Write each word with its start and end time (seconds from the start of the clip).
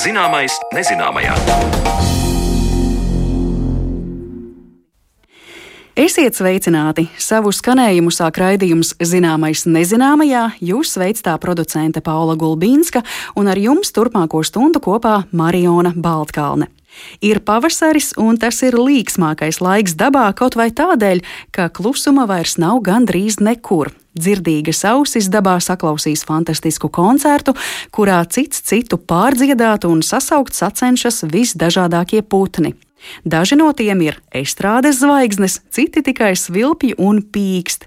Zināmais 0.00 0.54
nezināmajā. 0.72 1.34
Esiet 6.00 6.38
sveicināti! 6.38 7.04
Savu 7.20 7.52
skanējumu 7.52 8.08
sāk 8.14 8.40
raidījums 8.40 8.94
Zināmais 9.04 9.66
nezināmajā. 9.68 10.46
Jūs 10.64 10.94
sveic 10.96 11.20
tā 11.26 11.36
producente 11.42 12.00
Paula 12.00 12.38
Gulbīnska 12.40 13.04
un 13.36 13.52
ar 13.52 13.60
jums 13.60 13.92
turpmāko 13.92 14.40
stundu 14.46 14.80
kopā 14.80 15.26
Mariona 15.36 15.92
Baltkalne. 15.92 16.70
Ir 17.20 17.44
pavasaris, 17.44 18.14
un 18.16 18.40
tas 18.40 18.62
ir 18.64 18.80
līksmākais 18.80 19.60
laiks 19.60 19.98
dabā 20.00 20.30
kaut 20.32 20.56
vai 20.56 20.70
tādēļ, 20.72 21.20
ka 21.52 21.68
klusuma 21.68 22.24
vairs 22.30 22.56
nav 22.56 22.80
gandrīz 22.88 23.42
nekur. 23.44 23.92
Dzirdīgas 24.18 24.82
ausis 24.90 25.28
dabā 25.30 25.60
saklausīs 25.62 26.24
fantastisku 26.26 26.90
koncertu, 26.90 27.54
kurā 27.94 28.18
cits 28.26 28.64
citu 28.66 28.98
pārdziedāt 28.98 29.86
un 29.86 30.02
sasaukt 30.02 30.56
sacenšas 30.56 31.22
visdažādākie 31.30 32.22
putni. 32.22 32.74
Daži 33.24 33.56
no 33.56 33.70
tiem 33.72 34.02
ir 34.04 34.18
estrādes 34.34 35.00
zvaigznes, 35.00 35.60
citi 35.70 36.02
tikai 36.04 36.34
svilpji 36.36 36.96
un 36.98 37.22
pīkst. 37.22 37.86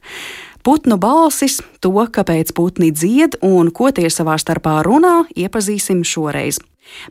Putnu 0.63 0.95
balsis, 0.95 1.59
to, 1.83 1.91
kāpēc 1.91 2.53
putni 2.55 2.93
dzied 2.95 3.35
un 3.43 3.67
ko 3.75 3.91
tie 3.91 4.07
savā 4.07 4.37
starpā 4.39 4.79
runā, 4.87 5.25
iepazīsim 5.35 6.05
šoreiz. 6.07 6.61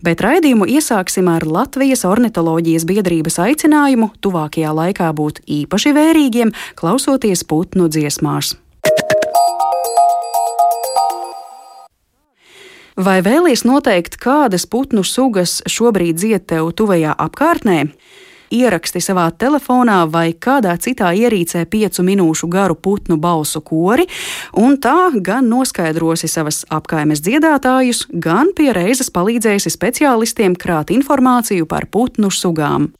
Bet 0.04 0.24
raidījumu 0.24 0.64
iesāksim 0.72 1.28
ar 1.32 1.44
Latvijas 1.44 2.06
ornitoloģijas 2.08 2.88
biedrības 2.88 3.38
aicinājumu 3.44 4.12
tuvākajā 4.24 4.72
laikā 4.72 5.12
būt 5.16 5.44
īpaši 5.44 5.94
vērīgiem, 5.96 6.56
klausoties 6.80 7.44
putnu 7.48 7.92
dziesmās. 7.92 8.56
Vai 13.02 13.22
vēlies 13.24 13.64
noteikt, 13.64 14.18
kādas 14.20 14.66
putnu 14.68 15.00
sugas 15.00 15.62
šobrīd 15.64 16.18
dzied 16.20 16.44
tev 16.52 16.68
tuvajā 16.76 17.14
apkārtnē? 17.24 17.86
Ieraksti 18.52 19.00
savā 19.02 19.26
telefonā 19.32 20.02
vai 20.12 20.32
kādā 20.32 20.74
citā 20.80 21.12
ierīcē 21.16 21.64
piecu 21.72 22.04
minūšu 22.06 22.48
garu 22.52 22.76
putnu 22.76 23.16
balsu 23.20 23.62
kori, 23.64 24.06
un 24.58 24.76
tā 24.82 25.10
gan 25.24 25.48
noskaidrosi 25.50 26.28
savas 26.28 26.62
apkaimes 26.70 27.24
dziedātājus, 27.24 28.06
gan 28.12 28.52
pie 28.56 28.70
reizes 28.76 29.10
palīdzēsi 29.14 29.72
speciālistiem 29.72 30.56
krāt 30.58 30.92
informāciju 30.94 31.68
par 31.70 31.88
putnu 31.90 32.30
sugām. 32.30 32.92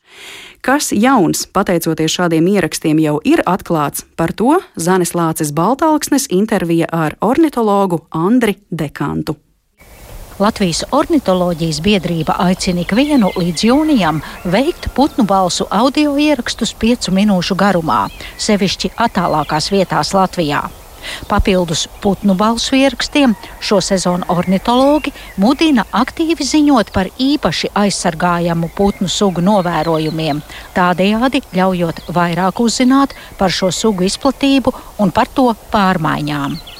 Kas 0.62 0.92
jauns, 0.94 1.46
pateicoties 1.50 2.12
šādiem 2.14 2.46
ierakstiem, 2.52 3.00
jau 3.02 3.16
ir 3.26 3.42
atklāts, 3.50 4.04
par 4.16 4.30
to 4.32 4.60
Zanes 4.78 5.16
Lācis 5.18 5.50
Baltāksnes 5.50 6.28
intervija 6.30 6.86
ar 6.92 7.18
ornitologu 7.20 8.04
Andri 8.14 8.60
Dekantu. 8.70 9.40
Latvijas 10.40 10.84
ornitoloģijas 10.96 11.80
biedrība 11.84 12.38
aicina 12.40 12.80
ikvienu 12.86 13.32
līdz 13.36 13.64
jūnijam 13.68 14.22
veikt 14.48 14.88
putnu 14.96 15.26
balsu 15.28 15.66
audio 15.70 16.14
ierakstus 16.16 16.72
piecu 16.72 17.12
minūšu 17.12 17.56
garumā, 17.58 18.06
sevišķi 18.40 18.94
attālākās 18.96 19.68
vietās 19.74 20.14
Latvijā. 20.16 20.62
Papildus 21.28 21.88
putnu 22.00 22.34
balsu 22.38 22.76
ierakstiem 22.78 23.34
šo 23.60 23.80
sezonu 23.84 24.24
ornitologi 24.32 25.12
mudina 25.36 25.84
aktīvi 25.92 26.46
ziņot 26.46 26.92
par 26.94 27.10
īpaši 27.18 27.72
aizsargājamu 27.84 28.70
putnu 28.76 29.10
sugu 29.10 29.44
novērojumiem, 29.44 30.42
tādējādi 30.76 31.44
ļaujot 31.52 32.04
vairāk 32.08 32.64
uzzināt 32.64 33.16
par 33.38 33.52
šo 33.52 33.72
sugu 33.74 34.08
izplatību 34.08 34.72
un 34.98 35.10
par 35.10 35.28
to 35.28 35.50
pārmaiņām. 35.74 36.71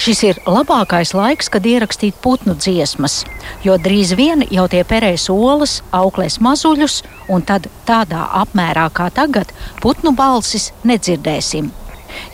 Šis 0.00 0.22
ir 0.28 0.40
labākais 0.46 1.14
laiks, 1.16 1.50
kad 1.52 1.66
ierakstīt 1.66 2.18
putnu 2.24 2.56
dziesmas, 2.58 3.22
jo 3.66 3.76
drīz 3.80 4.14
vien 4.18 4.44
jau 4.50 4.66
tie 4.70 4.82
perēs 4.88 5.28
olas, 5.32 5.80
auklēs 5.94 6.40
mazuļus, 6.44 7.02
un 7.28 7.46
tad 7.46 7.70
tādā 7.88 8.26
apmērā 8.42 8.90
kā 8.94 9.10
tagad 9.14 9.54
putnu 9.82 10.14
balsis 10.16 10.72
nedzirdēsim. 10.84 11.72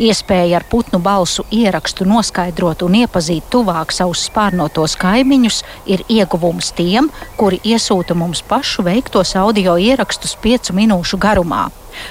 Iespēja 0.01 0.61
ar 0.61 0.67
putnu 0.71 1.01
balsu 1.03 1.45
ierakstu 1.51 2.07
noskaidrot 2.09 2.85
un 2.87 2.99
iepazīt 3.03 3.51
tuvāk 3.53 3.93
savus 3.95 4.27
spārnotos 4.29 4.97
kaimiņus 5.01 5.63
ir 5.91 6.05
ieguvums 6.09 6.73
tiem, 6.79 7.11
kuri 7.37 7.61
iesūta 7.65 8.17
mums 8.17 8.43
pašu 8.47 8.87
veiktos 8.87 9.37
audio 9.37 9.77
ierakstus 9.77 10.37
piecu 10.41 10.77
minūšu 10.77 11.21
garumā. 11.21 11.69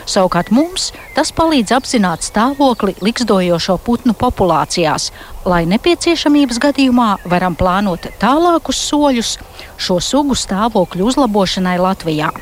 Savukārt 0.10 0.52
mums 0.54 0.90
tas 1.16 1.32
palīdz 1.36 1.74
apzināt 1.78 2.26
stāvokli 2.26 2.96
likstojošo 3.06 3.78
putnu 3.86 4.16
populācijās, 4.18 5.10
lai 5.46 5.64
nepieciešamības 5.72 6.62
gadījumā 6.66 7.10
varam 7.32 7.58
plānot 7.60 8.10
tālākus 8.22 8.84
soļus 8.92 9.36
šo 9.80 10.00
sugu 10.04 10.38
stāvokļu 10.38 11.12
uzlabošanai 11.12 11.78
Latvijā. 11.82 12.34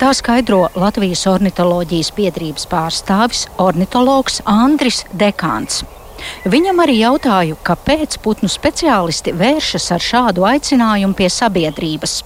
Tā 0.00 0.12
skaidro 0.16 0.66
Latvijas 0.76 1.26
ornitoloģijas 1.30 2.12
biedrības 2.16 2.68
pārstāvis 2.70 3.46
ornitologs 3.62 4.40
Andris 4.44 5.04
Dekāns. 5.12 5.82
Viņam 6.48 6.80
arī 6.82 7.00
jautāju, 7.02 7.58
kāpēc 7.66 8.16
putnu 8.24 8.48
speciālisti 8.48 9.34
vēršas 9.36 9.90
ar 9.92 10.08
šādu 10.12 10.48
aicinājumu 10.48 11.18
pie 11.18 11.28
sabiedrības 11.32 12.22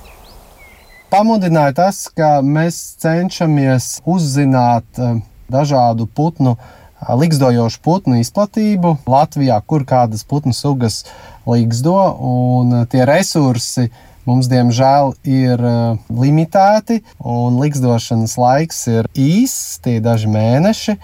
pamudināja 1.10 1.74
tas, 1.76 2.04
ka 2.14 2.38
mēs 2.44 2.78
cenšamies 3.02 3.98
uzzināt 4.08 5.00
eh, 5.00 5.18
dažādu 5.50 6.06
putnu, 6.06 6.56
eh, 6.56 7.10
likstojošu 7.22 7.82
putnu 7.84 8.20
izplatību 8.22 8.96
Latvijā, 9.10 9.58
kur 9.66 9.84
kādas 9.88 10.24
putnu 10.24 10.54
sugas 10.56 11.02
liksto, 11.50 11.98
un 12.34 12.80
eh, 12.80 12.86
tie 12.90 13.04
resursi 13.08 13.90
mums, 14.28 14.50
diemžēl, 14.50 15.14
ir 15.24 15.64
limitēti, 16.08 17.00
un 17.24 17.60
likstošanas 17.62 18.36
laiks 18.40 18.86
ir 18.92 19.10
īss, 19.14 19.78
tie 19.84 19.98
daži 20.04 20.30
mēneši. 20.32 20.96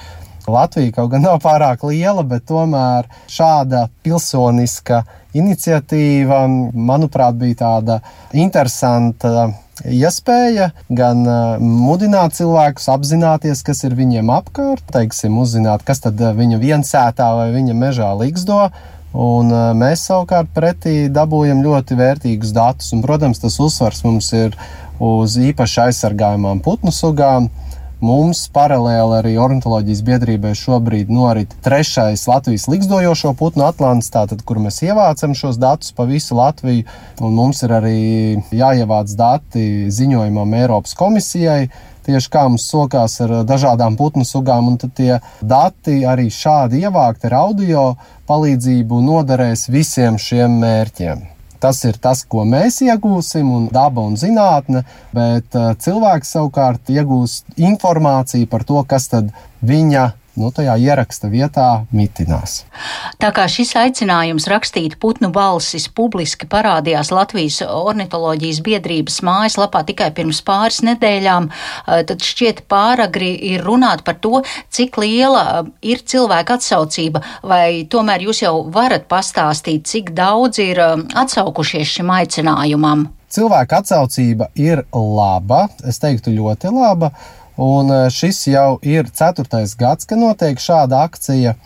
Latvija 0.47 0.93
kaut 0.95 1.11
gan 1.11 1.25
nav 1.27 1.41
pārāk 1.43 1.83
liela, 1.89 2.23
bet 2.23 2.45
tomēr 2.47 3.09
šāda 3.31 3.89
pilsoniska 4.07 5.03
iniciatīva, 5.37 6.45
manuprāt, 6.73 7.35
bija 7.41 7.61
tāda 7.65 8.01
interesanta 8.31 9.49
iespēja 9.85 10.71
gan 10.89 11.27
mudināt 11.61 12.37
cilvēkus 12.39 12.89
apzināties, 12.95 13.63
kas 13.67 13.85
ir 13.85 13.97
viņiem 13.99 14.31
apkārt, 14.33 14.87
teiksim, 14.95 15.37
uzzināt, 15.43 15.85
kas 15.87 16.01
tad 16.07 16.21
viņa 16.21 16.61
viensētā 16.63 17.29
vai 17.41 17.51
viņa 17.57 17.77
mežā 17.77 18.13
liksdo. 18.17 18.69
Un 19.17 19.49
mēs 19.81 20.03
savukārt 20.11 20.51
pretī 20.53 21.07
dabūjam 21.13 21.63
ļoti 21.65 21.97
vērtīgus 21.97 22.53
datus. 22.57 22.91
Un, 22.93 23.01
protams, 23.05 23.41
tas 23.41 23.57
uzsvars 23.63 24.03
mums 24.05 24.29
ir 24.37 24.57
uz 25.01 25.39
īpaši 25.41 25.87
aizsargājumām 25.87 26.61
putnu 26.65 26.93
sugām, 26.93 27.49
Mums 28.05 28.43
paralēli 28.53 29.15
arī 29.17 29.31
ornitholoģijas 29.41 30.03
biedrībai 30.05 30.51
šobrīd 30.59 31.09
norit 31.09 31.55
trešais 31.65 32.27
Latvijas 32.29 32.67
likstojošo 32.69 33.33
putnu 33.41 33.65
atlants, 33.65 34.11
tātad, 34.13 34.43
kur 34.45 34.61
mēs 34.61 34.83
ievācam 34.85 35.33
šos 35.33 35.57
datus 35.57 35.95
pa 35.97 36.05
visu 36.05 36.37
Latviju. 36.37 36.85
Mums 37.25 37.65
ir 37.65 37.73
arī 37.73 37.97
jāievāc 38.53 39.15
dati 39.17 39.89
ziņojumam 39.89 40.53
Eiropas 40.61 40.93
komisijai. 40.99 41.71
Tieši 42.07 42.31
kā 42.31 42.45
mums 42.47 42.69
sokās 42.71 43.19
ar 43.25 43.33
dažādām 43.47 43.97
putnu 43.99 44.25
sugām, 44.27 44.69
un 44.71 44.77
tie 44.79 45.17
dati 45.43 46.05
arī 46.07 46.29
šādi 46.31 46.85
ievākti 46.87 47.27
ar 47.27 47.41
audio 47.41 47.87
palīdzību 48.31 49.01
noderēs 49.03 49.67
visiem 49.75 50.19
šiem 50.23 50.61
mērķiem. 50.63 51.25
Tas 51.59 51.81
ir 51.89 51.97
tas, 51.99 52.21
ko 52.29 52.45
mēs 52.47 52.83
iegūsim, 52.85 53.49
un 53.59 53.67
daba 53.73 54.05
un 54.07 54.15
zinātne, 54.21 54.85
bet 55.17 55.57
cilvēks 55.83 56.35
savukārt 56.37 56.93
iegūs 56.93 57.41
informāciju 57.57 58.47
par 58.53 58.67
to, 58.69 58.83
kas 58.87 59.09
tad 59.11 59.33
viņa 59.67 60.11
nu, 60.37 60.51
tajā 60.55 60.77
ieraksta 60.81 61.31
vietā 61.33 61.67
mitinās. 61.95 62.61
Tā 63.21 63.31
kā 63.35 63.47
šis 63.51 63.73
aicinājums 63.81 64.49
rakstīt 64.53 64.99
putnu 65.03 65.31
balsis 65.35 65.89
publiski 65.89 66.49
parādījās 66.51 67.13
Latvijas 67.15 67.63
ornitoloģijas 67.67 68.61
biedrības 68.67 69.21
mājaslapā 69.27 69.83
tikai 69.89 70.11
pirms 70.17 70.43
pāris 70.47 70.83
nedēļām, 70.87 71.49
eh, 71.51 72.05
tad 72.09 72.25
šķiet 72.25 72.65
pāragri 72.71 73.33
ir 73.53 73.65
runāt 73.67 74.05
par 74.05 74.21
to, 74.21 74.43
cik 74.71 75.01
liela 75.03 75.45
eh, 75.49 75.73
ir 75.95 76.05
cilvēka 76.05 76.61
atsaucība, 76.61 77.25
vai 77.43 77.87
tomēr 77.91 78.29
jūs 78.29 78.45
jau 78.45 78.55
varat 78.73 79.09
pastāstīt, 79.09 79.89
cik 79.89 80.13
daudz 80.17 80.61
ir 80.63 80.81
eh, 80.81 80.97
atsaukušies 81.25 81.99
šim 81.99 82.13
aicinājumam. 82.21 83.09
Cilvēka 83.37 83.83
atsaucība 83.83 84.53
ir 84.55 84.85
laba, 84.95 85.67
es 85.85 85.99
teiktu, 86.01 86.31
ļoti 86.37 86.71
laba. 86.73 87.11
Un 87.57 87.91
eh, 87.91 88.07
šis 88.13 88.47
jau 88.53 88.77
ir 88.85 89.09
ceturtais 89.09 89.75
gads, 89.81 90.05
kad 90.09 90.21
notiek 90.21 90.61
šāda 90.61 91.07
akcija. 91.09 91.57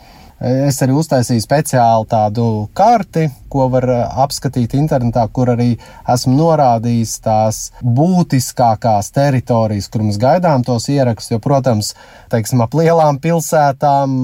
Es 0.40 0.78
arī 0.81 0.94
uztaisīju 0.96 1.42
speciālu 1.44 2.06
tādu 2.08 2.44
karti, 2.72 3.26
ko 3.52 3.66
var 3.69 3.84
eh, 3.90 4.04
apskatīt 4.22 4.76
internetā, 4.78 5.26
kur 5.34 5.50
arī 5.52 5.75
esmu 6.08 6.32
norādījis 6.38 7.16
tās 7.26 7.58
būtiskākās 7.82 9.10
teritorijas, 9.12 9.90
kur 9.92 10.06
mēs 10.06 10.16
gaidām 10.22 10.62
tos 10.64 10.87
ierakstus. 10.94 11.34
Jo, 11.34 11.40
protams, 11.42 11.90
teiksim, 12.32 12.62
ap 12.62 12.76
lielām 12.78 13.19
pilsētām, 13.20 14.14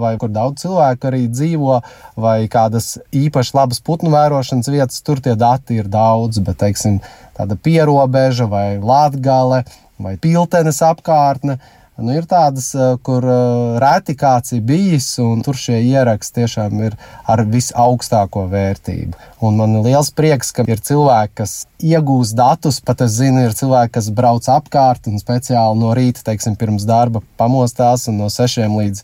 vai 0.00 0.14
kur 0.22 0.30
daudz 0.32 0.62
cilvēku 0.62 1.10
arī 1.10 1.24
dzīvo, 1.28 1.80
vai 2.22 2.38
kādas 2.48 2.94
īpaši 3.10 3.58
labas 3.58 3.82
putnu 3.82 4.14
vērošanas 4.14 4.70
vietas, 4.70 5.02
tur 5.02 5.20
tie 5.20 5.34
dati 5.36 5.82
ir 5.82 5.90
daudz, 5.90 6.38
bet, 6.38 6.62
teiksim, 6.62 7.02
tāda 7.36 7.58
pierobeža 7.58 8.46
vai 8.48 8.68
latgale 8.78 9.66
vai 10.02 10.16
piltenes 10.20 10.82
apkārtne 10.84 11.58
Nu, 11.96 12.12
ir 12.12 12.26
tādas, 12.28 12.74
eh, 12.76 12.98
kur 13.00 13.24
eh, 13.24 13.78
reti 13.80 14.12
kāds 14.20 14.52
ir 14.52 14.60
bijis, 14.68 15.06
un 15.22 15.40
tur 15.44 15.56
šie 15.56 15.78
ieraksti 15.80 16.42
tiešām 16.42 16.82
ir 16.84 16.96
ar 17.24 17.40
visaugstāko 17.48 18.42
vērtību. 18.52 19.16
Un 19.48 19.56
man 19.56 19.78
ir 19.78 19.86
liels 19.88 20.10
prieks, 20.12 20.52
ka 20.52 20.66
ir 20.68 20.82
cilvēki, 20.84 21.32
kas 21.40 21.54
iegūst 21.80 22.36
datus. 22.36 22.82
Pat 22.84 23.00
es 23.06 23.16
zinu, 23.16 23.46
ir 23.46 23.56
cilvēki, 23.56 23.94
kas 23.96 24.10
brauc 24.12 24.44
apkārt 24.44 25.08
un 25.08 25.16
speciāli 25.22 25.80
no 25.80 25.94
rīta, 25.96 26.20
teiksim, 26.28 26.58
pirms 26.60 26.84
darba 26.84 27.24
pamostās 27.40 28.04
un 28.12 28.20
no 28.20 28.28
sešiem 28.28 28.76
līdz 28.76 29.00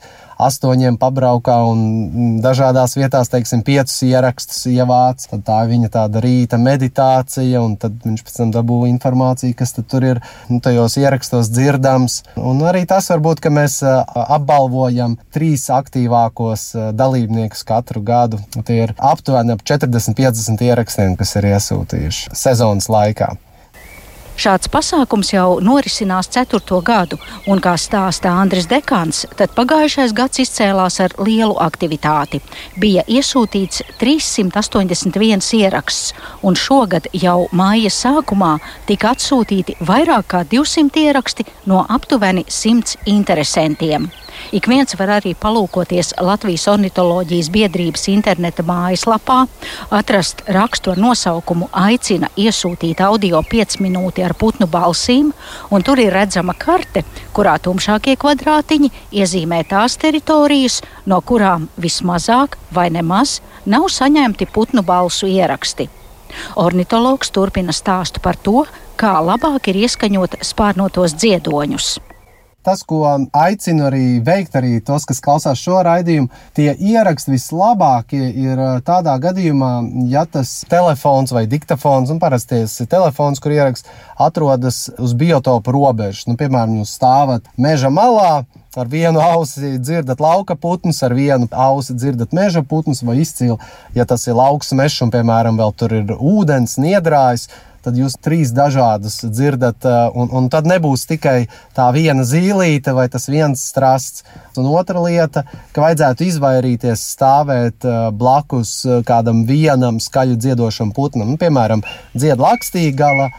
astoņiem 0.47 0.99
pabraukā 1.01 1.57
un 1.71 2.41
dažādās 2.45 2.97
vietās, 2.99 3.31
teiksim, 3.33 3.63
piecus 3.67 4.01
ierakstus 4.07 4.65
ievāc. 4.71 5.27
Tad 5.31 5.45
tā 5.47 5.59
viņa 5.71 5.91
tāda 5.97 6.23
rīta 6.25 6.59
meditācija, 6.61 7.63
un 7.63 7.77
tad 7.81 7.99
viņš 8.05 8.25
pēc 8.27 8.39
tam 8.41 8.55
dabū 8.55 8.83
informāciju, 8.91 9.57
kas 9.59 9.77
tur 9.79 10.07
ir 10.09 10.23
nu, 10.51 10.61
tajos 10.65 10.99
ierakstos 11.01 11.53
dzirdams. 11.53 12.23
Un 12.41 12.63
arī 12.69 12.85
tas 12.89 13.11
var 13.13 13.23
būt, 13.25 13.43
ka 13.45 13.53
mēs 13.55 13.81
apbalvojam 13.85 15.19
trīs 15.35 15.69
aktīvākos 15.73 16.69
dalībniekus 16.99 17.65
katru 17.69 18.03
gadu. 18.07 18.43
Tie 18.67 18.83
ir 18.87 18.97
aptuveni 18.99 19.57
ap 19.57 19.65
40-50 19.69 20.67
ierakstiem, 20.69 21.17
kas 21.21 21.37
ir 21.41 21.53
iesūtījuši 21.55 22.37
sezonas 22.45 22.91
laikā. 22.93 23.33
Šāds 24.43 24.67
pasākums 24.73 25.29
jau 25.31 25.61
norisinās 25.63 26.27
ceturto 26.35 26.81
gadu, 26.83 27.15
un, 27.47 27.61
kā 27.63 27.77
stāsta 27.79 28.33
Andris 28.43 28.67
Dekāns, 28.67 29.21
tad 29.39 29.53
pagājušais 29.55 30.15
gads 30.19 30.41
izcēlās 30.43 30.97
ar 31.05 31.15
lielu 31.23 31.55
aktivitāti. 31.63 32.41
Bija 32.83 33.05
iesūtīts 33.07 33.85
381 34.01 35.47
ieraksts, 35.61 36.11
un 36.43 36.59
šogad 36.59 37.07
jau 37.15 37.45
māja 37.55 37.93
sākumā 37.95 38.57
tika 38.89 39.13
atsūtīti 39.15 39.79
vairāk 39.79 40.33
kā 40.35 40.43
200 40.57 41.07
ieraksti 41.07 41.47
no 41.71 41.85
aptuveni 41.87 42.43
100 42.49 42.99
interesantiem. 43.15 44.11
Ik 44.53 44.67
viens 44.69 44.93
var 45.01 45.09
arī 45.15 45.31
palūkoties 45.41 46.11
Latvijas 46.21 46.67
ornitoloģijas 46.69 47.47
biedrības 47.55 48.03
interneta 48.13 48.61
mājaslapā, 48.69 49.47
atrast 49.97 50.43
rakstu 50.53 50.93
ar 50.93 51.01
nosaukumu 51.01 51.71
Aicina 51.73 52.29
iesūtīt 52.37 53.01
audio 53.01 53.41
5 53.49 53.79
minūti 53.81 54.21
ar 54.21 54.37
putnu 54.37 54.69
balsīm, 54.69 55.33
un 55.73 55.87
tur 55.89 56.05
ir 56.05 56.13
redzama 56.13 56.53
karte, 56.53 57.07
kurā 57.33 57.57
tumšākie 57.65 58.19
kvadrātiņi 58.21 58.93
iezīmē 59.25 59.63
tās 59.73 59.97
teritorijas, 59.97 60.83
no 61.09 61.23
kurām 61.25 61.71
vismazāk 61.81 62.61
vai 62.77 62.91
nemaz 62.93 63.39
nav 63.65 63.89
saņemti 63.89 64.53
putnu 64.53 64.85
balsu 64.85 65.33
ieraksti. 65.33 65.89
Ornitologs 66.61 67.33
turpina 67.33 67.73
stāstu 67.73 68.21
par 68.21 68.37
to, 68.37 68.67
kā 69.01 69.17
labāk 69.17 69.73
ir 69.73 69.87
ieskaņot 69.87 70.43
spārnotos 70.45 71.17
dziedoņus. 71.17 71.95
Tas, 72.63 72.85
ko 72.87 73.03
aicinu 73.35 73.89
arī 73.89 74.21
veikt, 74.25 74.55
arī 74.59 74.77
tos, 74.87 75.07
kas 75.09 75.23
klausās 75.25 75.59
šo 75.59 75.81
raidījumu, 75.87 76.31
tie 76.55 76.71
ieraksti 76.73 77.35
vislabākie 77.35 78.23
ir 78.45 78.63
tādā 78.87 79.17
gadījumā, 79.23 79.73
ja 80.13 80.23
tas 80.31 80.61
telefons 80.71 81.35
vai 81.35 81.49
diktafons, 81.51 82.13
un 82.15 82.23
parasti 82.23 82.63
tas 82.63 82.79
ir 82.85 82.91
telefons, 82.93 83.43
kur 83.43 83.55
ieraksts 83.55 83.89
atrodas 84.21 84.85
uz 84.99 85.15
biotopu 85.19 85.75
robežas. 85.75 86.29
Nu, 86.31 86.39
piemēram, 86.39 86.79
jūs 86.83 86.97
stāvat 86.99 87.51
meža 87.59 87.91
malā, 87.93 88.45
Ar 88.73 88.89
vienu 88.89 89.21
ausi 89.21 89.75
dzirdat 89.77 90.21
lauka 90.25 90.55
putnus, 90.57 91.03
ar 91.05 91.13
vienu 91.13 91.45
ausi 91.53 91.93
dzirdat 91.93 92.31
meža 92.33 92.63
putnus, 92.65 93.03
vai 93.05 93.19
izcili, 93.21 93.59
ja 93.93 94.07
tas 94.09 94.25
ir 94.25 94.39
lauks 94.39 94.73
mežs 94.73 95.03
un, 95.05 95.11
piemēram, 95.13 95.59
vēl 95.61 95.75
tur 95.77 95.93
ir 95.93 96.15
ūdens, 96.17 96.79
niedrājs 96.81 97.51
tad 97.85 97.99
jūs 97.99 98.17
trīs 98.23 98.53
dažādus 98.55 99.21
dzirdat, 99.27 99.85
eh, 99.85 100.19
un, 100.19 100.31
un 100.33 100.49
tad 100.53 100.69
nebūs 100.71 101.07
tikai 101.11 101.49
tā 101.77 101.89
viena 101.95 102.25
zīlīte 102.27 102.95
vai 102.97 103.09
tas 103.13 103.29
viens 103.31 103.63
strasts. 103.73 104.25
Un 104.57 104.69
otra 104.71 105.03
lieta, 105.03 105.45
ka 105.75 105.85
vajadzētu 105.87 106.29
izvairīties 106.29 107.07
stāvēt 107.17 107.87
eh, 107.89 108.03
blakus 108.17 108.75
eh, 108.87 109.01
kādam 109.07 109.45
vienam 109.49 110.01
skaļu 110.03 110.39
dziedošam 110.41 110.95
putnam, 110.97 111.35
nu, 111.35 111.41
piemēram, 111.41 111.85
dzied 112.15 112.43
lakstīgala. 112.43 113.31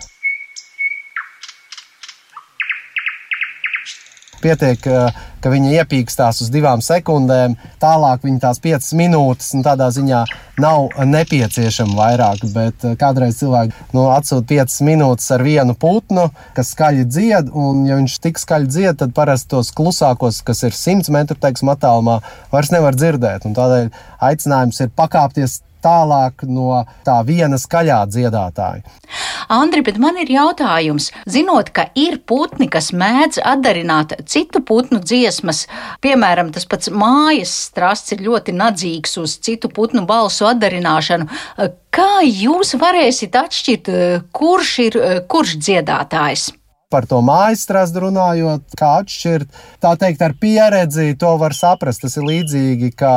Pietiek, 4.43 4.83
ka 5.43 5.51
viņi 5.51 5.73
iepīkstās 5.79 6.41
uz 6.43 6.49
divām 6.51 6.81
sekundēm, 6.83 7.55
tālāk 7.81 8.23
viņi 8.27 8.41
tās 8.43 8.59
piecas 8.63 8.91
minūtes, 8.97 9.53
un 9.57 9.63
tādā 9.65 9.89
ziņā 9.95 10.21
nav 10.63 10.93
nepieciešama 11.07 11.97
vairāk. 11.97 12.45
Bet 12.53 12.85
kādreiz 12.99 13.39
cilvēki 13.39 13.95
nu, 13.95 14.05
atsūta 14.13 14.47
piecas 14.53 14.79
minūtes 14.85 15.29
ar 15.35 15.43
vienu 15.47 15.75
putnu, 15.79 16.29
kas 16.57 16.73
skaļi 16.75 17.07
dzied, 17.09 17.51
un, 17.55 17.83
ja 17.87 17.99
viņš 17.99 18.19
tik 18.23 18.41
skaļi 18.41 18.71
dzied, 18.71 19.01
tad 19.01 19.15
parasti 19.17 19.53
tos 19.55 19.73
klusākos, 19.75 20.43
kas 20.45 20.63
ir 20.67 20.75
100 20.77 21.11
metru 21.15 21.39
teiksim, 21.39 21.71
attālumā, 21.73 22.19
vairs 22.53 22.71
nevar 22.75 22.99
dzirdēt. 22.99 23.47
Un 23.47 23.55
tādēļ 23.57 23.93
aicinājums 24.31 24.83
ir 24.83 24.95
pakāpties 24.95 25.61
tālāk 25.83 26.45
no 26.49 26.83
tā 27.05 27.19
viena 27.27 27.59
skaļā 27.59 27.99
dziedātāja. 28.11 28.83
Andri, 29.53 29.83
bet 29.85 29.99
man 30.01 30.17
ir 30.21 30.31
jautājums. 30.31 31.11
Zinot, 31.29 31.69
ka 31.75 31.89
ir 31.99 32.19
putni, 32.25 32.69
kas 32.71 32.91
mēdz 32.95 33.41
atdarināt 33.43 34.15
citu 34.29 34.63
putnu 34.65 35.01
dziesmas, 35.03 35.65
piemēram, 36.03 36.53
tas 36.55 36.65
pats 36.69 36.91
mājas 36.93 37.53
strasts 37.67 38.15
ir 38.15 38.23
ļoti 38.25 38.55
nadzīgs 38.55 39.17
uz 39.21 39.37
citu 39.43 39.69
putnu 39.73 40.05
balsu 40.09 40.47
atdarināšanu, 40.49 41.29
kā 41.93 42.11
jūs 42.25 42.75
varēsiet 42.79 43.37
atšķirt, 43.43 43.93
kurš 44.33 44.73
ir 44.87 44.99
kurš 45.29 45.57
dziedātājs? 45.59 46.51
Par 46.93 47.07
to 47.09 47.19
mājas 47.25 47.65
strāstu 47.65 48.05
runājot, 48.05 48.75
kā 48.77 48.91
atšķirt. 49.01 49.61
Tā 49.81 49.93
teikt, 49.99 50.21
ar 50.21 50.35
pieredzi 50.37 51.13
to 51.19 51.33
var 51.41 51.55
saprast. 51.57 52.03
Tas 52.05 52.19
ir 52.19 52.27
līdzīgi 52.29 52.93
kā 52.99 53.15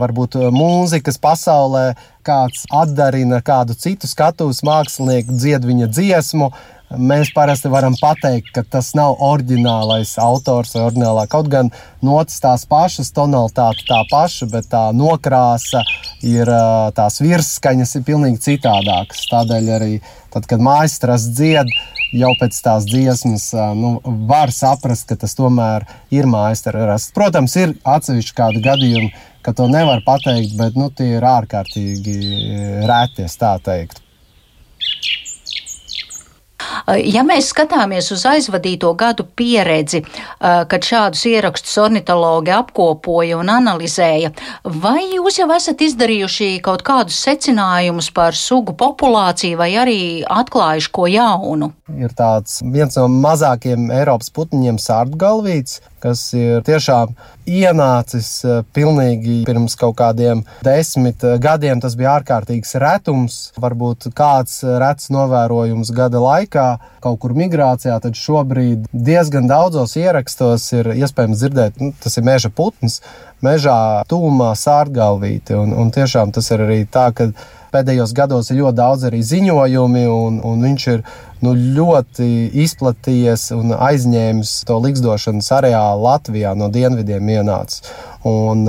varbūt 0.00 0.36
mūzikas 0.52 1.20
pasaulē 1.22 1.86
kāds 2.24 2.64
atdarina 2.72 3.40
kādu 3.44 3.76
citu 3.76 4.08
skatuves 4.08 4.62
mākslinieku, 4.64 5.36
dzied 5.40 5.66
viņa 5.68 5.90
dziesmu. 5.92 6.50
Mēs 6.98 7.30
parasti 7.34 7.70
varam 7.72 7.94
pateikt, 7.98 8.50
ka 8.54 8.62
tas 8.76 8.92
nav 8.98 9.16
oriģinālais 9.22 10.14
autors 10.22 10.74
vai 10.76 10.84
oriģinālā. 10.88 11.24
Kaut 11.32 11.48
gan 11.52 11.70
notis 12.04 12.42
tās 12.42 12.66
pašas, 12.70 13.12
tonalitāte 13.16 13.86
tā 13.88 14.02
paša, 14.10 14.48
bet 14.52 14.68
tā 14.72 14.84
nokrāsa 14.96 15.82
ir 16.24 16.50
tās 16.96 17.20
virsskaņas 17.24 17.96
ir 17.98 18.06
pilnīgi 18.06 18.42
citādākas. 18.48 19.24
Tādēļ 19.32 19.72
arī 19.78 19.90
tad, 20.34 20.46
kad 20.50 20.62
mākslinieks 20.62 21.28
dzied, 21.34 21.74
jau 22.14 22.30
pēc 22.40 22.60
tās 22.66 22.86
dziesmas 22.90 23.50
nu, 23.78 23.96
var 24.30 24.54
saprast, 24.54 25.08
ka 25.10 25.18
tas 25.24 25.34
tomēr 25.38 25.88
ir 26.14 26.30
mākslinieks. 26.30 27.10
Protams, 27.16 27.56
ir 27.58 27.74
atsevišķi 27.82 28.38
kādi 28.38 28.62
gadījumi, 28.64 29.12
ka 29.44 29.56
to 29.56 29.68
nevar 29.72 30.04
pateikt, 30.06 30.54
bet 30.60 30.78
nu, 30.78 30.92
tie 30.94 31.16
ir 31.18 31.28
ārkārtīgi 31.34 32.16
rēti, 32.88 33.28
tā 33.40 33.58
teikt. 33.64 34.03
Ja 36.84 37.22
mēs 37.24 37.48
skatāmies 37.54 38.10
uz 38.12 38.26
aizvadīto 38.28 38.90
gadu 38.98 39.24
pieredzi, 39.24 40.02
kad 40.40 40.84
šādus 40.84 41.22
ierakstus 41.30 41.78
ornitologi 41.80 42.52
apkopoja 42.52 43.38
un 43.40 43.52
analizēja, 43.54 44.34
vai 44.64 45.00
jūs 45.14 45.40
jau 45.40 45.48
esat 45.56 45.80
izdarījuši 45.86 46.50
kaut 46.64 46.84
kādus 46.84 47.22
secinājumus 47.24 48.10
par 48.14 48.36
sugu 48.36 48.76
populāciju 48.76 49.60
vai 49.60 49.70
arī 49.80 49.98
atklājuši 50.28 50.92
ko 50.92 51.08
jaunu? 51.08 51.72
Ir 51.96 52.12
tāds 52.16 52.60
viens 52.74 53.00
no 53.00 53.08
mazākiem 53.08 53.88
Eiropas 53.92 54.28
putniņiem, 54.36 54.80
sārdgalvīts, 54.80 55.80
kas 56.04 56.26
ir 56.36 56.60
tiešām 56.66 57.14
ienācis 57.48 58.28
eh, 58.44 58.60
pilnīgi 58.76 59.42
pirms 59.48 59.76
kaut 59.80 59.96
kādiem 60.00 60.42
desmit 60.64 61.24
eh, 61.24 61.38
gadiem. 61.40 61.80
Tas 61.80 61.96
bija 61.98 62.18
ārkārtīgs 62.18 62.76
retums, 62.82 63.38
varbūt 63.60 64.10
kāds 64.16 64.60
eh, 64.64 64.76
rets 64.82 65.10
novērojums 65.14 65.92
gada 65.96 66.20
laikā, 66.20 66.68
kaut 67.04 67.20
kur 67.22 67.36
migrācijā. 67.38 67.96
Tad 68.04 68.20
šobrīd 68.20 68.88
diezgan 68.92 69.48
daudzos 69.50 69.96
ierakstos 70.00 70.70
ir 70.76 70.92
iespējams 70.94 71.40
dzirdēt, 71.40 71.80
nu, 71.80 71.92
tas 72.04 72.20
ir 72.20 72.28
meža 72.28 72.52
putns, 72.52 73.00
mežā 73.44 74.04
tūmā 74.10 74.52
sārgalvīti. 74.58 75.56
Un, 75.56 75.72
un 75.76 75.92
tiešām 75.94 76.32
tas 76.36 76.52
ir 76.52 76.64
arī 76.68 76.82
tā, 76.84 77.10
ka 77.16 77.32
pēdējos 77.74 78.14
gados 78.16 78.50
ir 78.50 78.62
ļoti 78.62 78.78
daudz 78.78 79.06
arī 79.10 79.20
ziņojumi, 79.26 80.06
un, 80.10 80.40
un 80.46 80.62
viņš 80.64 80.86
ir 80.92 81.02
nu, 81.44 81.52
ļoti 81.76 82.28
izplatījies 82.64 83.50
un 83.56 83.74
aizņēmis 83.74 84.54
to 84.68 84.78
likstošanas 84.84 85.50
areālu 85.58 86.06
Latvijā 86.06 86.54
no 86.58 86.70
dienvidiem 86.72 87.28
ienācis. 87.36 87.84
Un 88.24 88.64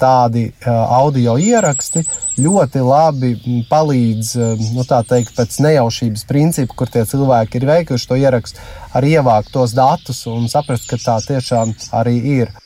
tādi 0.00 0.48
audio 0.66 1.36
ieraksti 1.38 2.02
ļoti 2.42 2.82
labi 2.82 3.62
palīdz, 3.70 4.32
nu, 4.74 4.86
tā 4.88 5.02
teikt, 5.06 5.36
pēc 5.38 5.60
nejaušības 5.68 6.26
principa, 6.26 6.74
kur 6.74 6.90
tie 6.90 7.06
cilvēki 7.06 7.60
ir 7.60 7.70
veikuši 7.70 8.10
to 8.10 8.18
ierakstu, 8.18 8.66
arī 8.98 9.16
ievākt 9.20 9.54
tos 9.54 9.76
datus 9.76 10.26
un 10.30 10.50
saprast, 10.50 10.90
ka 10.90 10.98
tā 10.98 11.20
tiešām 11.30 11.76
arī 11.94 12.18
ir. 12.40 12.56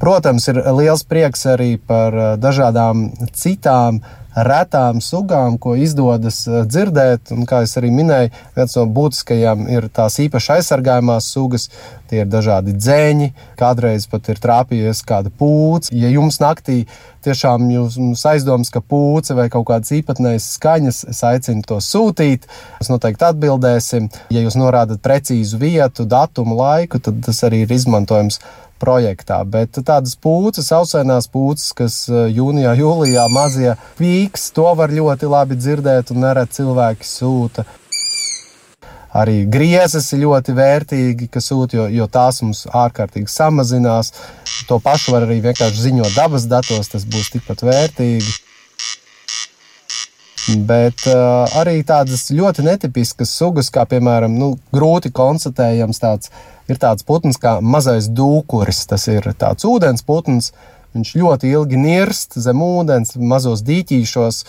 Protams, 0.00 0.46
ir 0.52 0.62
liels 0.76 1.04
prieks 1.08 1.46
arī 1.48 1.74
par 1.76 2.16
dažādām 2.40 3.08
citām 3.36 4.00
retām 4.34 5.00
sugām, 5.02 5.58
ko 5.58 5.74
izdodas 5.74 6.44
eh, 6.48 6.62
dzirdēt. 6.66 7.32
Un, 7.34 7.46
kā 7.48 7.64
jau 7.64 7.90
minēju, 7.90 8.30
viens 8.56 8.76
no 8.78 8.86
būtiskajiem 8.86 9.66
ir 9.70 9.88
tās 9.92 10.18
īpaši 10.22 10.52
aizsargājumās 10.58 11.30
sugas. 11.34 11.68
Tie 12.10 12.22
ir 12.22 12.30
dažādi 12.30 12.74
dzēņi, 12.74 13.30
kādreiz 13.58 14.06
pat 14.10 14.28
ir 14.32 14.40
trāpījies 14.42 15.02
kāda 15.06 15.30
pūce. 15.30 15.92
Ja 15.94 16.10
jums 16.10 16.40
naktī 16.42 16.84
tiešām 17.26 17.68
jums 17.70 18.24
aizdomas, 18.26 18.70
ka 18.72 18.82
pūce 18.82 19.36
vai 19.38 19.46
kaut 19.52 19.68
kādas 19.68 19.92
īpatnējas 19.94 20.48
skaņas, 20.56 21.04
es 21.12 21.22
aicinu 21.26 21.62
to 21.66 21.78
sūtīt. 21.84 22.48
Mēs 22.80 22.90
noteikti 22.90 23.28
atbildēsim. 23.28 24.10
Ja 24.34 24.42
jūs 24.42 24.58
norādat 24.58 25.02
precīzu 25.04 25.60
vietu, 25.62 26.08
datumu, 26.08 26.58
laiku, 26.58 26.98
tad 26.98 27.22
tas 27.26 27.44
arī 27.46 27.62
ir 27.66 27.78
izmantojams 27.78 28.40
projektā. 28.80 29.40
Bet 29.44 29.78
tādas 29.78 30.16
pūces, 30.16 30.70
ausainās 30.74 31.28
pūces, 31.32 31.74
kas 31.76 32.02
eh, 32.08 32.28
jūnijā, 32.36 32.74
jūlijā 32.82 33.26
mazie 33.34 33.76
pīks, 34.00 34.50
to 34.56 34.68
var 34.78 34.94
ļoti 34.94 35.30
labi 35.30 35.58
dzirdēt 35.60 36.14
un 36.14 36.24
nereti 36.26 36.60
cilvēki 36.60 37.08
sūta. 37.08 37.66
Arī 39.20 39.40
griezes 39.50 40.06
ir 40.14 40.22
ļoti 40.22 40.52
vērtīgi, 40.54 41.26
kas 41.34 41.48
sūta, 41.50 41.80
jo, 41.80 41.86
jo 41.90 42.06
tās 42.06 42.38
mums 42.44 42.62
ārkārtīgi 42.70 43.26
samazinās. 43.30 44.12
To 44.68 44.78
pašu 44.82 45.16
var 45.16 45.26
arī 45.26 45.40
vienkārši 45.48 45.88
ziņot 45.88 46.14
dabas 46.14 46.46
datos, 46.46 46.92
tas 46.92 47.08
būs 47.10 47.32
tikpat 47.34 47.64
vērtīgi. 47.66 48.36
Bet 50.66 51.04
uh, 51.10 51.50
arī 51.60 51.82
tādas 51.86 52.28
ļoti 52.32 52.64
netipiskas 52.64 53.34
sugas, 53.36 53.68
kā 53.70 53.84
piemēram, 53.90 54.32
nu, 54.40 54.54
grūti 54.74 55.12
konstatējams 55.14 56.00
tāds 56.02 56.30
ir 56.70 56.80
tāds 56.82 57.06
putns 57.06 57.40
kā 57.40 57.58
mazais 57.60 58.08
dūkuris. 58.10 58.84
Tas 58.90 59.06
ir 59.12 59.32
tāds 59.38 59.66
ūdens 59.68 60.06
putns. 60.06 60.52
Viņš 60.94 61.14
ļoti 61.20 61.50
ilgi 61.54 61.78
nirst 61.78 62.34
zem 62.42 62.62
ūdens, 62.66 63.14
mazos 63.14 63.62
dīķīšos 63.62 64.40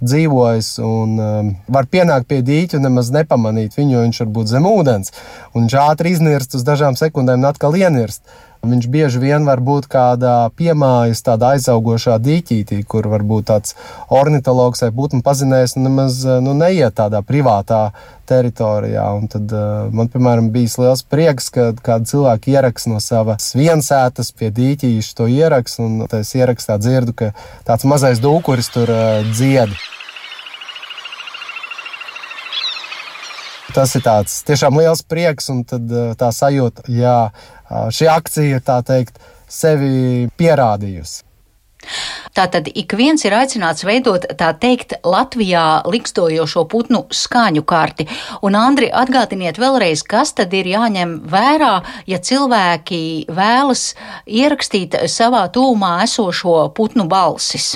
dzīvojas 0.00 0.68
un 0.80 1.18
um, 1.20 1.50
var 1.68 1.88
pienākt 1.92 2.28
pie 2.30 2.40
dīķa 2.44 2.78
un 2.78 2.86
nemaz 2.88 3.10
nepamanīt 3.12 3.76
viņu, 3.76 3.92
jo 3.92 4.04
viņš 4.06 4.20
var 4.22 4.30
būt 4.38 4.52
zem 4.54 4.68
ūdens. 4.70 5.12
Un 5.52 5.66
viņš 5.66 5.76
ātri 5.82 6.14
iznirst 6.14 6.56
uz 6.56 6.64
dažām 6.64 6.96
sekundēm 6.96 7.42
un 7.42 7.50
atkal 7.50 7.76
ienirst. 7.76 8.24
Viņš 8.60 8.86
bieži 8.92 9.20
vien 9.22 9.46
var 9.48 9.62
būt 9.64 9.86
kādā 9.88 10.50
piemājas, 10.52 11.22
tādā 11.24 11.54
aizaugošā 11.56 12.18
dīķītī, 12.20 12.82
kur 12.84 13.06
varbūt 13.08 13.46
tāds 13.48 13.72
ornitologs 14.12 14.82
vai 14.84 14.90
putnu 14.92 15.22
pazinējs 15.24 15.78
nemaz 15.80 16.18
nu, 16.44 16.52
neiet 16.52 16.98
tādā 16.98 17.22
privātā 17.24 17.86
teritorijā. 18.28 19.06
Un 19.16 19.30
tad 19.32 19.54
uh, 19.56 19.88
man, 19.96 20.10
piemēram, 20.12 20.50
bija 20.52 20.84
liels 20.84 21.00
prieks, 21.08 21.48
ka 21.54 21.70
kādi 21.80 22.12
cilvēki 22.12 22.52
ieraksta 22.52 22.92
no 22.92 23.00
savas 23.00 23.48
viensētas 23.56 24.34
pie 24.36 24.52
dīķīša 24.52 25.16
to 25.16 25.30
ierakstu, 25.32 25.86
un 25.88 26.20
es 26.20 26.34
ierakstā 26.36 26.76
dzirdu, 26.82 27.16
ka 27.16 27.32
tāds 27.64 27.88
mazais 27.88 28.20
dūkuris 28.20 28.68
tur 28.76 28.92
uh, 28.92 29.24
dzied. 29.32 29.72
Tas 33.70 33.92
ir 33.94 34.02
tāds 34.02 34.40
tiešām 34.48 34.76
liels 34.80 35.00
prieks, 35.06 35.46
un 35.52 35.62
tad, 35.62 35.92
tā 36.18 36.28
sajūta, 36.34 36.88
jā, 36.90 37.30
šī 37.70 38.10
akcija 38.10 38.60
tā 38.66 38.80
teikt 38.86 39.18
sevi 39.50 40.28
pierādījusi. 40.38 41.24
Tātad 42.36 42.68
ik 42.76 42.92
viens 42.98 43.22
ir 43.24 43.34
aicināts 43.34 43.84
veidot 43.88 44.26
tā 44.38 44.50
teikt 44.62 44.98
Latvijā 45.06 45.82
likstojošo 45.88 46.66
putnu 46.70 47.06
skaņu 47.14 47.64
karti. 47.66 48.06
Un, 48.44 48.58
Andri, 48.58 48.90
atgādiniet 48.92 49.58
vēlreiz, 49.58 50.04
kas 50.06 50.34
tad 50.36 50.54
ir 50.54 50.68
jāņem 50.70 51.16
vērā, 51.32 51.72
ja 52.06 52.20
cilvēki 52.20 53.32
vēlas 53.32 53.94
ierakstīt 54.26 54.98
savā 55.10 55.46
tūmā 55.54 55.96
esošo 56.04 56.68
putnu 56.76 57.08
balsis. 57.10 57.72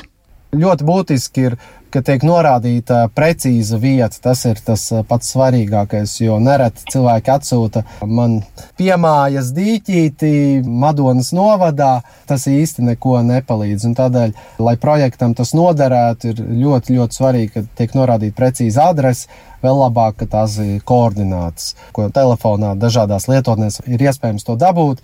Ļoti 0.55 0.87
būtiski 0.87 1.49
ir 1.49 1.57
ka 1.95 2.03
tiek 2.03 2.25
norādīta 2.27 3.05
precīza 3.15 3.79
vieta. 3.79 4.19
Tas 4.23 4.43
ir 4.51 4.59
tas 4.67 4.87
eh, 4.93 5.05
pats 5.07 5.31
svarīgākais, 5.35 6.17
jo 6.25 6.41
nereti 6.43 6.89
cilvēki 6.91 7.33
atsūta 7.35 7.85
man 8.05 8.41
piemājas 8.81 9.53
dīķītī, 9.55 10.35
Madonas 10.67 11.31
novadā. 11.37 11.95
Tas 12.29 12.49
īsti 12.51 12.87
neko 12.91 13.21
nepalīdz. 13.29 13.89
Un 13.89 13.99
tādēļ, 13.99 14.35
lai 14.67 14.77
projektam 14.81 15.37
tas 15.39 15.55
noderētu, 15.57 16.33
ir 16.33 16.43
ļoti, 16.65 16.99
ļoti 16.99 17.21
svarīgi, 17.21 17.53
ka 17.55 17.67
tiek 17.81 17.95
norādīta 17.99 18.39
precīza 18.41 18.91
adrese. 18.91 19.31
Vēl 19.65 19.79
labāk, 19.81 20.19
ka 20.21 20.27
tās 20.29 20.59
ir 20.61 20.83
koordinātas, 20.85 21.73
ko 21.97 22.11
telefonā 22.13 22.75
dažādās 22.77 23.31
lietotnēs 23.31 23.81
ir 23.87 24.03
iespējams 24.11 24.45
to 24.45 24.59
dabūt. 24.61 25.01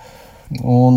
Un, 0.50 0.96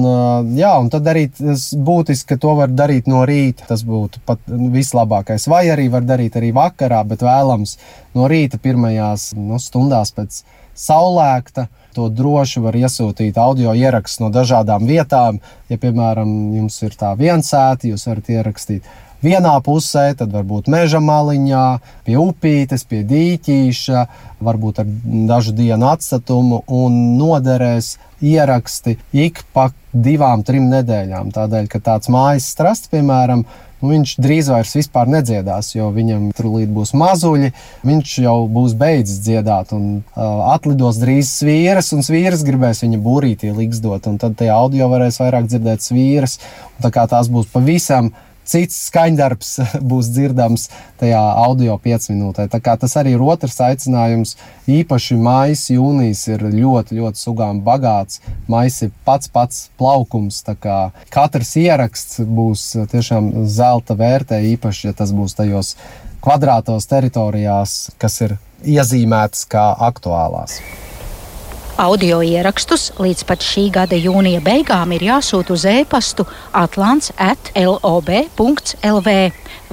jā, 0.57 0.71
un 0.81 0.87
tad 0.89 1.05
arī 1.11 1.27
būtiski, 1.29 2.31
ka 2.31 2.39
to 2.41 2.55
var 2.57 2.71
darīt 2.73 3.05
no 3.09 3.21
rīta. 3.29 3.67
Tas 3.69 3.83
būtu 3.85 4.23
pat 4.25 4.41
vislabākais. 4.49 5.45
Vai 5.51 5.67
arī 5.69 5.85
var 5.93 6.07
darīt 6.09 6.39
arī 6.39 6.49
vakarā, 6.55 7.03
bet 7.05 7.21
vēlams 7.21 7.77
no 8.17 8.25
rīta 8.31 8.57
pirmajās 8.61 9.31
nu, 9.37 9.61
stundās 9.61 10.13
pēc 10.15 10.41
saulēkta. 10.73 11.67
To 11.93 12.07
droši 12.09 12.63
var 12.63 12.73
iesūtīt 12.73 13.37
audio 13.37 13.75
ierakstu 13.77 14.25
no 14.25 14.31
dažādām 14.33 14.87
vietām. 14.89 15.37
Ja, 15.69 15.77
piemēram, 15.77 16.31
jums 16.57 16.79
ir 16.81 16.97
tā 16.97 17.13
viensēta, 17.19 17.91
jūs 17.91 18.07
varat 18.09 18.33
ierakstīt 18.33 18.89
vienā 19.23 19.55
pusē, 19.65 20.09
tad 20.19 20.33
varbūt 20.35 20.69
meža 20.71 21.01
maliņā, 21.03 21.65
pie 22.07 22.17
upītes, 22.19 22.85
pie 22.89 23.03
dīķīša, 23.07 24.05
varbūt 24.43 24.83
ar 24.83 24.89
dažu 25.31 25.55
dienu 25.55 25.89
atstatumu 25.93 26.63
un 26.67 26.97
noderēs 27.19 27.97
ieraksti 28.23 28.97
ik 29.25 29.43
pa 29.55 29.69
divām, 29.93 30.43
trim 30.47 30.69
nedēļām. 30.71 31.31
Tādēļ, 31.35 31.69
ka 31.71 31.83
tāds 31.83 32.09
mājas 32.11 32.47
strasts, 32.53 32.89
piemēram, 32.91 33.43
nu, 33.83 33.91
viņš 33.91 34.15
drīz 34.23 34.49
vairs 34.51 34.73
nedziedās, 35.11 35.73
jo 35.75 35.89
viņam 35.93 36.31
turlīt 36.35 36.71
būs 36.73 36.93
mazuļi. 36.97 37.51
Viņš 37.83 38.17
jau 38.23 38.37
būs 38.47 38.75
beidzis 38.79 39.21
dziedāt, 39.25 39.73
un 39.75 40.01
uh, 40.01 40.53
atlidos 40.53 40.99
drīz 41.03 41.29
svīras, 41.29 41.93
un 41.93 42.03
svīras 42.03 42.45
gribēs 42.47 42.83
viņa 42.85 42.99
būrītī 43.03 43.53
liksdot. 43.53 44.07
Tad 44.19 44.37
tajā 44.39 44.55
audio 44.55 44.89
varēs 44.91 45.19
vairāk 45.21 45.49
dzirdēt 45.51 45.83
svīras. 45.83 46.39
Tā 46.81 46.93
kā 46.93 47.05
tās 47.11 47.29
būs 47.31 47.51
pavisam 47.51 48.13
cits 48.47 48.77
skaņdarbs 48.89 49.51
būs 49.89 50.11
dzirdams 50.13 50.67
tajā 51.01 51.21
audio 51.45 51.77
5 51.81 52.09
minūtē. 52.13 52.47
Tas 52.51 52.97
arī 52.99 53.15
ir 53.15 53.23
otrs 53.23 53.59
aicinājums. 53.63 54.35
Īpaši 54.69 55.17
maijs, 55.19 55.65
jūnijas 55.73 56.23
ir 56.31 56.45
ļoti, 56.47 56.99
ļoti 56.99 57.23
sugām 57.25 57.63
bagāts. 57.65 58.21
Maijs 58.51 58.81
ir 58.87 58.93
pats 59.07 59.31
pats 59.33 59.67
plaukums. 59.79 60.43
Katrs 61.13 61.55
ieraksts 61.59 62.23
būs 62.23 62.69
tiešām 62.91 63.45
zelta 63.49 63.97
vērtē, 63.99 64.41
īpaši, 64.53 64.89
ja 64.89 64.97
tas 64.97 65.13
būs 65.15 65.35
tajos 65.39 65.75
kvadrātos 66.23 66.87
teritorijās, 66.87 67.91
kas 67.99 68.21
ir 68.23 68.37
iezīmētas 68.63 69.47
kā 69.51 69.67
aktuālās. 69.91 70.61
Audio 71.73 72.19
ierakstus 72.21 72.91
līdz 73.01 73.23
pat 73.25 73.41
šī 73.41 73.71
gada 73.73 73.97
jūnija 73.97 74.43
beigām 74.45 74.91
ir 74.93 75.01
jāsūta 75.07 75.55
uz 75.55 75.63
e-pastu 75.65 76.21
atlants.lob.lv. 76.53 79.13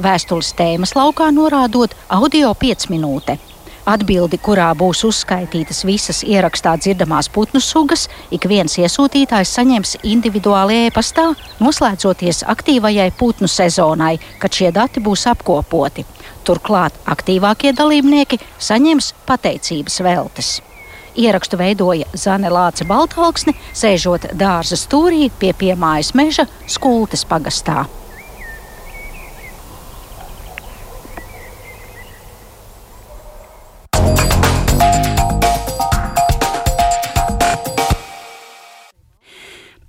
Vēstules 0.00 0.54
tēmas 0.56 0.96
laukā 0.96 1.28
norādot 1.36 1.92
audio 2.08 2.56
5 2.56 2.88
minūte. 2.88 3.36
Atbildi, 3.84 4.40
kurā 4.40 4.72
būs 4.80 5.04
uzskaitītas 5.10 5.84
visas 5.84 6.24
ierakstā 6.24 6.72
dzirdamās 6.80 7.28
putnu 7.28 7.60
sugas, 7.60 8.08
ik 8.32 8.48
viens 8.48 8.80
iesūtītājs 8.80 9.52
saņems 9.58 10.00
individuāli 10.00 10.86
e-pastā, 10.86 11.36
noslēdzoties 11.60 12.48
aktīvajai 12.48 13.12
putnu 13.20 13.44
sezonai, 13.48 14.16
kad 14.40 14.50
šie 14.56 14.72
dati 14.72 15.04
būs 15.04 15.28
apkopoti. 15.34 16.08
Turklāt 16.48 16.96
aktīvākie 17.04 17.76
dalībnieki 17.76 18.40
saņems 18.56 19.12
pateicības 19.28 20.00
veltes. 20.08 20.69
Ierakstu 21.18 21.58
veidoja 21.58 22.06
Zane 22.14 22.50
Lāce 22.52 22.86
Baltāksni, 22.86 23.56
sēžot 23.74 24.30
dārza 24.38 24.78
stūrī 24.78 25.30
pie 25.40 25.54
piemājas 25.56 26.14
meža 26.14 26.46
Skultes 26.70 27.26
pagastā. 27.26 27.86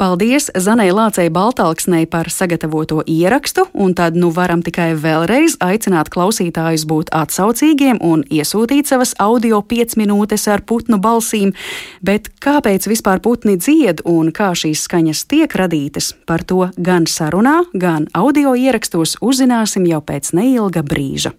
Paldies 0.01 0.49
Zanai 0.57 0.89
Lācei 0.89 1.29
Baltalksnei 1.29 2.07
par 2.09 2.25
sagatavoto 2.33 3.03
ierakstu, 3.05 3.67
un 3.73 3.91
tad 3.93 4.15
nu 4.17 4.31
varam 4.33 4.63
tikai 4.65 4.95
vēlreiz 4.97 5.59
aicināt 5.61 6.09
klausītājus 6.09 6.87
būt 6.89 7.11
atsaucīgiem 7.13 7.99
un 8.01 8.23
iesūtīt 8.25 8.89
savas 8.89 9.11
audio 9.21 9.59
5 9.61 9.99
minūtes 10.01 10.47
ar 10.49 10.63
putnu 10.65 10.97
balsīm. 10.97 11.53
Bet 12.01 12.31
kāpēc 12.41 12.89
vispār 12.89 13.21
putni 13.21 13.59
dzied 13.61 14.01
un 14.09 14.33
kā 14.33 14.49
šīs 14.57 14.87
skaņas 14.89 15.21
tiek 15.29 15.53
radītas, 15.53 16.15
par 16.25 16.41
to 16.49 16.71
gan 16.81 17.05
sarunā, 17.05 17.59
gan 17.77 18.09
audio 18.17 18.57
ierakstos 18.57 19.19
uzzināsim 19.21 19.85
jau 19.85 20.01
pēc 20.01 20.33
neilga 20.33 20.81
brīža. 20.81 21.35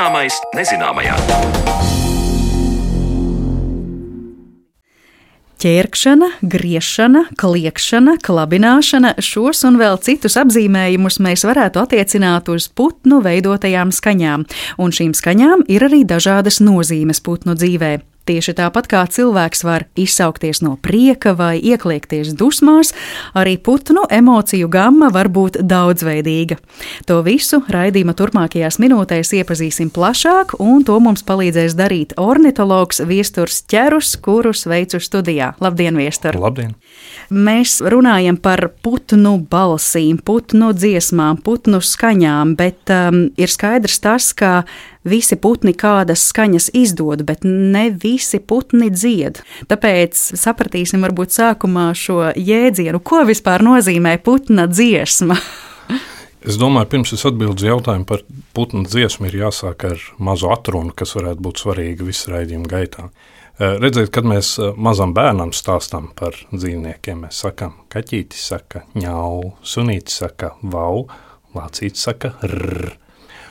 Zināmais 0.00 0.32
nezināmajā. 0.56 1.12
Ķērkšana, 5.60 6.30
griešana, 6.40 7.26
kliekšana, 7.36 8.14
klabināšana- 8.24 9.10
šos 9.30 9.60
un 9.68 9.76
vēl 9.76 10.00
citus 10.00 10.38
apzīmējumus 10.40 11.20
mēs 11.20 11.44
varētu 11.44 11.84
attiecināt 11.84 12.48
uz 12.48 12.70
putnu 12.72 13.20
veidotajām 13.20 13.92
skaņām, 13.92 14.46
un 14.78 14.90
šīm 14.90 15.12
skaņām 15.12 15.68
ir 15.68 15.84
arī 15.84 16.06
dažādas 16.08 16.64
nozīmes 16.64 17.20
putnu 17.20 17.52
dzīvēm. 17.52 18.00
Tieši 18.30 18.52
tāpat 18.54 18.86
kā 18.86 19.00
cilvēks 19.10 19.64
var 19.66 19.88
izsaukties 19.98 20.60
no 20.62 20.76
prieka 20.78 21.32
vai 21.34 21.56
iekliekties 21.58 22.28
dusmās, 22.38 22.92
arī 23.34 23.56
putnu 23.58 24.04
emociju 24.06 24.68
gama 24.70 25.08
var 25.10 25.26
būt 25.34 25.58
daudzveidīga. 25.66 26.60
To 27.10 27.16
visu 27.26 27.58
raidījuma 27.66 28.14
turpmākajās 28.14 28.78
minūtēs 28.78 29.32
iepazīsim 29.40 29.90
plašāk, 29.90 30.54
un 30.62 30.84
to 30.86 31.00
mums 31.02 31.24
palīdzēs 31.26 31.74
darīt 31.74 32.14
ornitologs 32.22 33.02
Viesturs 33.02 33.64
Čerus, 33.66 34.12
kuru 34.22 34.54
sveicu 34.54 35.02
studijā. 35.02 35.56
Labdien, 35.58 35.98
Viestur! 35.98 36.38
Labdien! 36.38 36.76
Mēs 37.34 37.80
runājam 37.82 38.38
par 38.38 38.68
putnu 38.84 39.40
balsīm, 39.50 40.22
putnu 40.22 40.70
dziesmām, 40.78 41.42
putnu 41.42 41.82
skaņām, 41.82 42.54
bet 42.62 42.94
um, 42.94 43.24
ir 43.34 43.50
skaidrs 43.50 43.98
tas, 44.06 44.30
ka 44.38 44.60
visi 45.04 45.36
putni 45.40 45.72
kādas 45.76 46.26
skaņas 46.30 46.70
izdod, 46.76 47.24
bet 47.28 47.44
ne 47.44 47.88
visi 47.90 48.40
putni 48.40 48.90
dzied. 48.92 49.42
Tāpēc 49.70 50.18
sapratīsim 50.38 51.04
varbūt 51.06 51.36
sākumā 51.36 51.90
šo 51.96 52.30
jēdzienu, 52.36 53.02
ko 53.02 53.24
vispār 53.28 53.64
nozīmē 53.66 54.18
putna 54.24 54.68
dziesma. 54.70 55.38
Es 56.40 56.56
domāju, 56.56 56.88
pirms 56.88 57.10
es 57.12 57.26
atbildēšu 57.28 57.66
jautājumu 57.68 58.06
par 58.08 58.22
putnu 58.56 58.86
dziesmu, 58.88 59.26
ir 59.28 59.34
jāsāk 59.42 59.82
ar 59.90 60.04
mazu 60.24 60.48
atrunu, 60.48 60.94
kas 60.96 61.12
varētu 61.12 61.44
būt 61.44 61.60
svarīga 61.60 62.06
visu 62.06 62.32
raidījumu 62.32 62.70
gaitā. 62.70 63.10
Eh, 63.60 63.74
redziet, 63.76 64.08
kad 64.14 64.24
mēs 64.24 64.54
eh, 64.56 64.70
mazam 64.80 65.12
bērnam 65.12 65.52
stāstām 65.52 66.08
par 66.16 66.38
dzīvniekiem, 66.48 67.26
mēs 67.26 67.42
sakām, 67.44 67.74
kaķītis 67.92 68.46
saka 68.54 68.86
ņau, 68.96 69.52
sunītis 69.60 70.16
saka 70.22 70.54
vau, 70.62 71.04
lācītis 71.52 72.08
saka 72.08 72.32
rrr. 72.46 72.94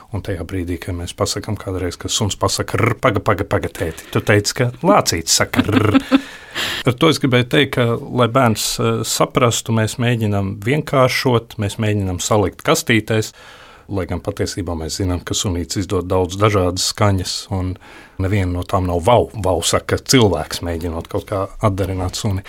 Un 0.09 0.23
tajā 0.25 0.41
brīdī, 0.41 0.79
kad 0.81 0.95
mēs 0.97 1.13
pasakām 1.13 1.53
kādreiz, 1.59 1.93
ka 2.01 2.09
suns 2.09 2.33
pasaka, 2.39 2.79
rr, 2.79 2.95
paga, 2.97 3.21
paga, 3.21 3.69
tēti, 3.69 4.07
tu 4.09 4.23
teici, 4.25 4.55
ka 4.57 4.71
lācītis 4.81 5.35
saka. 5.37 5.61
Ar 6.89 6.95
to 6.97 7.11
es 7.13 7.19
gribēju 7.21 7.45
teikt, 7.51 7.75
ka, 7.75 7.85
lai 8.17 8.25
bērns 8.33 8.65
uh, 8.81 8.89
saprastu, 9.05 9.75
mēs 9.77 9.99
mēģinām 10.01 10.55
vienkāršot, 10.65 11.59
mēs 11.61 11.77
mēģinām 11.81 12.17
salikt 12.25 12.65
kastītēs, 12.65 13.35
lai 13.93 14.07
gan 14.09 14.21
patiesībā 14.25 14.73
mēs 14.77 14.97
zinām, 14.97 15.21
ka 15.21 15.37
sunīts 15.37 15.77
izdod 15.83 16.09
daudz 16.09 16.39
dažādas 16.41 16.89
skaņas, 16.89 17.35
un 17.53 17.75
neviena 18.21 18.51
no 18.57 18.65
tām 18.65 18.89
nav 18.89 19.05
vau, 19.05 19.29
vau 19.45 19.59
saka 19.61 20.01
cilvēks, 20.01 20.63
mēģinot 20.65 21.09
kaut 21.11 21.29
kā 21.29 21.45
atdarināt 21.69 22.17
suni. 22.17 22.45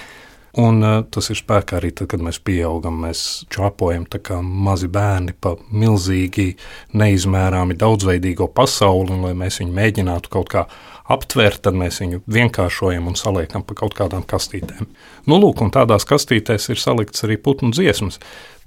Un 0.58 0.82
uh, 0.82 0.96
tas 1.06 1.30
ir 1.30 1.38
spēkā 1.38 1.78
arī 1.78 1.92
tad, 1.94 2.08
kad 2.10 2.22
mēs 2.26 2.40
pieaugam. 2.42 2.96
Mēs 3.04 3.44
čāpojam 3.54 4.08
kā 4.10 4.40
mazi 4.42 4.90
bērni 4.90 5.36
pa 5.38 5.54
milzīgi, 5.70 6.56
neizmērāmi 6.98 7.78
daudzveidīgo 7.78 8.50
pasauli, 8.54 9.14
un 9.14 9.28
lai 9.28 9.36
mēs 9.38 9.60
viņu 9.62 9.76
mēģinātu 9.76 10.32
kaut 10.32 10.50
kā 10.50 10.64
aptvert, 11.10 11.62
tad 11.64 11.78
mēs 11.78 12.00
viņu 12.02 12.20
vienkāršojam 12.30 13.08
un 13.10 13.16
saliekam 13.18 13.64
pa 13.66 13.76
kaut 13.78 13.94
kādām 13.98 14.22
kastītēm. 14.26 14.86
Nu, 15.30 15.38
lūk, 15.42 15.62
un 15.64 15.72
tādās 15.74 16.06
kastītēs 16.08 16.70
ir 16.70 16.82
salikts 16.82 17.26
arī 17.26 17.38
putnu 17.40 17.72
dziesmas, 17.74 18.20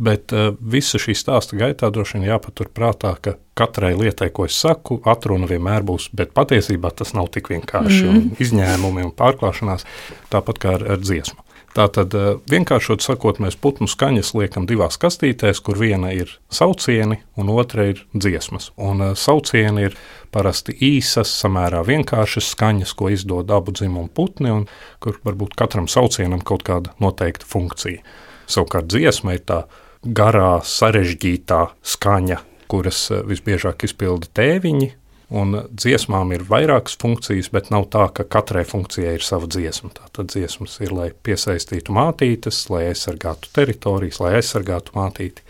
bet 0.03 0.33
uh, 0.35 0.51
visa 0.59 0.99
šī 1.01 1.15
stāsta 1.19 1.59
gaitā 1.59 1.91
droši 1.93 2.19
vien 2.19 2.29
jāpatur 2.31 2.71
prātā, 2.73 3.15
ka 3.23 3.37
katrai 3.59 3.93
lietai, 3.99 4.31
ko 4.33 4.47
es 4.47 4.57
saku, 4.59 4.99
atruna 5.07 5.47
vienmēr 5.51 5.85
būs, 5.87 6.09
bet 6.15 6.33
patiesībā 6.35 6.91
tas 6.95 7.13
nav 7.15 7.29
tik 7.35 7.51
vienkārši, 7.53 8.03
mm. 8.03 8.11
un 8.11 8.43
izņēmumi 8.43 9.07
un 9.07 9.15
pārklāšanās 9.15 9.87
tāpat 10.33 10.63
kā 10.63 10.77
ar, 10.79 10.87
ar 10.95 11.03
dziesmu. 11.03 11.42
Tātad, 11.73 12.13
eh, 12.13 12.35
vienkāršot 12.53 13.01
sakot, 13.01 13.39
mēs 13.41 13.55
putnu 13.57 13.87
skaņas 13.89 14.35
liekam 14.37 14.67
divās 14.69 14.99
kastītēs, 15.01 15.61
kur 15.65 15.79
viena 15.81 16.11
ir 16.13 16.29
saucieni 16.53 17.17
un 17.35 17.49
otra 17.49 17.87
ir 17.89 18.03
dziesmas. 18.13 18.69
Un 18.77 19.01
uh, 19.01 19.13
saucieni 19.17 19.87
ir 19.87 19.97
parasti 20.31 20.75
īsas, 20.77 21.33
samērā 21.41 21.81
vienkāršas 21.87 22.51
skaņas, 22.53 22.93
ko 22.93 23.09
izdod 23.09 23.49
abu 23.49 23.73
dzimumu 23.73 24.11
putni, 24.13 24.51
un 24.53 24.67
kur 25.01 25.17
varbūt 25.25 25.57
katram 25.57 25.89
saucienam 25.89 26.45
kaut 26.45 26.61
kāda 26.67 26.93
noteikta 27.01 27.49
funkcija. 27.49 28.05
Savukārt 28.45 28.93
dziesma 28.93 29.33
ir 29.33 29.41
tā 29.41 29.63
garā, 30.05 30.59
sarežģītā 30.61 31.63
skaņa, 31.81 32.37
kuras 32.69 33.07
eh, 33.09 33.25
visbiežāk 33.25 33.87
izpilda 33.89 34.29
tēviņi, 34.29 34.91
Un 35.33 35.55
dziesmām 35.73 36.29
ir 36.35 36.43
vairākas 36.45 36.93
funkcijas, 37.01 37.49
bet 37.53 37.71
nav 37.73 37.87
tā, 37.93 38.05
ka 38.13 38.25
katrai 38.35 38.61
funkcijai 38.69 39.15
ir 39.17 39.25
sava 39.25 39.49
dziesma. 39.49 39.89
Tātad 39.97 40.29
dziesmas 40.29 40.77
ir, 40.85 40.93
lai 40.93 41.07
piesaistītu 41.25 41.95
mātītes, 41.95 42.67
lai 42.69 42.83
aizsargātu 42.91 43.49
teritorijas, 43.55 44.19
lai 44.21 44.35
aizsargātu 44.37 44.93
mātīti. 44.97 45.45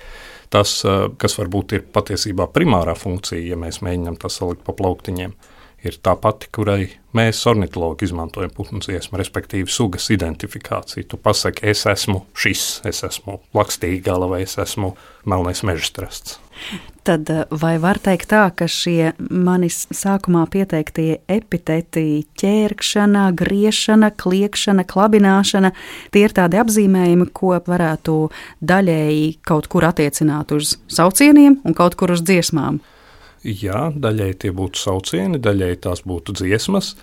Tas, 0.53 0.77
eh, 0.85 1.07
kas 1.19 1.35
varbūt 1.39 1.75
ir 1.75 1.83
patiesībā 1.91 2.47
primārā 2.53 2.95
funkcija, 2.95 3.43
ja 3.43 3.59
mēs 3.59 3.81
mēģinām 3.83 4.19
to 4.21 4.31
salikt 4.31 4.63
pa 4.63 4.75
plauktiņiem, 4.77 5.33
ir 5.33 5.52
tā 6.03 6.15
pati, 6.19 6.47
kurai 6.55 6.87
mēs 7.15 7.41
ornitologi 7.49 8.07
izmantojam 8.07 8.53
putnu 8.55 8.79
dziesmu, 8.83 9.19
respektīvi 9.19 9.71
sugas 9.71 10.09
identifikāciju. 10.13 11.07
Tu 11.11 11.19
pasaki, 11.19 11.67
es 11.73 11.83
esmu 11.89 12.23
šis, 12.37 12.81
es 12.89 13.03
esmu 13.03 13.41
lakstīgala 13.57 14.29
vai 14.31 14.43
es 14.47 14.57
esmu 14.61 14.93
melnais 15.27 15.63
mežstrasts. 15.67 16.39
Tad 17.03 17.29
eh, 17.29 17.43
vai 17.59 17.73
var 17.83 17.99
teikt 17.99 18.29
tā, 18.31 18.45
ka 18.55 18.69
šie 18.71 19.11
manis 19.19 19.81
sākumā 19.91 20.45
pieteiktie 20.53 21.17
epiteti- 21.27 22.23
ķērkšana, 22.39 23.25
griešana, 23.35 24.11
kliekšana, 24.15 24.85
klabināšana- 24.87 25.73
tie 26.11 26.23
ir 26.23 26.31
tādi 26.31 26.61
apzīmējumi, 26.63 27.27
ko 27.33 27.59
varētu 27.59 28.31
daļēji 28.63 29.37
kaut 29.43 29.67
kur 29.67 29.81
attiecināt 29.83 30.55
uz 30.55 30.77
saucieniem 30.87 31.59
un 31.65 31.73
kaut 31.73 31.95
kur 31.95 32.11
uz 32.11 32.21
dziesmām? 32.21 32.79
Jā, 33.43 33.89
daļai 33.91 34.31
tie 34.39 34.53
būtu 34.55 34.79
saucieni, 34.79 35.39
daļai 35.43 35.73
tās 35.83 36.05
būtu 36.07 36.35
dziesmas, 36.39 36.93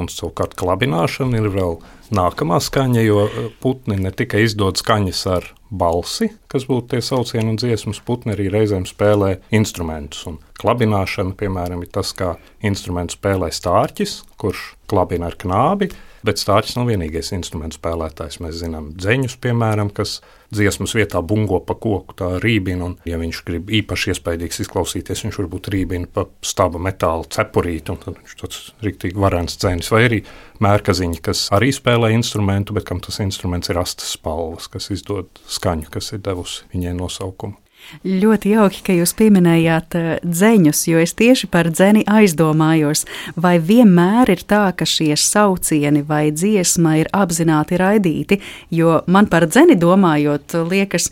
un 0.00 0.08
savukārt 0.08 0.54
klabināšana 0.56 1.42
ir 1.42 1.48
vēl 1.52 1.76
nākamā 2.16 2.60
skaņa, 2.64 3.02
jo 3.04 3.26
eh, 3.26 3.48
putni 3.60 3.98
ne 4.00 4.12
tikai 4.16 4.46
izdod 4.46 4.80
skaņas 4.80 5.20
ar 5.28 5.50
balsi, 5.70 6.30
kas 6.50 6.64
būtu 6.70 6.94
tie 6.94 7.02
saucieni 7.04 7.52
un 7.52 7.60
dziesmas, 7.60 8.00
putni 8.06 8.32
arī 8.32 8.48
reizēm 8.52 8.86
spēlē 8.88 9.36
instrumentus. 9.54 10.24
Un 10.30 10.40
klabināšana, 10.62 11.36
piemēram, 11.38 11.84
ir 11.84 11.92
tas, 11.92 12.14
kā 12.16 12.34
instrumentu 12.64 13.18
spēlē 13.18 13.52
stārķis, 13.52 14.22
kurš 14.40 14.70
klabina 14.90 15.28
ar 15.28 15.36
knābi, 15.38 15.90
Bet 16.26 16.40
stāsts 16.40 16.76
nav 16.76 16.90
vienīgais 16.90 17.32
instruments 17.32 17.78
spēlētājs. 17.78 18.40
Mēs 18.44 18.58
zinām 18.60 18.90
dzeņus, 18.92 19.38
piemēram, 19.40 19.88
kas 19.96 20.18
dziesmas 20.52 20.92
vietā 20.98 21.22
bungo 21.24 21.60
pa 21.64 21.76
koku, 21.78 22.16
tā 22.18 22.28
rībina. 22.42 22.90
Un, 22.90 22.96
ja 23.08 23.16
viņš 23.20 23.40
grib 23.46 23.72
īpaši 23.80 24.12
iespaidīgs 24.12 24.60
izklausīties, 24.66 25.24
viņš 25.24 25.40
varbūt 25.40 25.70
rībina 25.72 26.10
pa 26.12 26.26
staba 26.44 26.82
metāla 26.82 27.24
cepurīti, 27.32 27.94
un 27.94 28.02
tad 28.02 28.18
viņš 28.18 28.36
tāds 28.42 28.60
rīktīgi 28.84 29.20
varens 29.20 29.56
dzēnis. 29.62 29.90
Vai 29.94 30.04
arī 30.10 30.20
mērkaziņi, 30.60 31.22
kas 31.24 31.46
arī 31.56 31.72
spēlē 31.72 32.12
instrumentu, 32.18 32.76
bet 32.76 32.88
kam 32.90 33.00
tas 33.04 33.22
instruments 33.24 33.72
ir 33.72 33.80
astes 33.80 34.12
spalvas, 34.18 34.68
kas 34.72 34.92
izdod 34.92 35.40
skaņu, 35.48 35.88
kas 35.94 36.12
ir 36.16 36.24
devusi 36.26 36.68
viņai 36.74 36.96
nosaukumu. 37.00 37.56
Ļoti 38.04 38.54
jauki, 38.54 38.82
ka 38.86 38.94
jūs 38.94 39.12
pieminējāt 39.18 39.96
eh, 39.98 40.08
dzeņus, 40.22 40.82
jo 40.88 41.02
es 41.02 41.14
tieši 41.18 41.50
par 41.50 41.70
dzeni 41.72 42.04
aizdomājos. 42.06 43.04
Vai 43.36 43.58
vienmēr 43.58 44.30
ir 44.36 44.44
tā, 44.46 44.68
ka 44.76 44.86
šie 44.86 45.12
saucieni 45.18 46.04
vai 46.06 46.28
dziesma 46.30 46.96
ir 47.02 47.10
apzināti 47.12 47.80
raidīti? 47.80 48.40
Jo 48.70 49.00
man 49.10 49.26
par 49.30 49.48
dzeni 49.50 49.78
domājot, 49.80 50.54
liekas, 50.70 51.10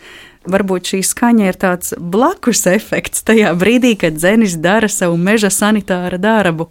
varbūt 0.48 0.92
šī 0.94 1.02
skaņa 1.04 1.48
ir 1.50 1.58
tāds 1.60 1.94
blakus 1.98 2.64
efekts 2.70 3.26
tajā 3.26 3.52
brīdī, 3.58 3.96
kad 3.98 4.16
dzenis 4.18 4.56
dara 4.62 4.88
savu 4.92 5.18
meža 5.20 5.50
sanitāra 5.52 6.20
darbu. 6.20 6.70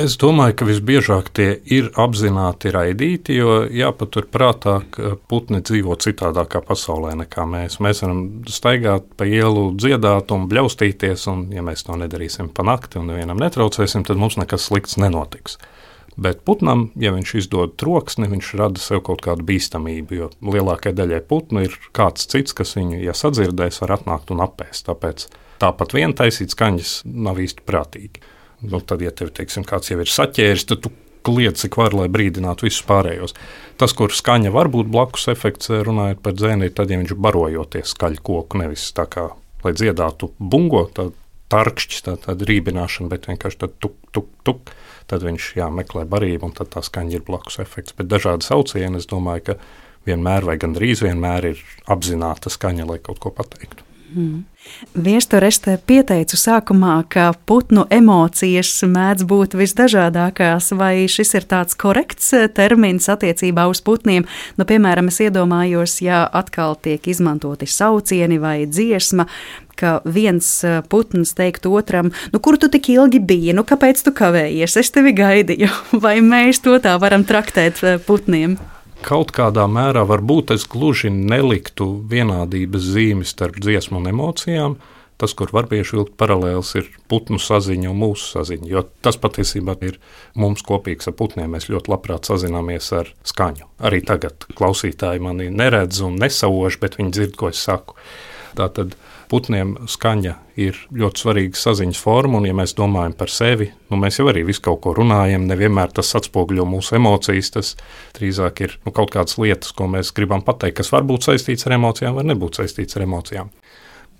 Es 0.00 0.14
domāju, 0.16 0.54
ka 0.56 0.64
visbiežāk 0.64 1.26
tie 1.36 1.50
ir 1.68 1.90
apzināti 2.00 2.70
raidīti, 2.72 3.34
jo 3.36 3.58
jāpaturprātā, 3.68 4.78
ka 4.88 5.10
putni 5.28 5.60
dzīvo 5.60 5.98
citādākā 6.00 6.62
pasaulē 6.64 7.12
nekā 7.20 7.44
mēs. 7.44 7.76
Mēs 7.84 8.00
varam 8.00 8.22
staigāt 8.48 9.10
pa 9.20 9.28
ielu, 9.28 9.66
dziedāt 9.76 10.32
un 10.32 10.48
bļaustīties, 10.48 11.26
un, 11.28 11.44
ja 11.52 11.60
mēs 11.66 11.84
to 11.84 12.00
nedarīsim 12.00 12.48
pa 12.56 12.64
nakti 12.64 13.02
un 13.02 13.12
nevienam 13.12 13.44
netraucēsim, 13.44 14.08
tad 14.08 14.16
mums 14.16 14.40
nekas 14.40 14.70
slikts 14.70 14.96
nenotiks. 14.96 15.60
Bet 16.16 16.40
putnam, 16.48 16.88
ja 16.96 17.12
viņš 17.12 17.36
izdod 17.44 17.76
troksni, 17.80 18.32
viņš 18.32 18.52
rada 18.64 18.80
sev 18.80 19.04
kaut 19.04 19.20
kādu 19.28 19.44
bīstamību, 19.48 20.16
jo 20.16 20.32
lielākajai 20.40 20.96
daļai 20.96 21.22
putnu 21.28 21.68
ir 21.68 21.76
kāds 21.92 22.24
cits, 22.32 22.56
kas 22.56 22.78
viņu, 22.80 23.04
ja 23.04 23.12
sadzirdēs, 23.16 23.84
var 23.84 23.98
atnākt 24.00 24.32
un 24.32 24.40
apēst. 24.44 24.88
Tāpēc 24.88 25.28
tāpat 25.60 25.92
vien 25.92 26.16
taisīt 26.16 26.56
skaņas 26.56 27.02
nav 27.04 27.44
īsti 27.44 27.68
prātīgi. 27.68 28.32
Nu, 28.62 28.80
tad, 28.80 29.02
ja 29.02 29.10
tev 29.10 29.32
teiksim, 29.34 29.66
kāds 29.66 29.90
jau 29.90 29.98
ir 30.02 30.10
saķēris, 30.10 30.66
tad 30.70 30.84
tu 30.84 30.92
kliedz, 31.26 31.62
cik 31.62 31.78
var, 31.78 31.94
lai 31.96 32.08
brīdinātu 32.12 32.66
visus 32.66 32.84
pārējos. 32.86 33.34
Tas, 33.80 33.94
kur 33.98 34.14
skaņa 34.14 34.52
var 34.54 34.70
būt 34.72 34.90
blakus 34.90 35.28
efekts, 35.32 35.70
runājot 35.86 36.22
par 36.22 36.36
dzēni, 36.38 36.68
ir 36.68 36.76
tad, 36.76 36.90
ja 36.90 37.00
viņš 37.00 37.16
barojoties 37.18 37.94
skaļ 37.94 38.18
koku, 38.22 38.62
nevis 38.62 38.88
tā 38.96 39.06
kā, 39.10 39.28
lai 39.64 39.74
dziedātu 39.78 40.32
bungo, 40.38 40.84
tā 40.94 41.10
tarkšķis, 41.52 42.04
tā, 42.06 42.16
tāda 42.26 42.48
rībināšana, 42.48 43.10
bet 43.12 43.28
vienkārši 43.30 43.60
tad 43.64 43.76
tuk, 43.82 43.98
tuk, 44.14 44.30
tuk, 44.46 44.72
tad 45.10 45.24
viņš 45.26 45.52
jā, 45.58 45.68
meklē 45.74 46.06
barību, 46.08 46.48
un 46.48 46.56
tad 46.56 46.72
tā 46.72 46.82
skaņa 46.84 47.18
ir 47.18 47.26
blakus 47.26 47.60
efekts. 47.62 47.96
Bet 47.98 48.10
dažādi 48.10 48.46
saucieni, 48.46 49.02
es 49.02 49.10
domāju, 49.10 49.50
ka 49.50 49.58
vienmēr 50.08 50.48
vai 50.48 50.58
gandrīz 50.60 51.04
vienmēr 51.04 51.52
ir 51.52 51.64
apzināta 51.92 52.52
skaņa, 52.52 52.88
lai 52.88 53.00
kaut 53.04 53.20
ko 53.22 53.34
pateiktu. 53.34 53.91
Mm. 54.14 54.44
Viestur, 54.94 55.42
es 55.46 55.58
te 55.62 55.74
pieteicu 55.86 56.36
sākumā, 56.38 56.94
ka 57.10 57.30
putnu 57.48 57.86
emocijas 57.90 58.70
mēdz 58.86 59.24
būt 59.28 59.56
visdažādākās, 59.58 60.70
vai 60.78 61.08
šis 61.10 61.34
ir 61.38 61.46
tāds 61.50 61.78
korekts 61.78 62.32
eh, 62.36 62.46
termins 62.52 63.08
attiecībā 63.10 63.64
uz 63.70 63.80
putniem? 63.84 64.26
Nu, 64.60 64.66
piemēram, 64.68 65.08
es 65.10 65.18
iedomājos, 65.24 65.96
ja 66.04 66.22
atkal 66.28 66.76
tiek 66.84 67.08
izmantoti 67.08 67.66
saucieni 67.66 68.38
vai 68.42 68.58
dziesma, 68.68 69.26
ka 69.80 69.96
viens 70.04 70.50
eh, 70.68 70.82
putns 70.88 71.34
teikt 71.38 71.66
otram, 71.66 72.12
nu, 72.32 72.42
kur 72.42 72.60
tu 72.60 72.70
tik 72.72 72.92
ilgi 72.92 73.22
biji, 73.22 73.56
nu, 73.56 73.64
kāpēc 73.66 74.04
tu 74.04 74.14
kavējies, 74.14 74.76
es 74.78 74.92
tevi 74.94 75.16
gaidīju, 75.16 75.72
vai 76.04 76.20
mēs 76.22 76.62
to 76.62 76.78
tā 76.84 76.94
varam 77.02 77.26
traktēt 77.26 77.82
eh, 77.82 77.98
putniem? 78.06 78.58
Kaut 79.02 79.32
kādā 79.34 79.66
mērā 79.70 80.04
varbūt 80.08 80.54
es 80.54 80.64
gluži 80.70 81.10
neliktu 81.12 81.88
vienādības 82.10 82.88
zīmi 82.94 83.26
starp 83.28 83.60
dziesmu 83.62 84.00
un 84.00 84.10
emocijām. 84.12 84.76
Tas, 85.20 85.36
kur 85.38 85.52
var 85.54 85.68
bieži 85.70 85.94
vilkt 85.94 86.16
paralēlis, 86.18 86.72
ir 86.80 86.88
putnu 87.06 87.38
saziņa 87.38 87.92
un 87.92 88.00
mūsu 88.00 88.32
saziņa. 88.32 88.66
Jo 88.66 88.82
tas 89.06 89.18
patiesībā 89.22 89.76
ir 89.86 90.00
mums 90.34 90.64
kopīgs 90.66 91.06
ar 91.06 91.14
putniem. 91.18 91.52
Mēs 91.52 91.68
ļoti 91.70 91.92
labprāt 91.92 92.26
sazināmies 92.26 92.88
ar 92.98 93.12
skaņu. 93.28 93.68
Arī 93.86 94.00
tagad 94.08 94.48
klausītāji 94.58 95.22
mani 95.22 95.46
neredz 95.52 96.02
un 96.02 96.18
nesauž, 96.18 96.80
bet 96.82 96.98
viņi 96.98 97.14
dzird, 97.14 97.38
ko 97.38 97.52
es 97.52 97.62
saku. 97.62 97.94
Tātad 98.58 98.96
putniem 99.30 99.74
skaņa 99.88 100.34
ir 100.60 100.76
ļoti 100.92 101.22
svarīga 101.24 101.58
saziņas 101.58 102.00
forma, 102.02 102.40
un, 102.40 102.48
ja 102.48 102.56
mēs 102.56 102.74
domājam 102.76 103.14
par 103.16 103.32
sevi, 103.32 103.70
nu, 103.90 103.98
mēs 104.00 104.20
jau 104.20 104.28
arī 104.32 104.44
visu 104.48 104.64
kaut 104.66 104.82
ko 104.84 104.92
runājam, 104.96 105.46
nevienmēr 105.48 105.94
tas 105.96 106.12
atspoguļo 106.18 106.66
mūsu 106.68 106.98
emocijas. 106.98 107.52
Tas 107.54 107.72
drīzāk 108.18 108.64
ir 108.66 108.76
nu, 108.84 108.92
kaut 108.94 109.14
kādas 109.14 109.38
lietas, 109.40 109.72
ko 109.76 109.88
mēs 109.92 110.12
gribam 110.16 110.44
pateikt, 110.44 110.80
kas 110.82 110.92
var 110.92 111.06
būt 111.08 111.28
saistīts 111.28 111.68
ar 111.68 111.78
emocijām, 111.78 112.18
var 112.18 112.28
nebūt 112.28 112.60
saistīts 112.60 112.98
ar 112.98 113.06
emocijām. 113.06 113.52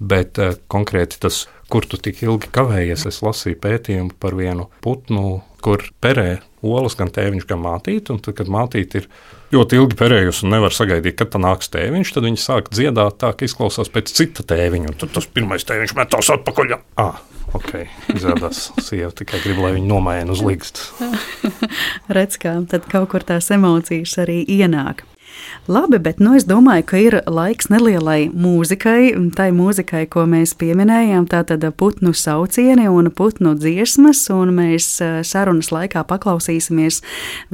Bet 0.03 0.41
uh, 0.41 0.57
konkrēti 0.73 1.21
tas, 1.23 1.45
kur 1.71 1.87
tu 1.87 2.01
tik 2.01 2.25
ilgi 2.25 2.49
kavējies, 2.55 3.05
es 3.11 3.21
lasīju 3.23 3.61
pētījumu 3.63 4.17
par 4.23 4.35
vienu 4.35 4.67
putnu, 4.83 5.43
kur 5.63 5.85
perē 6.03 6.41
olas 6.65 6.97
gan 6.99 7.13
tēviņš, 7.13 7.47
gan 7.47 7.63
mātīte. 7.63 8.17
Tad, 8.17 8.35
kad 8.41 8.51
mātīte 8.51 9.03
ir 9.03 9.09
ļoti 9.53 9.79
ilgi 9.79 9.99
perējusi 10.01 10.47
un 10.47 10.55
nevar 10.57 10.75
sagaidīt, 10.75 11.19
kad 11.21 11.37
nāks 11.41 11.71
tēviņš, 11.73 12.15
tad 12.15 12.27
viņi 12.29 12.41
sāk 12.41 12.73
dziedāt 12.73 13.19
tā, 13.21 13.33
ka 13.37 13.47
izklausās 13.47 13.93
pēc 13.93 14.13
cita 14.17 14.47
tēviņa. 14.53 14.97
Tad 15.03 15.15
tas 15.19 15.29
pirmais 15.29 15.67
tēviņš 15.69 15.95
metās 15.99 16.33
atpakaļ. 16.33 16.77
Ah, 17.01 17.21
ok, 17.57 17.73
izrādās, 18.17 18.71
sieva 18.81 19.13
tikai 19.17 19.43
grib, 19.45 19.61
lai 19.65 19.75
viņi 19.77 19.89
nomaina 19.91 20.33
uz 20.33 20.43
līgstas. 20.45 20.93
Redz, 22.17 22.41
kā 22.43 22.57
tad 22.73 22.89
kaut 22.93 23.11
kur 23.13 23.27
tās 23.29 23.53
emocijas 23.55 24.19
arī 24.25 24.43
ienāk. 24.49 25.05
Labi, 25.71 25.99
bet 26.03 26.19
nu, 26.19 26.35
es 26.35 26.47
domāju, 26.49 26.85
ka 26.91 26.99
ir 26.99 27.17
laiks 27.31 27.69
nelielai 27.71 28.27
mūzikai, 28.35 29.13
tai 29.37 29.51
mūzikai, 29.55 30.05
ko 30.11 30.25
mēs 30.31 30.57
pieminējām, 30.59 31.29
tātad 31.31 31.65
putnu 31.79 32.15
saucieni 32.17 32.89
un 32.91 33.11
putnu 33.15 33.55
dziesmas, 33.59 34.25
un 34.35 34.55
mēs 34.59 34.89
eh, 35.05 35.21
sarunas 35.27 35.73
laikā 35.75 36.05
paklausīsimies 36.11 37.03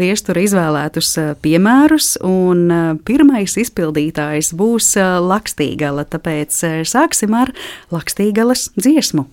viestura 0.00 0.44
izvēlētus 0.46 1.14
eh, 1.20 1.32
piemērus, 1.44 2.14
un 2.26 2.64
eh, 2.72 2.92
pirmais 3.08 3.58
izpildītājs 3.60 4.54
būs 4.58 4.94
Lakstīgala, 4.98 6.08
tāpēc 6.08 6.62
sāksim 6.88 7.36
ar 7.36 7.52
Lakstīgalas 7.94 8.70
dziesmu. 8.78 9.28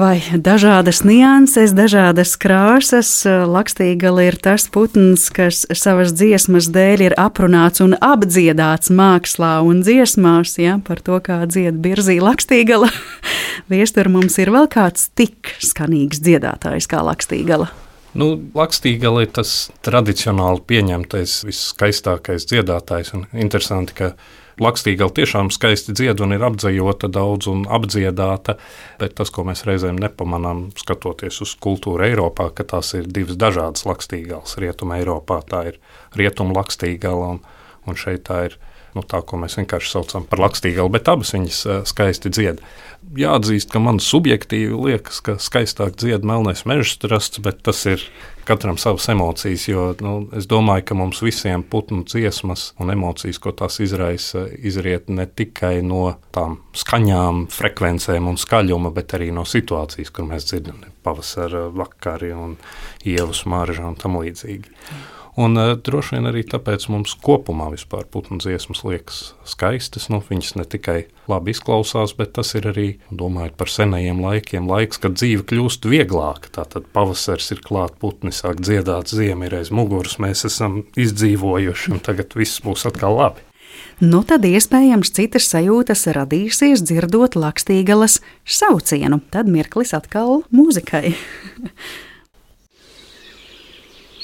Vai 0.00 0.22
dažādas 0.32 1.02
nianses, 1.04 1.74
dažādas 1.76 2.30
krāsas. 2.40 3.08
Lakstīgala 3.26 4.22
ir 4.30 4.38
tas 4.40 4.64
putns, 4.72 5.26
kas 5.34 5.66
savas 5.76 6.14
dziesmas 6.16 6.70
dēļ 6.72 7.02
ir 7.10 7.14
aprunāts 7.20 7.82
un 7.84 7.92
apdziedāts 7.98 8.88
mākslā 8.96 9.58
un 9.66 9.82
dziesmās, 9.84 10.54
ja, 10.62 10.78
par 10.86 11.02
to, 11.04 11.18
kā 11.20 11.42
dzied 11.44 11.82
birzī 11.84 12.16
Lakstīgala. 12.22 12.88
Viestur 13.72 14.08
mums 14.08 14.38
ir 14.40 14.54
vēl 14.54 14.70
kāds 14.72 15.10
tik 15.12 15.52
skanīgs 15.60 16.22
dziedātājs 16.24 16.88
kā 16.88 17.04
Lakstīgala. 17.04 17.68
Nu, 18.16 18.32
Lakstīgala 18.56 19.26
ir 19.26 19.34
tas 19.36 19.68
tradicionāli 19.84 20.64
pieņemtais, 20.70 21.42
viskaistākais 21.44 22.48
dziedātājs. 22.48 23.12
Un 23.18 23.28
interesanti, 23.36 24.00
ka 24.00 24.14
Lakstīgala 24.60 25.14
tiešām 25.16 25.48
skaisti 25.54 25.94
dzied 25.96 26.20
un 26.20 26.34
ir 26.36 26.42
apdzējota 26.44 27.08
daudz 27.08 27.48
un 27.48 27.62
apdziedāta, 27.64 28.58
bet 29.00 29.14
tas, 29.16 29.32
ko 29.32 29.46
mēs 29.48 29.64
reizēm 29.64 29.96
nepamanām, 30.00 30.66
skatoties 30.76 31.40
uz 31.46 31.54
kultūru 31.64 32.04
Eiropā, 32.04 32.50
ka 32.52 32.66
tās 32.74 32.92
ir 32.98 33.08
divas 33.08 33.38
dažādas 33.40 33.86
lakstīgales. 33.88 34.58
Rietuma 34.60 34.98
Eiropā 35.00 35.40
tā 35.48 35.62
ir 35.72 35.80
rietuma 36.20 36.58
lakstīgala 36.60 37.32
un, 37.36 37.40
un 37.88 37.96
šeit 37.96 38.26
tā 38.28 38.42
ir 38.50 38.58
nu, 38.96 39.04
tā, 39.06 39.22
ko 39.26 39.38
mēs 39.40 39.58
vienkārši 39.60 39.92
saucam 39.92 40.26
par 40.28 40.42
lakstīgalu, 40.46 40.92
bet 40.92 41.10
abas 41.10 41.34
viņas 41.36 41.60
uh, 41.66 41.82
skaisti 41.88 42.32
dzied. 42.32 42.62
Jāatzīst, 43.16 43.70
ka 43.72 43.80
man 43.80 43.96
subjektīvi 44.04 44.76
liekas, 44.76 45.22
ka 45.24 45.38
skaistāk 45.40 45.96
dzied 46.00 46.26
melnais 46.26 46.66
meža 46.68 46.90
strasts, 46.90 47.40
bet 47.42 47.62
tas 47.64 47.80
ir 47.88 48.04
katram 48.44 48.76
savas 48.78 49.08
emocijas. 49.08 49.68
Jo 49.70 49.86
nu, 50.04 50.14
es 50.36 50.48
domāju, 50.50 50.84
ka 50.90 50.96
mums 50.98 51.22
visiem 51.24 51.62
putnu 51.62 52.04
dziesmas 52.08 52.70
un 52.82 52.92
emocijas, 52.92 53.38
ko 53.40 53.54
tās 53.56 53.80
izraisa, 53.80 54.44
izriet 54.58 55.08
ne 55.08 55.26
tikai 55.26 55.80
no 55.86 56.16
tām 56.34 56.58
skaņām, 56.76 57.46
frekvencēm 57.54 58.28
un 58.30 58.40
skaļuma, 58.40 58.92
bet 58.96 59.16
arī 59.16 59.30
no 59.34 59.46
situācijas, 59.48 60.12
kur 60.12 60.28
mēs 60.28 60.50
dzirdam 60.50 60.82
pavasara 61.06 61.68
vakari 61.72 62.34
un 62.36 62.58
ievu 63.06 63.36
smaržu 63.36 63.86
un 63.88 63.96
tam 64.00 64.20
līdzīgi. 64.20 64.76
Un 65.38 65.54
uh, 65.56 65.76
droši 65.78 66.16
vien 66.16 66.26
arī 66.30 66.42
tāpēc 66.46 66.88
mums 66.90 67.14
kopumā 67.22 67.68
vispār 67.70 68.06
putnu 68.10 68.40
dziesmas 68.42 68.82
liekas 68.86 69.20
skaistas. 69.46 70.08
Nu, 70.10 70.18
viņas 70.26 70.56
ne 70.58 70.66
tikai 70.66 71.04
labi 71.30 71.54
izklausās, 71.54 72.16
bet 72.18 72.34
tas 72.38 72.50
ir 72.58 72.66
arī, 72.72 72.88
domājot 73.14 73.54
par 73.60 73.70
senajiem 73.70 74.22
laikiem, 74.24 74.66
laiks, 74.70 74.98
kad 75.02 75.14
dzīve 75.20 75.46
kļūst 75.52 75.86
vieglāka. 75.90 76.50
Tātad 76.58 76.88
pavasaris 76.94 77.52
ir 77.54 77.62
klāt, 77.66 77.94
putni 78.02 78.34
sāk 78.34 78.62
dziedāt, 78.64 79.12
ziema 79.14 79.46
ir 79.46 79.60
aiz 79.60 79.70
muguras, 79.74 80.18
mēs 80.22 80.44
esam 80.48 80.82
izdzīvojuši 80.98 81.94
un 81.94 82.02
tagad 82.02 82.34
viss 82.38 82.62
būs 82.64 82.88
atkal 82.90 83.20
labi. 83.20 83.46
Nu, 84.00 84.22
tad 84.24 84.46
iespējams 84.48 85.12
citas 85.12 85.46
sajūtas 85.52 86.06
radīsies 86.16 86.82
dzirdot 86.88 87.36
lakstīgalas 87.36 88.18
saucienu. 88.48 89.20
Tad 89.30 89.50
mirklis 89.52 89.92
atkal 89.96 90.40
mūzikai. 90.56 91.12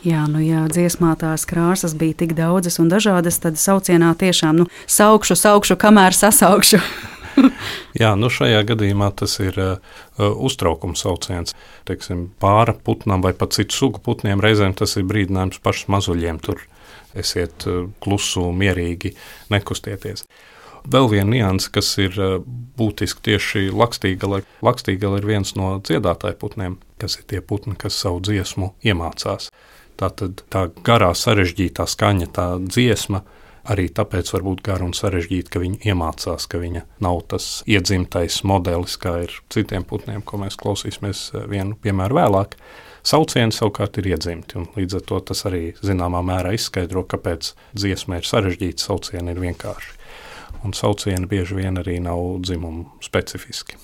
Jā, 0.00 0.22
nu 0.32 0.40
jā, 0.40 0.62
dziesmā 0.72 1.12
tās 1.20 1.42
krāsas 1.44 1.92
bija 1.92 2.22
tik 2.22 2.32
daudzas 2.32 2.78
un 2.80 2.88
dažādas, 2.88 3.36
tad 3.42 3.58
saucienā 3.60 4.14
tiešām 4.16 4.62
nu, 4.62 4.64
saukšu, 4.88 5.36
saukšu, 5.36 5.76
kamēr 5.76 6.16
sasaukšu. 6.16 6.80
Jā, 8.00 8.14
nu 8.16 8.30
šajā 8.32 8.62
gadījumā 8.68 9.10
tas 9.16 9.36
ir 9.44 9.56
uh, 9.60 9.98
uztraukuma 10.18 10.96
sauciens. 10.96 11.52
Teiksim, 11.88 12.28
pāra 12.40 12.74
putnam 12.74 13.20
vai 13.24 13.34
pat 13.36 13.56
citu 13.56 13.76
sugu 13.76 14.00
putniem 14.04 14.40
reizēm 14.40 14.72
tas 14.76 14.96
ir 14.96 15.04
brīdinājums 15.08 15.60
pašam 15.64 15.94
mazuļiem. 15.96 16.40
Tur 16.44 16.64
esiet 17.18 17.66
uh, 17.68 17.90
klusu, 18.00 18.48
mierīgi, 18.56 19.12
nekustieties. 19.52 20.24
Vēl 20.90 21.10
viena 21.12 21.28
nianse, 21.34 21.68
kas 21.74 21.92
ir 22.00 22.16
uh, 22.16 22.38
būtiska 22.80 23.20
tieši 23.28 23.68
lakstīgala. 23.68 24.40
Lakstīgala 24.64 25.20
ir 25.20 25.28
viens 25.28 25.52
no 25.60 25.74
dziedātāju 25.84 26.40
putniem, 26.40 26.80
kas 27.00 27.20
ir 27.20 27.28
tie 27.28 27.44
putni, 27.44 27.76
kas 27.76 28.00
savu 28.00 28.24
dziesmu 28.24 28.72
iemācās. 28.80 29.50
Tātad 30.00 30.40
tā 30.52 30.68
garā, 30.86 31.12
sarežģītā 31.16 31.84
skaņa, 31.88 32.30
tā 32.32 32.46
dziesma 32.64 33.20
arī 33.70 33.88
tāpēc 33.92 34.32
var 34.34 34.44
būt 34.46 34.62
gara 34.64 34.86
un 34.86 34.94
sarežģīta, 34.96 35.52
ka 35.52 35.62
viņi 35.62 35.80
iemācās, 35.92 36.46
ka 36.50 36.60
viņa 36.62 36.84
nav 37.04 37.20
tas 37.32 37.48
iedzimtais 37.68 38.40
modelis, 38.48 38.96
kā 39.00 39.18
ir 39.26 39.34
citiem 39.52 39.84
putniem, 39.84 40.24
ko 40.24 40.40
mēs 40.40 40.56
klausīsimies 40.60 41.26
eh, 41.34 41.44
vienu 41.50 41.76
piemēru 41.82 42.20
vēlāk. 42.20 42.56
Saucieni 43.06 43.54
savukārt 43.56 43.96
ir 44.00 44.10
iedzimti, 44.12 44.58
un 44.60 44.68
līdz 44.76 44.98
ar 44.98 45.06
to 45.08 45.20
tas 45.30 45.44
arī 45.48 45.62
zināmā 45.80 46.20
mērā 46.24 46.52
izskaidro, 46.56 47.04
kāpēc 47.08 47.54
dziesma 47.76 48.20
ir 48.20 48.28
sarežģīta, 48.28 48.90
saucieni 48.90 49.32
ir 49.32 49.44
vienkārši. 49.44 49.96
Un 50.64 50.76
saucieni 50.76 51.28
bieži 51.30 51.56
vien 51.62 51.80
arī 51.80 52.00
nav 52.04 52.42
dzimumu 52.44 52.90
specifiski 53.04 53.80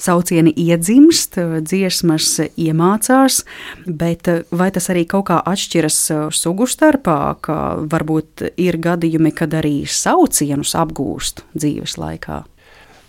saucieni 0.00 0.52
iedzimst, 0.56 1.38
dziesmas 1.64 2.30
iemācās, 2.60 3.42
bet 3.86 4.30
vai 4.54 4.70
tas 4.74 4.90
arī 4.92 5.04
kaut 5.10 5.28
kā 5.30 5.40
atšķiras 5.52 6.00
sugu 6.34 6.66
starpā, 6.70 7.18
ka 7.44 7.58
varbūt 7.90 8.48
ir 8.60 8.80
gadījumi, 8.82 9.34
kad 9.36 9.54
arī 9.54 9.84
saucienus 9.90 10.74
apgūst 10.78 11.44
dzīves 11.54 11.98
laikā? 12.00 12.42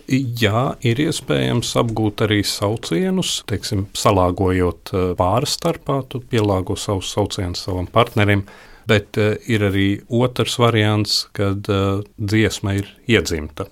Jā, 0.06 0.76
ir 0.86 1.00
iespējams 1.02 1.72
apgūt 1.80 2.22
arī 2.28 2.44
saucienus, 2.46 3.40
teiksim, 3.50 3.88
salāgojot 3.98 4.92
eh, 4.94 5.08
pāri 5.18 5.50
starpā, 5.50 5.98
tu 6.06 6.20
pielāgo 6.22 6.76
savus 6.78 7.10
saucienus 7.14 7.66
savam 7.66 7.90
partnerim. 7.90 8.46
Bet 8.86 9.18
ir 9.18 9.64
arī 9.66 9.86
otrs 10.14 10.60
variants, 10.62 11.24
kad 11.34 11.66
dziesma 11.66 12.76
ir 12.78 12.92
iedzimta. 13.10 13.64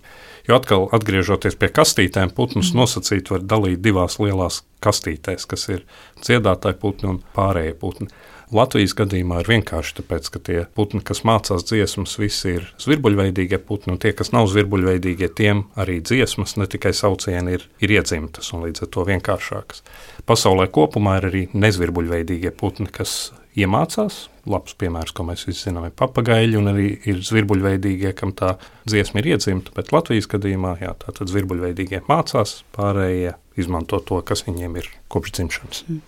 Jo 0.48 0.58
atkal, 0.60 0.90
atgriežoties 0.92 1.56
pie 1.56 1.70
kastītēm, 1.72 2.34
putnus 2.36 2.74
mm. 2.74 2.82
nosacīt 2.82 3.30
var 3.32 3.44
dalīt 3.48 3.80
divās 3.84 4.18
lielās 4.20 4.60
kastītēs, 4.84 5.46
kas 5.48 5.68
ir 5.72 5.84
dziedātāji 6.20 6.76
putni 6.82 7.14
un 7.14 7.20
pārējie 7.36 7.76
putni. 7.80 8.10
Latvijas 8.54 8.92
gadījumā 8.94 9.40
ir 9.40 9.48
vienkārši 9.48 9.96
tāpēc, 9.98 10.28
ka 10.30 10.40
tie 10.46 10.58
putni, 10.76 11.00
kas 11.02 11.22
mācās 11.24 11.64
dziesmas, 11.64 12.18
visi 12.20 12.58
ir 12.58 12.66
zvirbuļveidīgie 12.84 13.58
putni, 13.64 13.94
un 13.94 14.00
tie, 14.02 14.12
kas 14.14 14.34
nav 14.36 14.50
zvirbuļveidīgie, 14.52 15.30
tiem 15.32 15.64
arī 15.80 15.96
dziesmas, 16.04 16.58
ne 16.60 16.68
tikai 16.70 16.92
saucieni, 16.94 17.56
ir, 17.56 17.64
ir 17.80 17.94
iedzimtas 17.96 18.52
un 18.52 18.66
līdz 18.66 18.84
ar 18.84 18.92
to 18.94 19.06
vienkāršākas. 19.08 19.80
Pasaulē 20.28 20.68
kopumā 20.76 21.16
ir 21.22 21.30
arī 21.30 21.42
nezvirbuļveidīgie 21.56 22.52
putni, 22.60 22.90
kas 22.92 23.32
iemācās. 23.58 24.24
Labs 24.50 24.76
piemērs, 24.76 25.14
ko 25.16 25.24
mēs 25.28 25.46
visi 25.48 25.70
zinām, 25.70 25.86
ir 25.88 25.94
papagaļi, 25.96 26.58
un 26.60 26.72
arī 26.74 26.88
ir 27.08 27.22
zvirbuļveidīgie, 27.24 28.12
kam 28.18 28.34
tā 28.36 28.56
dziesma 28.84 29.22
ir 29.22 29.30
iedzimta. 29.34 29.72
Bet 29.76 29.92
Latvijas 29.94 30.28
gadījumā 30.30 30.76
jā, 30.82 30.92
tātad 31.06 31.32
zvirbuļveidīgie 31.32 32.04
mācās, 32.10 32.58
pārējie 32.76 33.36
izmanto 33.60 34.02
to, 34.04 34.20
kas 34.26 34.44
viņiem 34.48 34.76
ir 34.82 34.90
kopš 35.12 35.38
dzimšanas. 35.38 35.86
Mm. 35.88 36.02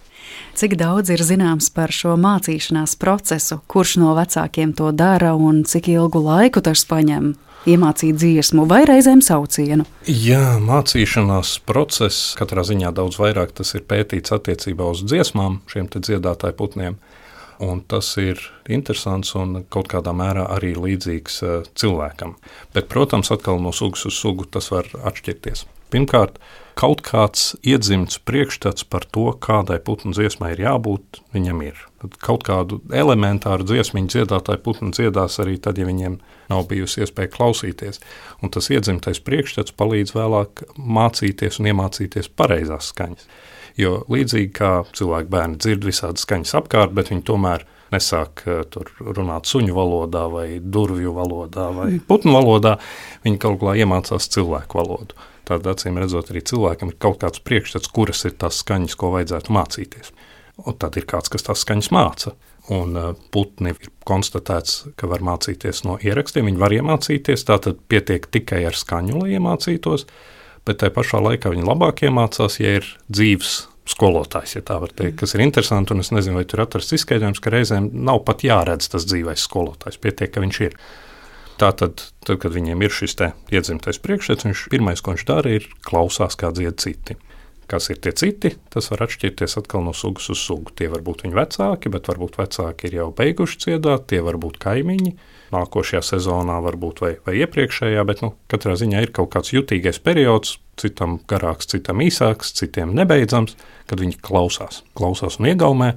Cik 0.57 0.77
daudz 0.81 1.13
ir 1.13 1.23
zināms 1.23 1.69
par 1.73 1.93
šo 1.95 2.17
mācīšanās 2.21 2.97
procesu, 3.01 3.61
kurš 3.71 3.97
no 4.03 4.15
vecākiem 4.17 4.73
to 4.77 4.91
dara 4.97 5.35
un 5.37 5.63
cik 5.69 5.91
ilgu 5.93 6.23
laiku 6.25 6.63
tas 6.65 6.85
paņem? 6.89 7.35
Iemācīt 7.67 8.15
dziesmu 8.15 8.63
vai 8.71 8.85
reizēm 8.87 9.21
saucienu. 9.27 9.89
Jā, 10.07 10.57
mācīšanās 10.63 11.57
process 11.67 12.37
katrā 12.39 12.63
ziņā 12.67 12.93
daudz 12.95 13.19
vairāk 13.19 13.57
tas 13.59 13.75
ir 13.75 13.83
pētīts 13.91 14.35
attiecībā 14.37 14.87
uz 14.87 15.03
dziesmām, 15.03 15.59
šiem 15.73 15.91
dziedātāju 15.91 16.55
putniem. 16.61 17.01
Un 17.63 17.81
tas 17.89 18.11
ir 18.21 18.41
interesants 18.69 19.33
un 19.39 19.63
kaut 19.73 19.89
kādā 19.93 20.13
mērā 20.17 20.45
arī 20.57 20.75
līdzīgs 20.77 21.41
uh, 21.45 21.57
cilvēkam. 21.79 22.37
Bet, 22.77 22.91
protams, 22.93 23.33
atkal 23.33 23.63
no 23.65 23.73
sugas 23.73 24.05
uz 24.11 24.19
sugu 24.19 24.45
tas 24.45 24.69
var 24.75 24.91
atšķirties. 25.09 25.65
Pirmkārt, 25.95 26.41
kaut 26.77 27.01
kāds 27.07 27.55
iedzimts 27.65 28.19
priekšstats 28.27 28.85
par 28.91 29.07
to, 29.15 29.31
kādai 29.41 29.79
putnu 29.81 30.13
dziesmai 30.17 30.51
ir 30.53 30.65
jābūt, 30.67 31.21
viņam 31.33 31.63
ir. 31.65 31.79
Tad 32.03 32.19
kaut 32.21 32.43
kādu 32.49 32.81
elementāru 32.93 33.65
dziesmu 33.65 34.03
dziedātāju 34.11 34.61
putnu 34.67 34.91
dziedās 34.97 35.39
arī 35.41 35.57
tad, 35.63 35.79
ja 35.79 35.87
viņiem 35.89 36.19
nav 36.51 36.67
bijusi 36.69 37.05
iespēja 37.07 37.33
klausīties. 37.33 38.03
Un 38.43 38.53
tas 38.53 38.69
iedzimtais 38.75 39.23
priekšstats 39.25 39.75
palīdz 39.79 40.13
vēlāk 40.19 40.67
mācīties 40.77 41.63
un 41.63 41.71
iemācīties 41.73 42.29
pareizās 42.37 42.91
skaņas. 42.93 43.31
Jo 43.77 44.01
līdzīgi 44.09 44.53
kā 44.57 44.71
cilvēki 44.97 45.33
bērni 45.33 45.59
dzird 45.61 45.85
visādas 45.85 46.25
skaņas 46.25 46.55
apkārt, 46.63 46.95
bet 46.97 47.11
viņi 47.13 47.27
tomēr 47.29 47.67
nesāk 47.93 48.43
uh, 48.49 48.63
runāt 49.17 49.49
suņu 49.51 49.77
valodā, 49.77 50.25
vai 50.33 50.47
durvju 50.61 51.13
valodā, 51.17 51.69
vai 51.77 51.91
mm. 51.93 52.05
putnu 52.09 52.35
valodā. 52.35 52.77
Viņi 53.27 53.41
kaut 53.43 53.61
kā 53.63 53.77
iemācās 53.79 54.31
cilvēku 54.33 54.81
valodu. 54.81 55.19
Tad, 55.47 55.67
acīm 55.71 56.01
redzot, 56.01 56.33
arī 56.33 56.43
cilvēkam 56.43 56.91
ir 56.91 56.99
kaut 57.03 57.21
kāds 57.23 57.43
priekšstats, 57.47 57.93
kuras 57.95 58.25
ir 58.27 58.35
tās 58.41 58.59
skaņas, 58.65 58.97
ko 58.99 59.13
vajadzētu 59.15 59.55
mācīties. 59.55 60.11
Un 60.65 60.77
tad 60.81 60.97
ir 60.99 61.07
kāds, 61.07 61.31
kas 61.31 61.47
tās 61.47 61.63
skaņas 61.63 61.93
māca. 61.95 62.33
Un 62.73 62.97
uh, 62.99 63.13
putni 63.31 63.71
ir 63.71 63.91
konstatēts, 64.09 64.87
ka 64.99 65.07
var 65.11 65.23
mācīties 65.23 65.85
no 65.87 66.01
ierakstiem. 66.03 66.49
Viņi 66.49 66.63
var 66.63 66.75
iemācīties, 66.75 67.47
tā 67.47 67.61
tad 67.63 67.79
pietiek 67.93 68.27
tikai 68.27 68.65
ar 68.67 68.75
skaņu, 68.75 69.21
lai 69.21 69.37
iemācītos. 69.37 70.09
Bet 70.67 70.83
tajā 70.83 70.95
pašā 70.97 71.23
laikā 71.23 71.53
viņi 71.53 71.67
labāk 71.67 72.03
iemācās, 72.09 72.59
ja 72.59 72.77
ir 72.81 72.89
dzīves 73.07 73.67
skolotājs, 73.87 74.57
ja 74.59 74.65
tā 74.67 74.81
var 74.83 74.91
teikt, 74.91 75.21
kas 75.21 75.37
ir 75.37 75.45
interesanti. 75.45 75.95
Es 76.03 76.11
nezinu, 76.15 76.41
vai 76.41 76.47
tur 76.49 76.65
atrasts 76.65 76.97
izskaidrojums, 76.97 77.41
ka 77.43 77.53
reizēm 77.55 77.91
nav 78.07 78.25
pat 78.27 78.43
jāredz 78.47 78.91
tas 78.91 79.07
dzīvais 79.07 79.45
skolotājs, 79.47 80.01
pietiek, 80.03 80.33
ka 80.35 80.43
viņš 80.43 80.63
ir. 80.67 80.79
Tātad, 81.57 82.03
tad, 82.21 82.37
kad 82.43 82.53
viņiem 82.53 82.83
ir 82.85 82.93
šis 82.93 83.15
iedzimtais 83.49 83.97
priekšstats, 84.05 84.45
viņš 84.45 84.67
pirmais, 84.75 85.01
ko 85.01 85.15
viņš 85.15 85.23
dara, 85.25 85.55
ir 85.57 85.71
klausās, 85.87 86.37
kā 86.37 86.51
dzied 86.53 86.83
citi. 86.83 87.17
Kas 87.67 87.89
ir 87.91 87.99
tie 87.99 88.13
citi, 88.15 88.53
tas 88.71 88.87
var 88.93 89.03
atšķirties 89.09 89.57
atkal 89.59 89.83
no 89.83 89.95
sugas 89.97 90.29
uz 90.31 90.39
sugu. 90.39 90.71
Tie 90.79 90.87
var 90.93 91.03
būt 91.07 91.25
viņa 91.25 91.35
vecāki, 91.35 91.91
bet 91.91 92.07
varbūt 92.07 92.39
vecāki 92.39 92.87
ir 92.87 93.01
jau 93.01 93.09
beiguši 93.17 93.59
dziedāt, 93.65 94.07
tie 94.13 94.21
var 94.23 94.39
būt 94.39 94.61
kaimiņi 94.63 95.17
nākošajā 95.55 96.03
sezonā, 96.07 96.61
varbūt 96.63 97.03
vai, 97.03 97.13
vai 97.27 97.37
iepriekšējā, 97.43 98.03
bet 98.07 98.23
nu, 98.25 98.33
katrā 98.51 98.77
ziņā 98.79 99.03
ir 99.03 99.13
kaut 99.15 99.33
kāds 99.35 99.53
jutīgais 99.55 99.99
periods, 100.03 100.57
citam 100.79 101.19
garāks, 101.31 101.71
citam 101.71 102.03
īsāks, 102.05 102.55
citiem 102.59 102.95
nebeidzams, 102.99 103.57
kad 103.91 104.03
viņi 104.03 104.21
klausās, 104.27 104.83
klausās 104.99 105.41
un 105.41 105.51
iegaumē. 105.53 105.95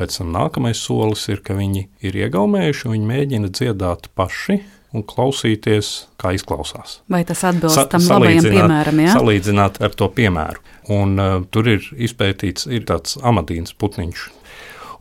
Pēc 0.00 0.16
tam 0.16 0.30
nākamais 0.32 0.80
solis 0.80 1.26
ir, 1.28 1.42
ka 1.44 1.58
viņi 1.58 1.88
ir 2.06 2.18
iegaumējuši 2.22 2.86
un 2.86 2.94
viņi 2.96 3.10
mēģina 3.10 3.50
dziedāt 3.52 4.08
paši 4.16 4.60
un 4.96 5.04
klausīties, 5.06 5.90
kā 6.20 6.32
izklausās. 6.34 6.98
Vai 7.10 7.22
tas 7.28 7.44
atbilst 7.46 7.78
Sa 7.78 7.86
tam 7.90 8.02
labajam 8.08 8.48
piemēram? 8.50 9.02
Ja? 9.04 9.14
Salīdzināt 9.18 9.78
ar 9.84 9.94
to 9.94 10.10
piemēru. 10.14 10.62
Un, 10.90 11.14
uh, 11.20 11.38
tur 11.54 11.70
ir 11.70 11.86
izpētīts, 11.94 12.66
ir 12.70 12.86
tāds 12.88 13.14
amadīns 13.22 13.76
putniņš, 13.78 14.26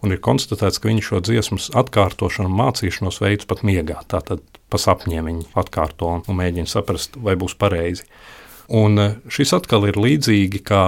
un 0.06 0.14
ir 0.14 0.22
konstatēts, 0.24 0.80
ka 0.80 0.92
viņi 0.92 1.06
šo 1.10 1.24
dziesmu 1.26 1.60
atkārtošanu 1.82 2.52
un 2.52 2.58
mācīšanos 2.60 3.22
veids 3.24 3.50
pat 3.50 3.66
miegā. 3.68 4.04
Tātad 4.12 4.44
pa 4.70 4.80
sapņiem 4.82 5.32
viņi 5.32 5.48
atkārto 5.60 6.20
un 6.20 6.40
mēģina 6.40 6.70
saprast, 6.70 7.18
vai 7.18 7.36
būs 7.40 7.58
pareizi. 7.60 8.06
Un 8.70 9.02
e, 9.02 9.08
šis 9.34 9.56
atkal 9.58 9.88
ir 9.90 9.98
līdzīgi 9.98 10.62
kā 10.62 10.84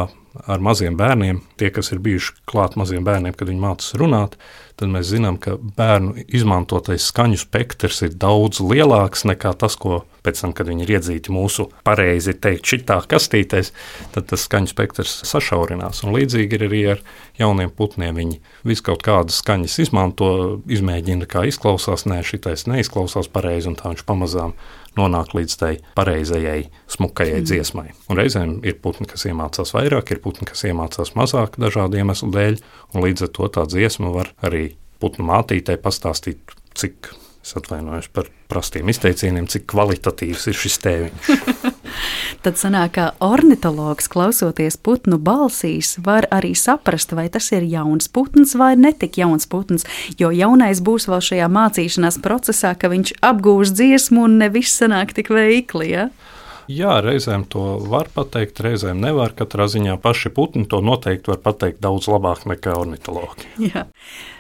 ar 0.48 0.63
maziem 0.63 0.96
bērniem. 1.00 1.41
Tie, 1.60 1.70
kas 1.74 1.91
ir 1.91 2.02
bijuši 2.04 2.38
klāt 2.50 2.78
maziem 2.80 3.06
bērniem, 3.08 3.36
kad 3.38 3.50
viņi 3.52 3.62
mācās 3.62 3.96
runāt, 4.00 4.38
tad 4.80 4.89
mēs 4.89 5.12
zinām, 5.12 5.38
ka 5.41 5.58
bērnu 5.78 6.24
izmantotais 6.32 7.06
skaņu 7.12 7.39
spektrs 7.41 8.02
ir 8.08 8.15
daudz 8.17 8.62
lielāks 8.63 9.26
nekā 9.30 9.54
tas, 9.60 9.76
ko 9.78 10.02
pēc 10.26 10.41
tam, 10.41 10.54
kad 10.58 10.70
viņi 10.70 10.86
ir 10.86 10.94
iedzīti 10.98 11.34
mūsu 11.34 11.67
pareizi 11.86 12.34
teikt, 12.38 12.65
šitā 12.72 13.00
kastītēs, 13.12 13.74
tad 14.15 14.30
tas 14.32 14.46
skaņu 14.48 14.72
spektrs 14.72 15.20
sašaurinās. 15.30 16.04
Un 16.06 16.15
līdzīgi 16.15 16.58
ir 16.58 16.65
arī 16.70 16.82
ar 16.96 17.04
jauniem 17.41 17.74
putniem. 17.76 18.17
Viņi 18.17 18.39
visu 18.67 18.88
kaut 18.89 19.04
kādas 19.06 19.41
skaņas 19.41 19.80
izmanto, 19.86 20.32
izmēģina, 20.72 21.28
kā 21.30 21.46
izklausās, 21.50 22.08
nē, 22.10 22.22
šitais 22.26 22.67
neizklausās 22.70 23.30
pareizi, 23.34 23.70
un 23.72 23.78
tā 23.80 23.91
viņš 23.91 24.06
pamazām 24.08 24.56
nonāk 24.99 25.36
līdz 25.38 25.58
tai 25.60 25.71
pareizajai, 25.95 26.65
smukajai 26.91 27.39
mm. 27.39 27.47
dziesmai. 27.47 27.88
Un 28.10 28.19
reizēm 28.19 28.58
ir 28.67 28.77
putni, 28.84 29.08
kas 29.10 29.25
iemācās 29.30 29.73
vairāk, 29.75 30.12
ir 30.12 30.21
putni, 30.23 30.47
kas 30.49 30.65
iemācās 30.67 31.13
mazāk 31.17 31.58
dažādu 31.62 32.01
iemeslu 32.01 32.32
dēļ, 32.36 32.62
un 32.95 33.06
līdz 33.06 33.27
ar 33.27 33.34
to 33.38 33.51
tā 33.60 33.65
dziesma 33.71 34.12
var 34.13 34.34
arī 34.45 34.71
putnu 35.01 35.25
mātītei 35.30 35.80
pastāstīt, 35.82 36.56
cik 36.77 37.13
Es 37.41 37.56
atvainojos 37.58 38.06
par 38.13 38.27
prastiem 38.51 38.89
izteicieniem, 38.91 39.47
cik 39.49 39.63
kvalitatīvs 39.71 40.43
ir 40.51 40.58
šis 40.62 40.75
tēviņš. 40.84 41.30
Tad 42.45 42.60
sanāk, 42.62 42.93
ka 42.97 43.06
ornitologs 43.25 44.10
klausoties 44.12 44.77
putnu 44.77 45.17
balsīs, 45.21 45.95
var 46.06 46.27
arī 46.34 46.54
saprast, 46.58 47.15
vai 47.17 47.27
tas 47.34 47.49
ir 47.56 47.65
jauns 47.69 48.12
putns 48.13 48.54
vai 48.58 48.75
netik 48.77 49.17
jauns 49.21 49.49
putns. 49.49 49.88
Jo 50.21 50.30
jaunais 50.36 50.84
būs 50.86 51.10
vēl 51.10 51.21
šajā 51.32 51.49
mācīšanās 51.49 52.21
procesā, 52.21 52.75
ka 52.77 52.93
viņš 52.93 53.15
apgūs 53.25 53.73
dziesmu 53.73 54.27
un 54.30 54.38
ne 54.43 54.51
viss 54.54 54.77
sanāk 54.77 55.15
tik 55.17 55.34
veikli. 55.34 55.91
Ja? 55.95 56.10
Jā, 56.72 56.98
reizēm 57.04 57.44
to 57.50 57.64
var 57.90 58.08
pateikt, 58.14 58.62
reizēm 58.64 59.02
nevar. 59.02 59.34
Katrā 59.36 59.66
ziņā 59.72 59.98
paši 60.02 60.32
putni 60.36 60.64
to 60.70 60.80
noteikti 60.86 61.32
var 61.34 61.42
pateikt 61.44 61.82
daudz 61.84 62.08
labāk 62.12 62.46
nekā 62.50 62.76
ornitologi. 62.80 63.50
Jā. 63.72 63.88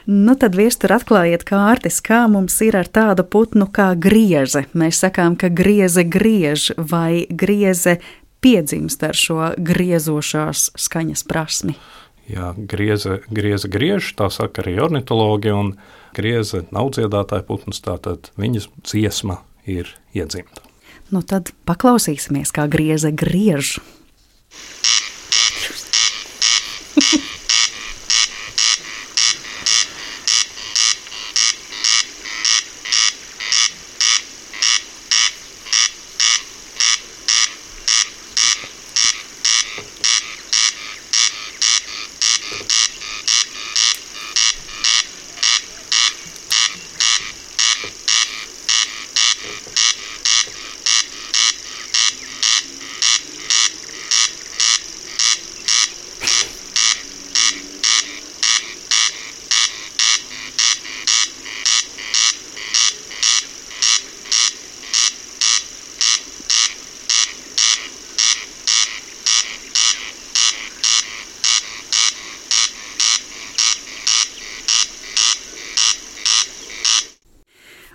Nu, 0.07 0.35
tad 0.39 0.55
viestur 0.57 0.93
atklājiet 0.95 1.43
kārtis, 1.47 1.99
kā 2.05 2.23
mums 2.31 2.55
ir 2.63 2.77
ar 2.79 2.89
tādu 2.89 3.25
putnu 3.27 3.67
kā 3.73 3.91
grieze. 3.99 4.65
Mēs 4.77 5.01
sakām, 5.03 5.35
ka 5.39 5.51
grieze 5.51 6.05
griež 6.07 6.71
vai 6.77 7.25
grieze 7.29 7.99
piedzimst 8.41 9.03
ar 9.05 9.17
šo 9.17 9.51
griezošās 9.57 10.71
skaņas 10.79 11.25
prasmi. 11.29 11.77
Jā, 12.31 12.53
grieze, 12.55 13.19
grieze 13.33 13.69
griež, 13.71 14.13
tā 14.15 14.29
saka 14.31 14.63
arī 14.63 14.77
ornitologi, 14.79 15.51
un 15.51 15.73
grieze 16.15 16.63
nav 16.71 16.93
dziedātāja 16.95 17.45
putns, 17.47 17.81
tātad 17.83 18.31
viņas 18.39 18.69
dziesma 18.87 19.41
ir 19.67 19.89
iedzimta. 20.15 20.70
Nu 21.11 21.19
tad 21.27 21.51
paklausīsimies, 21.67 22.53
kā 22.55 22.69
grieze 22.71 23.11
griež. 23.11 23.79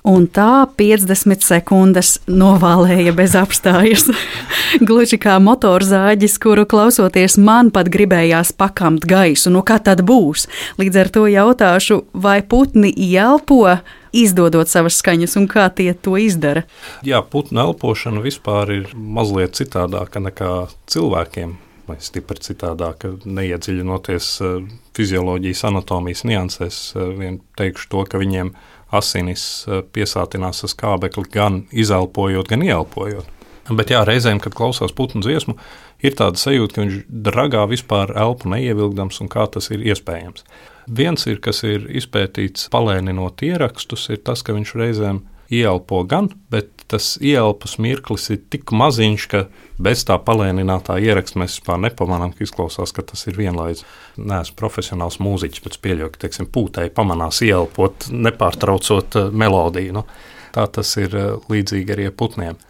Un 0.06 0.28
tā 0.30 0.66
50 0.78 1.42
sekundes 1.44 2.12
novālēja 2.30 3.12
bez 3.16 3.34
apstājas. 3.38 4.06
Gluži 4.86 5.18
kā 5.20 5.36
motorzāģis, 5.42 6.38
kuru 6.42 6.66
klausoties 6.70 7.36
man 7.42 7.72
pat 7.74 7.90
gribējās 7.92 8.54
pakamt 8.56 9.06
gaisu, 9.08 9.50
nu 9.54 9.64
kā 9.66 9.80
tad 9.82 10.04
būs. 10.06 10.46
Līdz 10.80 11.02
ar 11.02 11.12
to 11.12 11.26
jautāšu, 11.30 12.00
vai 12.14 12.38
putni 12.46 12.92
ielpo, 12.94 13.78
izdodot 14.16 14.70
savas 14.70 15.00
skaņas, 15.02 15.36
un 15.40 15.50
kā 15.50 15.66
tie 15.74 15.90
to 15.92 16.16
izdara? 16.20 16.64
Jā, 17.06 17.20
putnu 17.20 17.66
elpošana 17.66 18.22
vispār 18.24 18.72
ir 18.78 18.90
mazliet 18.94 19.58
citādāka 19.58 20.22
nekā 20.22 20.52
cilvēkiem 20.90 21.58
vai 21.86 21.96
stipri 22.02 22.42
citādāk, 22.42 23.06
neiedziļinoties 23.24 24.30
eh, 24.42 24.56
fizioloģijas, 24.96 25.64
anatomijas 25.70 26.24
niansēs. 26.26 26.80
Eh, 26.96 27.12
vien 27.18 27.38
teikšu 27.58 27.90
to, 27.92 28.02
ka 28.10 28.20
viņiem 28.22 28.52
asinis 28.94 29.66
eh, 29.66 29.82
piesātinās 29.92 30.64
ar 30.64 30.72
skābekli 30.72 31.26
gan 31.32 31.64
izelpojot, 31.72 32.48
gan 32.50 32.64
ieelpojot. 32.66 33.32
Bet 33.66 33.90
jā, 33.90 34.04
reizēm, 34.06 34.38
kad 34.38 34.54
klausās 34.54 34.94
putnu 34.94 35.24
dziesmu, 35.24 35.56
ir 36.06 36.14
tāda 36.14 36.38
sajūta, 36.38 36.76
ka 36.76 36.84
viņš 36.84 36.98
dragā 37.26 37.64
vispār 37.66 38.12
elpu 38.14 38.52
neievilkdams 38.52 39.18
un 39.24 39.30
kā 39.32 39.48
tas 39.50 39.72
ir 39.74 39.82
iespējams. 39.82 40.44
Viens 40.86 41.26
ir, 41.26 41.40
kas 41.42 41.64
ir 41.66 41.88
izpētīts 41.98 42.68
palēninot 42.70 43.42
ierakstus, 43.42 44.06
ir 44.14 44.22
tas, 44.22 44.44
ka 44.46 44.54
viņš 44.54 44.76
reizēm 44.78 45.24
ieelpo 45.52 46.02
gan, 46.08 46.30
bet 46.50 46.76
tas 46.90 47.16
ieelpas 47.22 47.76
mirklis 47.82 48.28
ir 48.30 48.42
tik 48.50 48.70
maziņš, 48.74 49.26
ka 49.30 49.42
bez 49.82 50.04
tā 50.06 50.16
palēninātā 50.22 50.98
ieraksta 51.02 51.40
mēs 51.42 51.58
vispār 51.58 51.80
nepamanām, 51.82 52.32
ka 52.36 52.44
izklausās, 52.46 52.94
ka 52.94 53.04
tas 53.06 53.26
ir 53.26 53.38
vienlaikus. 53.38 53.84
Nē, 54.16 54.42
esmu 54.44 54.58
profesionāls 54.60 55.18
mūziķis, 55.22 55.64
bet 55.64 55.80
pieļauju, 55.82 56.12
ka 56.14 56.24
teiksim, 56.26 56.50
pūtēji 56.54 56.94
pamanās 56.96 57.42
ieelpot, 57.46 58.08
nepārtraucot 58.14 59.18
uh, 59.18 59.34
melodiju. 59.34 59.98
Nu, 59.98 60.06
tā 60.54 60.68
tas 60.72 60.94
ir 61.02 61.14
uh, 61.18 61.50
līdzīgi 61.52 61.96
arī 61.96 62.08
ar 62.10 62.16
putniem. 62.16 62.60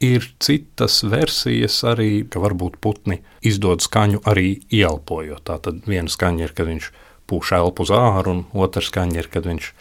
Ir 0.00 0.24
citas 0.40 1.02
versijas 1.04 1.82
arī, 1.84 2.24
ka 2.28 2.40
varbūt 2.40 2.78
putni 2.80 3.18
izdod 3.44 3.84
skaņu 3.84 4.22
arī 4.28 4.54
ieelpojot. 4.72 5.44
Tā 5.48 5.58
tad 5.66 5.82
viena 5.88 6.08
skaņa 6.08 6.46
ir, 6.46 6.54
kad 6.56 6.70
viņš 6.70 6.92
pūš 7.28 7.52
elpu 7.58 7.84
uz 7.84 7.92
āru, 7.94 8.38
un 8.38 8.62
otra 8.64 8.82
skaņa 8.84 9.20
ir, 9.20 9.28
kad 9.32 9.48
viņš 9.48 9.72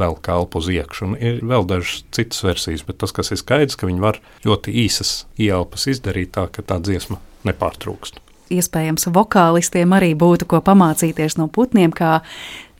vēl 0.00 0.16
kalpu 0.24 0.62
uz 0.62 0.70
iekšā. 0.72 1.10
Ir 1.18 1.42
vēl 1.46 1.66
dažas 1.68 2.04
citas 2.14 2.44
versijas, 2.46 2.84
bet 2.86 3.00
tas, 3.02 3.14
kas 3.14 3.32
ir 3.34 3.40
skaidrs, 3.40 3.78
ka 3.78 3.88
viņi 3.90 4.04
var 4.04 4.20
ļoti 4.46 4.74
īsas 4.84 5.26
ieelpas 5.40 5.88
izdarīt 5.90 6.34
tā, 6.36 6.48
ka 6.52 6.64
tā 6.64 6.80
dziesma 6.82 7.20
nepārtrūkst. 7.48 8.22
Iespējams, 8.48 9.10
vokālistiem 9.12 9.92
arī 9.92 10.14
būtu 10.16 10.46
ko 10.48 10.62
pamācīties 10.64 11.36
no 11.36 11.50
putniem, 11.52 11.92
kā 11.92 12.22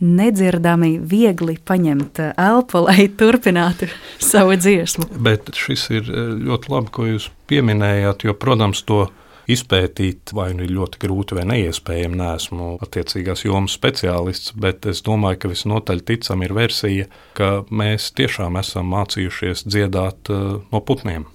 nedzirdami, 0.00 0.94
viegli 1.10 1.58
paņemt 1.68 2.20
elpu, 2.30 2.84
lai 2.86 3.08
turpinātu 3.18 3.90
savu 4.22 4.56
dziesmu. 4.56 5.08
Bet 5.20 5.50
šis 5.58 5.88
ir 5.92 6.08
eh, 6.08 6.34
ļoti 6.48 6.72
labi, 6.72 6.92
ko 6.94 7.08
jūs 7.10 7.28
pieminējāt, 7.50 8.28
jo, 8.28 8.36
protams, 8.38 8.84
to 8.88 9.08
izpētīt, 9.48 10.32
vai 10.36 10.50
nu 10.56 10.66
ir 10.66 10.74
ļoti 10.76 11.00
grūti 11.02 11.38
vai 11.38 11.46
neiespējami. 11.48 12.20
Nesmu 12.20 12.68
attiecīgās 12.84 13.44
jomas 13.46 13.76
speciālists, 13.78 14.54
bet 14.58 14.88
es 14.90 15.02
domāju, 15.06 15.42
ka 15.42 15.52
visnotaļ 15.52 16.04
ticam 16.08 16.44
ir 16.46 16.54
versija, 16.56 17.08
ka 17.38 17.64
mēs 17.70 18.10
tiešām 18.18 18.60
esam 18.60 18.92
mācījušies 18.94 19.66
dziedāt 19.68 20.32
uh, 20.34 20.60
no 20.72 20.82
putniem. 20.84 21.28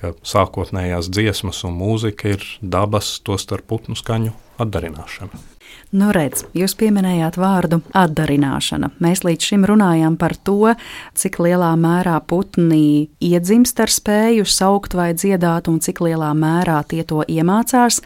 Ka 0.00 0.14
sākotnējās 0.24 1.10
dziesmas 1.12 1.60
un 1.68 1.76
mūzika 1.76 2.34
ir 2.36 2.46
dabas, 2.62 3.18
to 3.20 3.36
starp 3.40 3.68
putnu 3.68 3.98
skaņu 3.98 4.32
atdarināšana. 4.60 5.49
Nu, 5.90 6.12
redz, 6.14 6.44
jūs 6.54 6.76
pieminējāt 6.78 7.34
vārdu 7.40 7.80
atdarināšana. 7.98 8.92
Mēs 9.02 9.24
līdz 9.26 9.48
šim 9.48 9.64
runājām 9.66 10.14
par 10.20 10.36
to, 10.38 10.76
cik 11.18 11.40
lielā 11.42 11.72
mērā 11.74 12.20
putni 12.30 13.08
iedzimst 13.18 13.82
ar 13.82 13.90
spēju 13.90 14.46
saukt 14.46 14.94
vai 14.94 15.08
dziedāt, 15.18 15.66
un 15.66 15.80
cik 15.82 15.98
lielā 16.06 16.30
mērā 16.38 16.78
tie 16.86 17.02
to 17.02 17.24
iemācās. 17.26 17.98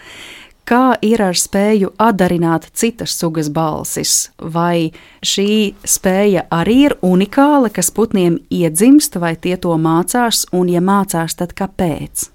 Kā 0.65 0.95
ir 1.05 1.21
ar 1.21 1.37
spēju 1.37 1.93
atdarināt 2.01 2.71
citas 2.73 3.13
sugas 3.21 3.51
balsis? 3.53 4.31
Vai 4.41 4.89
šī 5.21 5.75
spēja 5.85 6.47
arī 6.49 6.79
ir 6.87 6.97
unikāla, 7.05 7.69
kas 7.69 7.93
putniem 7.93 8.41
iedzimst, 8.49 9.21
vai 9.21 9.37
tie 9.37 9.59
to 9.61 9.77
mācās, 9.77 10.47
un, 10.57 10.73
ja 10.73 10.81
mācās, 10.81 11.37
tad 11.37 11.53
kāpēc? 11.53 12.31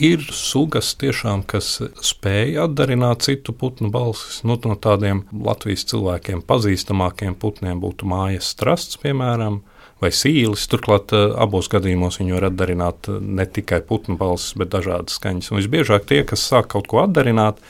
Ir 0.00 0.22
sugas, 0.32 0.94
tiešām, 1.00 1.42
kas 1.48 1.76
spēj 2.04 2.56
atdarināt 2.64 3.26
citu 3.26 3.52
putnu 3.52 3.90
balsis. 3.92 4.40
Nu, 4.46 4.56
no 4.56 4.76
tādiem 4.76 5.24
Latvijas 5.32 5.84
cilvēkiem 5.90 6.40
pazīstamākiem 6.48 7.36
putniem 7.36 7.80
būtu 7.82 8.08
mājas 8.08 8.52
strasts, 8.54 9.00
piemēram, 9.02 9.60
vai 10.02 10.10
sīlis. 10.14 10.66
Turklāt 10.72 11.12
eh, 11.16 11.28
abos 11.44 11.68
gadījumos 11.72 12.20
viņi 12.20 12.36
var 12.38 12.48
atdarināt 12.50 13.10
eh, 13.12 13.20
ne 13.20 13.46
tikai 13.46 13.82
putnu 13.86 14.16
balsis, 14.20 14.56
bet 14.58 14.72
dažādas 14.74 15.20
skaņas. 15.20 15.52
Un 15.52 15.60
visbiežāk 15.60 16.08
tie, 16.08 16.22
kas 16.28 16.44
sāk 16.48 16.72
kaut 16.74 16.88
ko 16.90 17.02
atdarināt, 17.04 17.60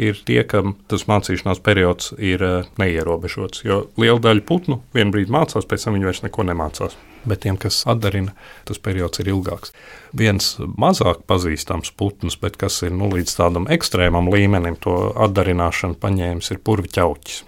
ir 0.00 0.20
tie, 0.26 0.40
kam 0.48 0.74
tas 0.90 1.04
mācīšanās 1.10 1.60
periods 1.64 2.14
ir 2.16 2.42
eh, 2.44 2.70
neierobežots. 2.80 3.64
Jo 3.66 3.84
liela 4.00 4.20
daļa 4.22 4.46
putnu 4.48 4.80
vienā 4.96 5.14
brīdī 5.14 5.34
mācās, 5.34 5.68
pēc 5.68 5.86
tam 5.86 5.96
viņi 5.98 6.08
vairs 6.08 6.22
neko 6.24 6.46
nemācās. 6.48 6.96
Bet 7.28 7.42
tiem, 7.44 7.58
kas 7.60 7.82
atdarina, 7.90 8.32
tas 8.68 8.80
periods 8.80 9.20
ir 9.20 9.28
ilgāks. 9.34 9.74
Viens 10.16 10.54
mazāk 10.80 11.26
pazīstams 11.28 11.92
putns, 11.92 12.38
bet 12.40 12.56
kas 12.60 12.80
ir 12.86 12.94
nu, 12.96 13.10
līdz 13.12 13.34
tādam 13.36 13.68
ekstrēmam 13.68 14.30
līmenim, 14.32 14.78
to 14.80 15.12
atdarināšanu 15.28 16.00
paņēmis, 16.00 16.48
ir 16.54 16.62
purvķauķis. 16.64 17.42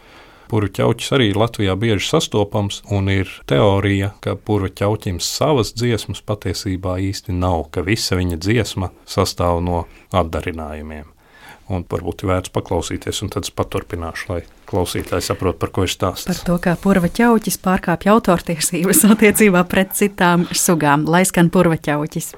Purvķauķis 0.52 1.14
arī 1.16 1.30
Latvijā 1.32 1.72
bieži 1.80 2.10
sastopams, 2.10 2.82
un 2.92 3.08
ir 3.08 3.32
teorija, 3.48 4.10
ka 4.20 4.36
purvķauķim 4.36 5.22
savas 5.24 5.72
dziesmas 5.72 6.20
patiesībā 6.28 6.98
īsti 7.08 7.32
nav, 7.32 7.70
ka 7.72 7.80
visa 7.86 8.20
viņa 8.20 8.36
dziesma 8.44 8.92
sastāv 9.08 9.64
no 9.64 9.86
atdarinājumiem 10.12 11.08
un 11.70 11.84
varbūt 11.88 12.24
ir 12.24 12.32
vērts 12.32 12.52
paklausīties, 12.54 13.22
un 13.24 13.32
tad 13.32 13.46
es 13.46 13.54
paturpināšu, 13.54 14.28
lai 14.32 14.40
klausītāji 14.70 15.28
saprotu, 15.28 15.60
par 15.62 15.72
ko 15.74 15.86
ir 15.86 15.92
stāsts. 15.92 16.28
Par 16.30 16.40
to, 16.46 16.58
kā 16.62 16.76
purva 16.80 17.10
ķauķis 17.12 17.60
pārkāpj 17.62 18.12
autortiesības 18.14 19.04
attiecībā 19.12 19.64
pret 19.70 19.94
citām 19.98 20.48
sugām, 20.56 21.06
lai 21.08 21.24
skan 21.28 21.52
purva 21.52 21.78
ķauķis. 21.78 22.32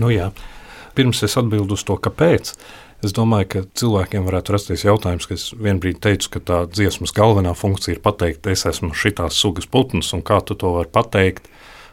Nu, 0.00 0.08
jā. 0.12 0.30
Pirms 0.96 1.22
es 1.26 1.36
atbildu 1.38 1.76
uz 1.76 1.84
to, 1.86 1.96
kāpēc, 2.00 2.54
es 3.04 3.14
domāju, 3.16 3.48
ka 3.52 3.62
cilvēkiem 3.78 4.26
varētu 4.26 4.54
rasties 4.56 4.84
jautājums, 4.86 5.28
ka 5.28 5.36
es 5.36 5.50
vienbrīd 5.54 6.00
teicu, 6.02 6.32
ka 6.34 6.42
tā 6.50 6.60
dziesmas 6.72 7.14
galvenā 7.16 7.52
funkcija 7.56 7.96
ir 7.96 8.02
pateikt, 8.04 8.48
es 8.50 8.66
esmu 8.68 8.94
šitās 8.96 9.38
sugas 9.38 9.68
putns, 9.70 10.10
un 10.16 10.24
kā 10.26 10.40
tu 10.44 10.56
to 10.58 10.72
vari 10.78 10.90
pateikt 10.92 11.50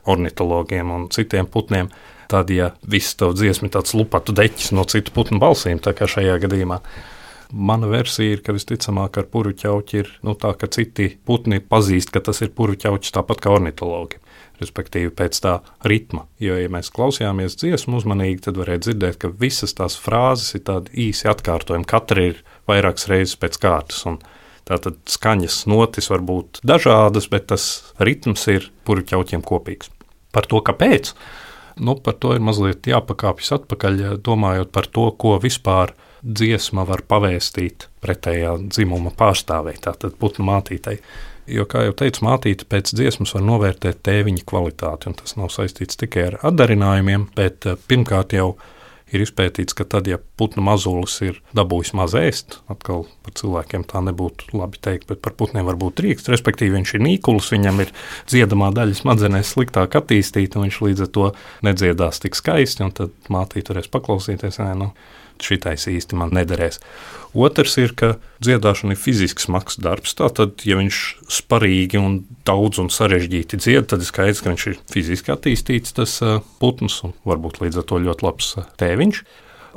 ornitologiem 0.07 0.93
un 0.93 1.09
citiem 1.13 1.49
putniem. 1.51 1.91
Tad, 2.31 2.49
ja 2.51 2.73
viss 2.83 3.15
tavs 3.15 3.37
dziesma 3.39 3.69
ir 3.69 3.75
tāds 3.77 3.93
lupatu 3.95 4.33
deķis 4.35 4.73
no 4.75 4.83
citu 4.87 5.13
putnu 5.15 5.39
balsīm, 5.39 5.79
tā 5.79 5.93
kā 5.95 6.09
šajā 6.11 6.39
gadījumā, 6.43 6.81
Mana 7.47 7.87
versija 7.87 8.35
ir, 8.35 8.41
ka 8.43 8.51
visticamāk 8.51 9.21
ar 9.21 9.27
puruķauķi 9.31 9.99
ir 10.01 10.09
nu, 10.27 10.33
tā, 10.35 10.49
ka 10.59 10.67
citi 10.67 11.13
putni 11.23 11.61
pazīst, 11.63 12.11
ka 12.11 12.19
tas 12.19 12.41
ir 12.43 12.51
puruķauķis 12.51 13.13
tāpat 13.15 13.39
kā 13.45 13.53
ornitologi 13.55 14.19
respektīvi 14.61 15.11
pēc 15.17 15.39
tā 15.43 15.57
ritma. 15.87 16.25
Jo, 16.41 16.57
ja 16.59 16.69
mēs 16.71 16.89
klausījāmies 16.93 17.57
dziesmu 17.61 17.99
uzmanīgi, 17.99 18.43
tad 18.47 18.59
varēja 18.61 18.85
dzirdēt, 18.87 19.19
ka 19.21 19.31
visas 19.31 19.75
tās 19.77 19.97
frāzes 19.99 20.57
ir 20.57 20.65
tādi 20.69 21.07
īsi 21.07 21.29
atkārtojumi. 21.31 21.87
Katra 21.89 22.29
ir 22.31 22.41
vairākas 22.69 23.09
reizes 23.11 23.37
pēc 23.39 23.59
kārtas. 23.63 24.03
Tātad 24.67 24.97
skaņas 25.07 25.61
notis 25.71 26.09
var 26.11 26.23
būt 26.27 26.59
dažādas, 26.67 27.29
bet 27.31 27.47
tas 27.53 27.67
ritms 28.03 28.43
ir 28.51 28.67
puruķauķiem 28.87 29.45
kopīgs. 29.47 29.91
Par 30.35 30.49
to, 30.49 30.59
kāpēc, 30.65 31.13
nu, 31.79 31.95
par 32.03 32.17
to 32.19 32.33
ir 32.35 32.43
mazliet 32.43 32.89
jāpakāpjas 32.89 33.53
atpakaļ, 33.61 34.03
domājot 34.25 34.73
par 34.75 34.89
to, 34.91 35.07
ko 35.15 35.37
vispār 35.39 35.95
dziesma 36.23 36.85
var 36.87 37.03
pavēstīt 37.07 37.87
pretējā 38.03 38.55
dzimuma 38.67 39.11
pārstāvei, 39.17 39.75
tātad 39.81 40.17
putnu 40.19 40.45
mātītei. 40.47 40.99
Jo, 41.47 41.63
kā 41.69 41.85
jau 41.85 41.93
teicu, 41.95 42.25
mātīte 42.27 42.67
pēc 42.67 42.91
dziesmas 42.97 43.31
var 43.37 43.45
novērtēt 43.47 44.01
tēviņa 44.03 44.43
kvalitāti. 44.49 45.13
Tas 45.15 45.37
nav 45.39 45.51
saistīts 45.53 45.99
tikai 45.99 46.25
ar 46.31 46.41
atdarinājumiem, 46.49 47.29
bet 47.37 47.69
eh, 47.69 47.77
pirmkārt 47.87 48.35
jau 48.35 48.57
ir 49.15 49.23
izpētīts, 49.23 49.75
ka 49.77 49.85
tad, 49.87 50.09
ja 50.11 50.17
putnu 50.39 50.63
mazulis 50.65 51.15
ir 51.23 51.37
dabūjis 51.55 51.93
maz 51.95 52.15
ēst, 52.19 52.57
atkal 52.71 53.05
par 53.23 53.35
cilvēkiem 53.39 53.85
tā 53.87 54.01
nebūtu 54.03 54.57
labi 54.59 54.81
teikt, 54.83 55.07
bet 55.07 55.21
par 55.23 55.37
putniem 55.39 55.67
var 55.69 55.79
būt 55.79 56.01
rīks. 56.03 56.27
Respektīvi, 56.31 56.75
viņš 56.75 56.93
ir 56.97 57.05
nīkulis, 57.05 57.51
viņam 57.55 57.79
ir 57.85 57.93
dziedamā 58.27 58.73
daļa 58.75 58.97
smadzenēs 58.99 59.53
sliktāk 59.55 59.95
attīstīta, 60.01 60.59
un 60.59 60.67
viņš 60.67 60.81
līdz 60.83 61.05
ar 61.05 61.13
to 61.15 61.29
nedziedās 61.67 62.19
tik 62.23 62.35
skaisti, 62.35 62.83
un 62.83 62.91
tad 62.99 63.31
mātīte 63.31 63.71
varēs 63.71 63.87
paklausīties. 63.93 64.59
Nē, 64.59 64.73
nu, 64.83 64.91
šitais 65.43 65.87
īsti 65.91 66.17
man 66.19 66.33
nederēs. 66.35 66.81
Otrs 67.37 67.75
ir, 67.77 67.93
ka 67.97 68.15
dziedāšana 68.41 68.95
ir 68.95 69.01
fiziski 69.01 69.43
smags 69.43 69.77
darbs. 69.81 70.15
Tātad, 70.17 70.63
ja 70.65 70.79
viņš 70.79 71.01
sparīgi 71.37 71.99
un 72.01 72.21
daudz 72.47 72.79
un 72.81 72.89
sarežģīti 72.93 73.59
dzied, 73.61 73.89
tad 73.91 74.01
ir 74.01 74.09
skaidrs, 74.09 74.41
ka 74.41 74.53
viņš 74.53 74.67
ir 74.71 74.79
fiziski 74.93 75.33
attīstīts, 75.35 75.93
tas 75.97 76.17
putns, 76.61 77.01
un 77.05 77.13
varbūt 77.27 77.61
līdz 77.61 77.83
ar 77.83 77.87
to 77.91 78.01
ļoti 78.07 78.25
labs 78.25 78.55
tēviņš. 78.81 79.21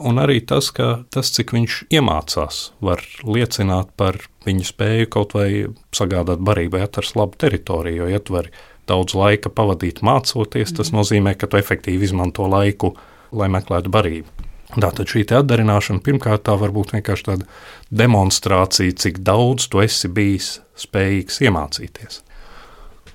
Un 0.01 0.17
arī 0.23 0.39
tas, 0.49 0.71
ka 0.73 1.03
tas, 1.13 1.29
cik 1.37 1.53
viņš 1.53 1.83
iemācās, 1.93 2.61
var 2.81 3.03
liecināt 3.21 3.91
par 4.01 4.17
viņa 4.47 4.69
spēju 4.71 5.11
kaut 5.13 5.35
vai 5.37 5.67
sagādāt 5.93 6.41
barību 6.41 6.79
vai 6.79 6.87
atrast 6.87 7.19
labu 7.21 7.37
teritoriju. 7.41 8.07
Jo, 8.07 8.13
ja 8.15 8.23
tu 8.25 8.39
vari 8.39 8.55
daudz 8.89 9.15
laika 9.19 9.53
pavadīt 9.53 10.01
mācoties, 10.07 10.73
tas 10.73 10.89
mhm. 10.89 11.03
nozīmē, 11.03 11.35
ka 11.37 11.51
tu 11.51 11.61
efektīvi 11.61 12.09
izmanto 12.09 12.49
laiku, 12.49 12.95
lai 13.37 13.51
meklētu 13.53 13.93
barību. 13.93 14.49
Tātad 14.71 15.11
šī 15.11 15.25
atdarināšana 15.35 16.03
pirmkārt 16.07 16.45
tā 16.47 16.55
var 16.59 16.71
būt 16.71 16.93
vienkārši 16.95 17.27
tāda 17.27 17.47
demonstrācija, 17.91 18.95
cik 19.03 19.19
daudz 19.27 19.67
tu 19.71 19.81
esi 19.83 20.11
bijis 20.15 20.61
spējīgs 20.79 21.41
iemācīties. 21.43 22.21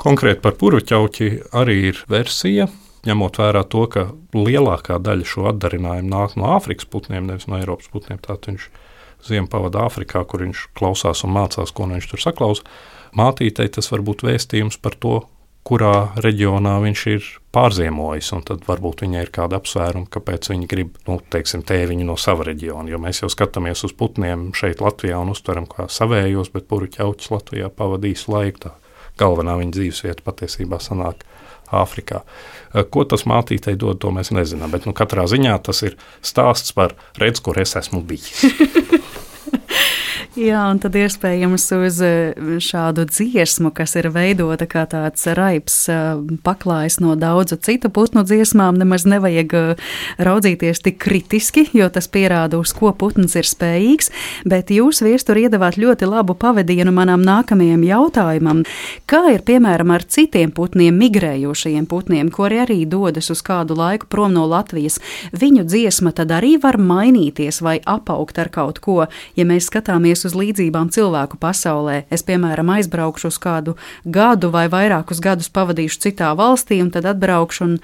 Konkrēti 0.02 0.44
par 0.44 0.58
puruķauķi 0.60 1.30
arī 1.56 1.78
ir 1.94 2.02
versija, 2.12 2.68
ņemot 3.08 3.40
vērā 3.40 3.62
to, 3.72 3.86
ka 3.92 4.10
lielākā 4.36 4.98
daļa 5.00 5.30
šo 5.32 5.46
atdarinājumu 5.54 6.12
nāk 6.12 6.36
no 6.36 6.52
Āfrikas 6.58 6.90
putniem, 6.92 7.30
nevis 7.30 7.48
no 7.48 7.62
Eiropas 7.62 7.88
putniem. 7.94 8.20
Tātad 8.20 8.50
viņš 8.52 8.68
ziemu 9.30 9.48
pavadīja 9.52 9.88
Āfrikā, 9.88 10.26
kur 10.28 10.44
viņš 10.44 10.66
klausās 10.76 11.24
un 11.24 11.34
mācās, 11.38 11.72
ko 11.72 11.88
viņš 11.88 12.10
tur 12.12 12.24
saklausa. 12.26 12.68
Mātītei 13.16 13.70
tas 13.72 13.88
var 13.94 14.04
būt 14.04 14.26
vēstījums 14.28 14.82
par 14.84 15.00
to, 15.00 15.22
kurā 15.66 16.14
reģionā 16.22 16.76
viņš 16.84 17.04
ir 17.10 17.28
pārziemojis. 17.56 18.32
Tad 18.46 18.66
varbūt 18.68 19.06
viņai 19.06 19.24
ir 19.26 19.32
kāda 19.34 19.60
apsvēruma, 19.60 20.10
kāpēc 20.14 20.52
viņi 20.52 20.70
grib 20.70 20.98
nu, 21.10 21.18
teiksim, 21.34 21.66
tēviņu 21.66 22.08
no 22.08 22.18
sava 22.22 22.46
reģiona. 22.52 22.90
Jo 22.92 23.02
mēs 23.02 23.24
jau 23.24 23.32
skatāmies 23.34 23.86
uz 23.88 23.96
putniem 23.98 24.52
šeit, 24.58 24.84
Latvijā, 24.86 25.20
un 25.22 25.34
uztveram 25.34 25.68
kā 25.70 25.90
savējos, 25.92 26.54
bet 26.54 26.70
puruķauķis 26.70 27.32
Latvijā 27.34 27.72
pavadīs 27.74 28.28
laiku. 28.32 28.68
Tā 28.68 28.76
galvenā 29.20 29.58
viņa 29.62 29.78
dzīvesvieta 29.80 30.26
patiesībā 30.26 30.82
sanāk 30.84 31.26
Āfrikā. 31.76 32.22
Ko 32.94 33.06
tas 33.10 33.26
mātītei 33.26 33.74
dod, 33.80 33.98
to 34.04 34.12
mēs 34.14 34.30
nezinām. 34.36 34.70
Bet 34.76 34.86
nu, 34.86 34.94
katrā 34.94 35.26
ziņā 35.32 35.58
tas 35.66 35.82
ir 35.88 35.98
stāsts 36.22 36.76
par 36.78 36.94
redz, 37.18 37.42
kur 37.42 37.58
es 37.58 37.74
esmu 37.80 38.06
bijis. 38.06 38.46
Jā, 40.36 40.66
un 40.68 40.82
tad 40.84 40.98
iespējams 41.00 41.64
uz 41.78 42.02
eh, 42.04 42.34
šādu 42.60 43.06
dziesmu, 43.08 43.70
kas 43.72 43.94
ir 43.96 44.10
veidota 44.12 44.66
kā 44.68 44.82
tāds 44.92 45.24
raips 45.32 45.78
eh, 45.88 46.18
paklājs 46.44 46.98
no 47.00 47.14
daudzu 47.16 47.56
citu 47.64 47.88
putnu 47.88 48.26
dziesmām, 48.28 48.76
nemaz 48.76 49.06
nevajag 49.08 49.56
eh, 49.56 49.86
raudzīties 50.20 50.84
tik 50.84 50.98
kritiski, 51.00 51.64
jo 51.72 51.88
tas 51.88 52.12
pierāda, 52.12 52.60
uz 52.60 52.74
ko 52.76 52.92
putns 52.92 53.38
ir 53.40 53.48
spējīgs, 53.48 54.12
bet 54.44 54.74
jūs 54.76 55.00
viestur 55.08 55.40
iedavāt 55.40 55.78
ļoti 55.80 56.12
labu 56.12 56.36
pavadienu 56.36 56.92
manam 56.92 57.24
nākamajam 57.24 57.88
jautājumam. 57.88 58.66
Kā 59.08 59.24
ir 59.38 59.46
piemēram 59.48 59.96
ar 59.96 60.04
citiem 60.04 60.52
putniem, 60.52 61.00
migrējošajiem 61.00 61.88
putniem, 61.88 62.34
kuri 62.36 62.60
arī 62.66 62.82
dodas 62.84 63.32
uz 63.32 63.40
kādu 63.40 63.80
laiku 63.80 64.12
prom 64.12 64.36
no 64.36 64.44
Latvijas? 64.52 65.00
Viņu 65.32 65.64
dziesma 65.64 66.12
tad 66.12 66.36
arī 66.36 66.58
var 66.60 66.76
mainīties 66.76 67.64
vai 67.64 67.80
apaugt 67.80 68.44
ar 68.44 68.52
kaut 68.52 68.84
ko, 68.84 69.00
ja 69.40 69.48
mēs 69.48 69.72
skatāmies 69.72 70.25
uz 70.28 70.36
līdzībām 70.38 70.90
cilvēku 70.94 71.40
pasaulē. 71.42 72.04
Es, 72.14 72.26
piemēram, 72.26 72.72
aizbraukšu 72.78 73.32
uz 73.32 73.40
kādu 73.42 73.76
gadu 74.06 74.52
vai 74.54 74.68
vairākus 74.72 75.22
gadus 75.24 75.52
pavadīšu 75.54 76.02
citā 76.08 76.34
valstī, 76.38 76.82
un 76.84 76.92
tad 76.94 77.08
atbraukšu 77.14 77.66
un 77.68 77.80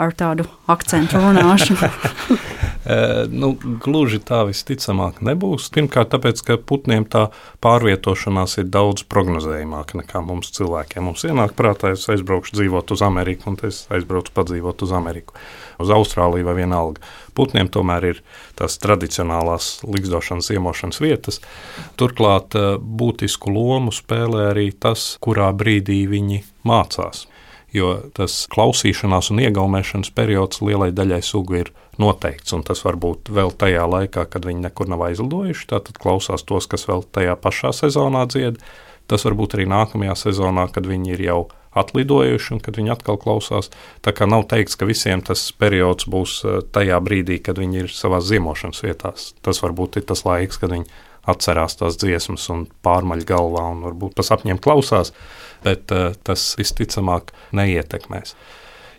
ar 0.00 0.14
tādu 0.16 0.48
akcentu 0.70 1.22
runāšu. 1.22 1.78
Eh, 2.84 3.24
nu, 3.32 3.54
gluži 3.80 4.18
tā 4.20 4.42
visticamāk 4.44 5.22
nebūs. 5.24 5.70
Pirmkārt, 5.72 6.10
tāpēc, 6.12 6.42
ka 6.44 6.56
putniem 6.60 7.06
tā 7.08 7.30
pārvietošanās 7.64 8.58
ir 8.60 8.68
daudz 8.68 9.06
prognozējumāka 9.08 10.02
nekā 10.02 10.20
mums 10.20 10.52
cilvēkiem. 10.52 11.06
Mums 11.08 11.24
ienāk 11.24 11.54
prātā, 11.56 11.94
es 11.96 12.04
aizbraukšu 12.12 12.58
dzīvot 12.58 12.92
uz 12.92 13.04
Ameriku, 13.06 13.48
un 13.48 13.56
es 13.64 13.86
aizbraucu 13.88 14.36
padzīvot 14.36 14.84
uz 14.84 14.92
Ameriku, 15.00 15.40
uz 15.80 15.96
Austrāliju 15.96 16.50
vai 16.50 16.58
vienalga. 16.60 17.00
Putniem 17.32 17.72
tomēr 17.72 18.10
ir 18.10 18.22
tās 18.60 18.76
tradicionālās 18.84 19.78
likstošanas, 19.88 20.52
iemošanas 20.52 21.00
vietas. 21.00 21.40
Turklāt 21.96 22.52
eh, 22.52 22.74
būtisku 22.76 23.48
lomu 23.48 23.96
spēlē 23.96 24.50
arī 24.52 24.74
tas, 24.76 25.14
kurā 25.24 25.54
brīdī 25.56 26.02
viņi 26.12 26.44
mācās 26.68 27.30
jo 27.74 27.90
tas 28.16 28.44
klausīšanās 28.52 29.32
un 29.34 29.42
iegaumēšanas 29.44 30.12
periods 30.14 30.62
lielai 30.64 30.92
daļai 30.94 31.20
sugu 31.26 31.60
ir 31.64 31.72
noteikts. 32.00 32.54
Tas 32.66 32.84
var 32.86 32.98
būt 33.00 33.30
vēl 33.34 33.52
tajā 33.58 33.84
laikā, 33.90 34.26
kad 34.30 34.46
viņi 34.46 34.66
nekur 34.68 34.90
nav 34.90 35.04
aizlidojuši. 35.08 35.68
Tātad 35.74 35.98
klausās 36.00 36.46
tos, 36.46 36.68
kas 36.70 36.86
vēl 36.90 37.04
tajā 37.14 37.36
pašā 37.40 37.74
sezonā 37.74 38.26
dzied. 38.30 38.62
Tas 39.10 39.26
var 39.26 39.36
būt 39.36 39.58
arī 39.58 39.68
nākamajā 39.68 40.16
sezonā, 40.28 40.68
kad 40.72 40.86
viņi 40.88 41.16
ir 41.16 41.26
jau 41.26 41.40
atlidojuši 41.74 42.54
un 42.54 42.60
kad 42.62 42.78
viņi 42.78 42.92
atkal 42.94 43.18
klausās. 43.20 43.70
Tā 44.04 44.14
kā 44.16 44.28
nav 44.30 44.46
teikts, 44.50 44.78
ka 44.78 44.88
visiem 44.88 45.22
tas 45.26 45.42
periods 45.58 46.06
būs 46.10 46.38
eh, 46.46 46.60
tajā 46.74 47.00
brīdī, 47.04 47.40
kad 47.42 47.58
viņi 47.60 47.82
ir 47.84 47.90
savā 47.92 48.22
ziemošanas 48.24 48.84
vietās. 48.86 49.32
Tas 49.44 49.60
varbūt 49.64 50.00
ir 50.00 50.06
tas 50.08 50.24
laiks, 50.26 50.60
kad 50.62 50.72
viņi 50.74 50.86
atcerās 51.30 51.78
tās 51.80 51.96
dziesmas 52.00 52.46
un 52.52 52.66
pārmaļ 52.84 53.24
galvā 53.28 53.64
un 53.72 53.82
varbūt 53.86 54.18
tas 54.20 54.32
apņem 54.34 54.60
klausās 54.62 55.14
bet 55.64 55.94
uh, 55.94 56.12
tas 56.26 56.52
visticamāk 56.60 57.32
neietekmēs. 57.56 58.36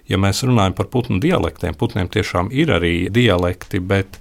Ja 0.09 0.19
mēs 0.21 0.43
runājam 0.45 0.75
par 0.77 0.89
putnu 0.93 1.19
dialektiem, 1.21 1.77
putniem 1.77 2.09
tiešām 2.11 2.51
ir 2.53 2.73
arī 2.75 3.07
dialekti, 3.13 3.81
bet 3.81 4.19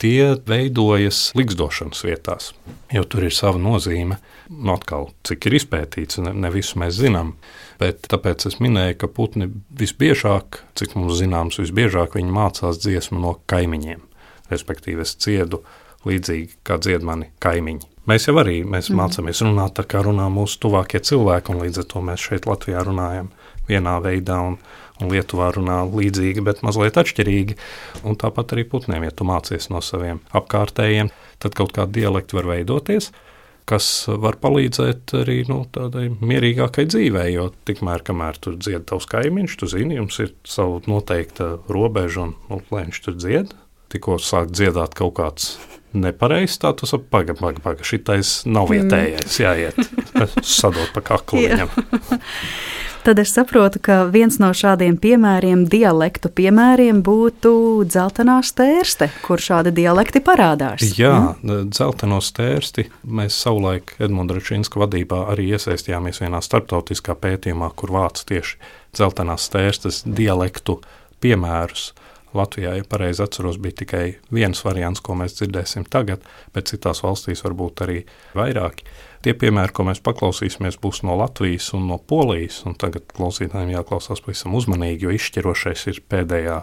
tie 0.00 0.34
veidojas 0.48 1.30
likstošanas 1.36 2.02
vietās, 2.04 2.50
jo 2.92 3.04
tur 3.08 3.26
ir 3.28 3.36
sava 3.36 3.60
nozīme. 3.60 4.18
Nu, 4.48 4.76
atkal, 4.76 5.10
cik 5.28 5.48
ir 5.48 5.58
izpētīts, 5.60 6.20
ne, 6.24 6.32
ne 6.36 6.52
visu 6.52 6.80
mēs 6.80 6.96
zinām. 7.00 7.34
Bet 7.80 8.08
tāpēc 8.08 8.46
es 8.48 8.58
minēju, 8.64 8.96
ka 9.02 9.12
putni 9.12 9.50
visbiežāk, 9.76 10.62
cik 10.80 10.96
mums 10.96 11.18
zināms, 11.20 11.60
visbiežāk 11.60 12.16
viņi 12.16 12.32
mācās 12.32 12.80
dziesmu 12.80 13.20
no 13.20 13.34
kaimiņiem. 13.52 14.04
Respektīvi, 14.48 15.04
es 15.04 15.16
ciedu 15.20 15.64
līdzīgi 16.06 16.62
kā 16.66 16.78
dzied 16.82 17.04
mani 17.06 17.30
kaimiņi. 17.42 17.92
Mēs 18.06 18.28
jau 18.28 18.36
arī 18.38 18.60
mēs 18.62 18.92
mm. 18.92 19.00
mācāmies 19.00 19.42
runāt 19.42 19.76
tā, 19.78 19.84
kā 19.88 20.04
runā 20.06 20.28
mūsu 20.30 20.60
tuvākie 20.62 21.02
cilvēki, 21.02 21.52
un 21.52 21.64
līdz 21.64 21.82
ar 21.82 21.86
to 21.90 22.02
mēs 22.06 22.26
šeit 22.28 22.46
Latvijā 22.46 22.84
runājam 22.86 23.32
vienā 23.66 23.96
veidā, 24.04 24.38
un, 24.52 24.58
un 25.02 25.10
Lietuvā 25.10 25.50
runā 25.56 25.80
līdzīgi, 25.90 26.44
bet 26.46 26.62
mazliet 26.66 26.98
atšķirīgi. 27.02 27.58
Un 28.06 28.18
tāpat 28.20 28.54
arī 28.54 28.66
putniem, 28.70 29.08
ja 29.08 29.14
tu 29.14 29.26
mācies 29.26 29.70
no 29.74 29.82
saviem 29.82 30.22
apkārtējiem, 30.38 31.10
tad 31.42 31.58
kaut 31.58 31.74
kāda 31.74 31.98
dialekta 31.98 32.38
var 32.38 32.54
veidoties 32.54 33.10
kas 33.66 33.86
var 34.22 34.38
palīdzēt 34.38 35.12
arī 35.22 35.40
nu, 35.50 35.60
tādai 35.74 36.06
mierīgākai 36.14 36.86
dzīvei. 36.86 37.28
Jo 37.34 37.48
tikmēr, 37.68 38.04
kamēr 38.06 38.38
tur 38.42 38.58
dzied 38.60 38.86
tavs 38.88 39.08
kaimiņš, 39.10 39.56
tu 39.58 39.68
zini, 39.70 39.98
jums 39.98 40.20
ir 40.22 40.34
sava 40.46 40.78
noteikta 40.86 41.56
robeža, 41.72 42.28
un 42.28 42.36
nu, 42.50 42.60
viņš 42.70 43.00
tur 43.08 43.18
dzied, 43.18 43.56
tikko 43.92 44.20
sāk 44.22 44.54
dziedāt 44.54 44.94
kaut 44.98 45.16
kāds 45.18 45.56
nepareizs, 46.02 46.58
tā 46.62 46.72
tu 46.76 46.88
saproti, 46.88 47.10
pagaidi, 47.12 47.38
pagaidi, 47.40 47.64
paga, 47.64 47.86
šitais 47.86 48.38
nav 48.48 48.70
vietējais, 48.72 49.38
jāiet 49.42 49.80
sadot 50.58 50.90
pa 50.94 51.04
kaklu 51.12 51.44
viņam. 51.46 51.72
Tad 53.06 53.20
es 53.22 53.30
saprotu, 53.30 53.78
ka 53.78 54.00
viens 54.10 54.40
no 54.42 54.48
šādiem 54.50 54.96
piemēriem, 54.98 55.60
dialektu 55.70 56.26
piemēriem, 56.34 57.04
būtu 57.06 57.52
dzeltenā 57.86 58.40
stērste, 58.42 59.06
kur 59.22 59.38
šādi 59.38 59.70
dialekti 59.76 60.18
parādās. 60.26 60.82
Jā, 60.98 61.36
mm? 61.38 61.68
dzelteno 61.70 62.18
stērsti 62.18 62.88
mēs 63.06 63.36
savulaik 63.38 63.94
Edmunds 64.02 64.34
Račinska 64.34 64.82
vadībā 64.82 65.20
arī 65.36 65.52
iesaistījāmies 65.54 66.18
vienā 66.24 66.42
starptautiskā 66.42 67.14
pētījumā, 67.22 67.70
kur 67.78 67.94
vāc 67.94 68.24
tieši 68.26 68.58
dzeltenās 68.98 69.46
stērstes 69.52 70.02
dialektu 70.02 70.80
piemērus. 71.22 71.92
Latvijā, 72.36 72.76
ja 72.78 72.86
pareizi 72.88 73.24
atceros, 73.24 73.58
bija 73.62 73.80
tikai 73.82 74.04
viens 74.34 74.62
variants, 74.64 75.02
ko 75.04 75.16
mēs 75.18 75.38
dzirdēsim 75.38 75.86
tagad, 75.90 76.24
bet 76.54 76.70
citās 76.72 77.02
valstīs 77.04 77.44
varbūt 77.46 77.84
arī 77.86 78.00
vairāki. 78.36 78.86
Tie 79.26 79.34
piemēri, 79.34 79.74
ko 79.74 79.88
mēs 79.88 80.02
paklausīsimies, 80.06 80.78
būs 80.78 81.02
no 81.02 81.16
Latvijas 81.18 81.72
un 81.74 81.88
no 81.90 81.98
Polijas. 81.98 82.60
Un 82.68 82.76
tagad 82.78 83.08
klausītājiem 83.16 83.72
jāklausās 83.74 84.22
pavisam 84.22 84.54
uzmanīgi, 84.54 85.08
jo 85.08 85.14
izšķirošais 85.16 85.88
ir 85.90 86.02
pēdējā 86.06 86.60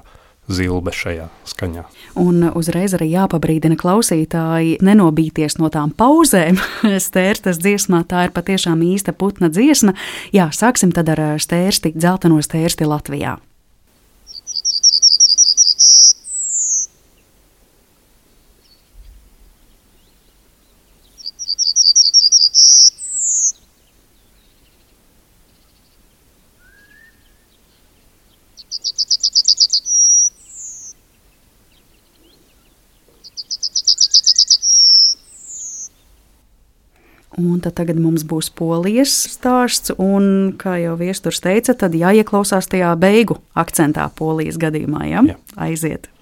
zilbe 0.51 0.91
šajā 0.95 1.27
skaņā. 1.47 1.83
Un 2.19 2.43
uzreiz 2.51 2.95
arī 2.97 3.09
jāpabrīdina 3.13 3.77
klausītāji 3.79 4.77
nenobīties 4.83 5.57
no 5.59 5.71
tām 5.73 5.93
pauzēm. 5.95 6.59
Stērstas 7.07 7.61
dziesmā 7.63 8.03
tā 8.09 8.27
ir 8.27 8.35
patiešām 8.35 8.83
īsta 8.93 9.15
putna 9.15 9.51
dziesma. 9.53 9.95
Jā, 10.35 10.49
sāksim 10.55 10.93
tad 10.95 11.13
ar 11.15 11.23
stērsti, 11.41 11.95
dzelteno 11.95 12.41
stērsti 12.43 12.87
Latvijā. 12.89 13.39
Un 37.33 37.52
tad 37.63 37.77
tagad 37.79 37.99
mums 38.01 38.25
būs 38.27 38.51
polijas 38.53 39.13
stāsts, 39.33 39.93
un, 39.97 40.53
kā 40.59 40.77
jau 40.83 40.95
viesturs 40.99 41.41
teica, 41.43 41.75
tad 41.77 41.95
jāieklausās 41.97 42.69
tajā 42.71 42.93
beigu 42.99 43.39
akcentā 43.57 44.09
polijas 44.19 44.59
gadījumā. 44.61 45.05
Ja? 45.09 45.27
Jā. 45.33 45.39
Aiziet! 45.67 46.12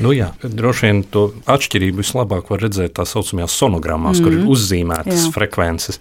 Nu 0.00 0.14
jā, 0.16 0.30
droši 0.42 0.86
vien 0.86 1.02
to 1.12 1.26
atšķirību 1.50 2.00
vislabāk 2.00 2.50
var 2.52 2.62
redzēt 2.64 2.96
tā 2.96 3.04
saucamajās 3.08 3.56
sonogrammās, 3.60 4.20
mm. 4.20 4.24
kur 4.24 4.36
ir 4.36 4.42
mhm. 4.42 4.52
uzzīmētas 4.54 5.26
jā. 5.26 5.32
frekvences. 5.36 6.00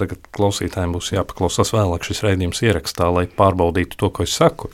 Tagad 0.00 0.28
klausītājiem 0.32 0.94
būs 0.96 1.10
jāpaklausās 1.12 1.74
vēlāk 1.74 2.06
šis 2.08 2.22
raidījums 2.24 2.62
ierakstā, 2.64 3.10
lai 3.12 3.26
pārbaudītu 3.28 3.98
to, 4.00 4.08
ko 4.16 4.24
es 4.24 4.36
saku. 4.36 4.70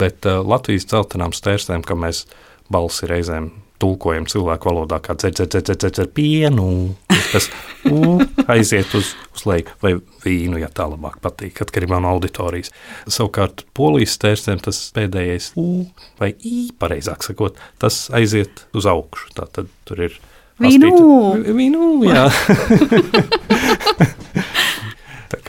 Bet 0.00 0.24
uh, 0.28 0.40
Latvijas 0.40 0.88
dzeltenām 0.88 1.34
stērstēm, 1.36 1.84
ka 1.84 1.96
mēs 2.00 2.24
balsi 2.72 3.08
reizēm 3.10 3.50
tulkojam 3.80 4.28
cilvēku 4.28 4.70
valodā, 4.70 5.00
kā 5.04 5.16
pienu, 6.16 6.66
tas 7.32 7.48
u, 7.88 8.18
aiziet 8.50 8.94
uz, 8.98 9.14
uz 9.34 9.44
leju, 9.48 9.76
vai 9.82 9.94
vīnu, 10.24 10.58
ja 10.60 10.70
tā 10.74 10.86
labāk 10.90 11.20
patīk, 11.24 11.62
atkarībā 11.64 12.00
no 12.02 12.12
auditorijas. 12.14 12.72
Savukārt 13.08 13.64
polijas 13.76 14.16
stērstiem 14.18 14.60
tas 14.64 14.82
pēdējais 14.96 15.52
u, 15.60 15.86
vai 16.20 16.34
i, 16.44 16.68
pareizāk 16.80 17.24
sakot, 17.26 17.60
tas 17.82 18.08
aiziet 18.16 18.66
uz 18.76 18.88
augšu. 18.90 19.32
Tā 19.38 19.48
tad 19.50 19.72
tur 19.88 20.06
ir 20.08 20.20
Vīnu! 20.60 20.90
Vīnu, 21.56 21.84
jā. 22.04 22.26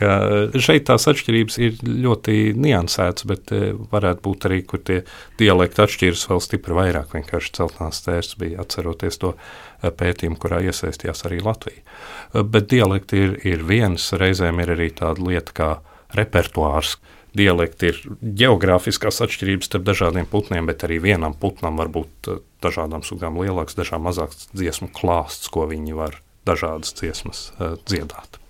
Eh, 0.01 0.55
šeit 0.61 0.87
tās 0.89 1.05
atšķirības 1.11 1.57
ir 1.61 1.77
ļoti 1.85 2.55
niansētas, 2.57 3.25
bet 3.29 3.51
eh, 3.53 3.69
varētu 3.91 4.23
būt 4.25 4.47
arī, 4.49 4.61
kur 4.65 4.81
tie 4.85 5.01
dialekti 5.39 5.83
atšķiras 5.83 6.25
vēl 6.31 6.41
stipri 6.41 6.77
vairāk. 6.77 7.13
Vienkārši 7.13 7.53
celtnās 7.59 8.01
tērs 8.05 8.33
bija 8.41 8.63
atceroties 8.63 9.21
to 9.21 9.35
eh, 9.35 9.91
pētījumu, 9.93 10.39
kurā 10.41 10.63
iesaistījās 10.65 11.25
arī 11.29 11.41
Latvija. 11.45 11.85
Bet 12.33 12.71
dialekti 12.73 13.21
ir, 13.21 13.37
ir 13.53 13.65
viens, 13.67 14.09
reizēm 14.17 14.63
ir 14.63 14.73
arī 14.77 14.89
tāda 14.97 15.21
lieta 15.27 15.57
kā 15.57 15.71
repertuārs. 16.17 16.97
Dialekti 17.37 17.93
ir 17.93 18.01
geogrāfiskās 18.41 19.21
atšķirības 19.23 19.69
starp 19.69 19.85
dažādiem 19.87 20.27
putniem, 20.27 20.67
bet 20.67 20.83
arī 20.83 20.97
vienam 21.03 21.37
putnam 21.39 21.79
var 21.79 21.93
būt 21.93 22.33
dažādām 22.63 23.05
sugām 23.07 23.39
lielāks, 23.39 23.77
dažām 23.77 24.03
mazāks 24.09 24.49
dziesmu 24.51 24.91
klāsts, 24.97 25.47
ko 25.53 25.69
viņi 25.71 25.95
var 25.95 26.19
dažādas 26.49 26.91
dziesmas 26.99 27.51
dziedāt. 27.87 28.40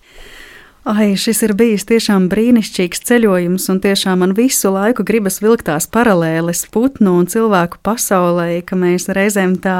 Ai, 0.82 1.11
šis 1.13 1.43
ir 1.45 1.51
bijis 1.53 1.84
tiešām 1.86 2.23
brīnišķīgs 2.32 3.03
ceļojums, 3.05 3.67
un 3.69 3.79
tiešām 3.84 4.23
man 4.23 4.32
visu 4.34 4.71
laiku 4.73 5.03
gribas 5.05 5.36
vilkt 5.43 5.67
tās 5.67 5.86
paralēles 5.86 6.63
putnu 6.73 7.19
un 7.19 7.27
cilvēku 7.29 7.77
pasaulē, 7.86 8.63
ka 8.65 8.79
mēs 8.82 9.05
reizēm 9.13 9.59
tā 9.61 9.75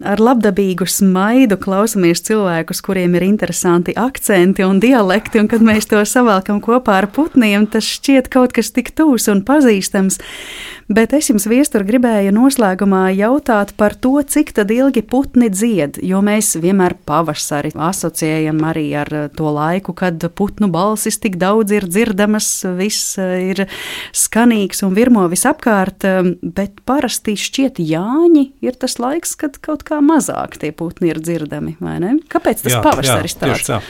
ar 0.00 0.22
labdabīgu 0.24 0.88
smaidu 0.88 1.58
klausamies 1.60 2.24
cilvēkus, 2.24 2.80
kuriem 2.86 3.18
ir 3.20 3.26
interesanti 3.28 3.92
akcenti 3.92 4.64
un 4.64 4.80
dialekti, 4.80 5.42
un 5.44 5.50
kad 5.52 5.60
mēs 5.60 5.92
to 5.92 6.00
savalkam 6.08 6.64
kopā 6.64 7.02
ar 7.02 7.10
putniem, 7.12 7.68
tas 7.68 7.84
šķiet 7.84 8.32
kaut 8.32 8.56
kas 8.56 8.72
tik 8.72 8.94
tūs 8.96 9.28
un 9.28 9.44
pazīstams. 9.44 10.16
Bet 10.90 11.12
es 11.14 11.28
jums, 11.28 11.44
viestur, 11.46 11.84
gribēju 11.86 12.32
noslēgumā 12.34 13.12
jautāt 13.12 13.76
par 13.78 13.92
to, 13.94 14.16
cik 14.24 14.56
ilgi 14.64 15.04
putni 15.06 15.46
dzied, 15.52 16.00
jo 16.02 16.18
mēs 16.24 16.56
vienmēr 16.58 16.96
pavasari 17.06 17.70
asociējam 17.76 18.64
arī 18.66 18.88
ar 19.04 19.12
to 19.36 19.52
laiku, 19.54 19.92
kad 19.94 20.29
putnu 20.36 20.70
balsis 20.72 21.18
tik 21.22 21.36
daudz 21.40 21.74
ir 21.74 21.86
dzirdamas, 21.88 22.48
viss 22.78 23.18
eh, 23.20 23.52
ir 23.52 23.64
skanīgs 24.16 24.84
un 24.86 24.94
virmo 24.96 25.26
visapkārt, 25.30 26.06
eh, 26.08 26.32
bet 26.42 26.82
parasti 26.88 27.36
šķiet 27.40 27.80
Jāņi 27.80 28.46
ir 28.64 28.78
tas 28.80 28.98
laiks, 29.02 29.36
kad 29.40 29.58
kaut 29.64 29.84
kā 29.88 30.00
mazāk 30.04 30.58
tie 30.62 30.72
putni 30.76 31.12
ir 31.12 31.20
dzirdami, 31.22 31.76
vai 31.82 31.98
ne? 32.02 32.16
Kāpēc 32.30 32.64
tas 32.64 32.76
jā, 32.76 32.82
pavasaris 32.84 33.36
jā, 33.36 33.40
tāds? 33.44 33.68
Tā. 33.68 33.80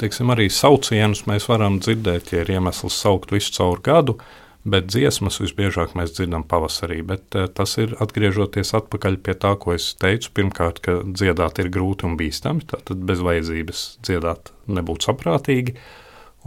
Teiksim, 0.00 0.32
arī 0.32 0.48
saucienus 0.52 1.26
mēs 1.28 1.48
varam 1.50 1.80
dzirdēt, 1.82 2.32
ja 2.34 2.44
ir 2.44 2.54
iemesls 2.56 2.96
saukt 3.02 3.34
visu 3.34 3.52
caur 3.58 3.82
gadu, 3.84 4.16
bet 4.64 4.90
dziesmas 4.90 5.40
visbiežāk 5.40 5.94
mēs 5.98 6.14
dzirdam 6.16 6.44
pavasarī. 6.48 7.00
Bet, 7.06 7.28
uh, 7.38 7.48
tas 7.48 7.76
ir 7.80 7.94
atgriežoties 8.02 8.74
atpakaļ 8.76 9.20
pie 9.24 9.36
tā, 9.40 9.54
ko 9.60 9.74
es 9.76 9.92
teicu. 10.00 10.32
Pirmkārt, 10.36 10.82
ka 10.84 11.00
dziedāt 11.06 11.62
ir 11.62 11.72
grūti 11.72 12.08
un 12.08 12.18
bīstami, 12.20 12.66
tad 12.70 12.92
bez 13.08 13.24
vajadzības 13.24 13.86
dziedāt 14.06 14.52
nebūtu 14.68 15.10
saprātīgi. 15.10 15.76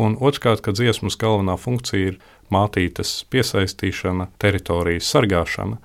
Un 0.01 0.15
otrkārt, 0.17 0.63
ka 0.65 0.73
dziesmas 0.73 1.17
galvenā 1.21 1.57
funkcija 1.61 2.13
ir 2.13 2.21
mātītes 2.53 3.19
piesaistīšana, 3.33 4.31
teritorijas 4.41 5.09
sargāšana. 5.13 5.77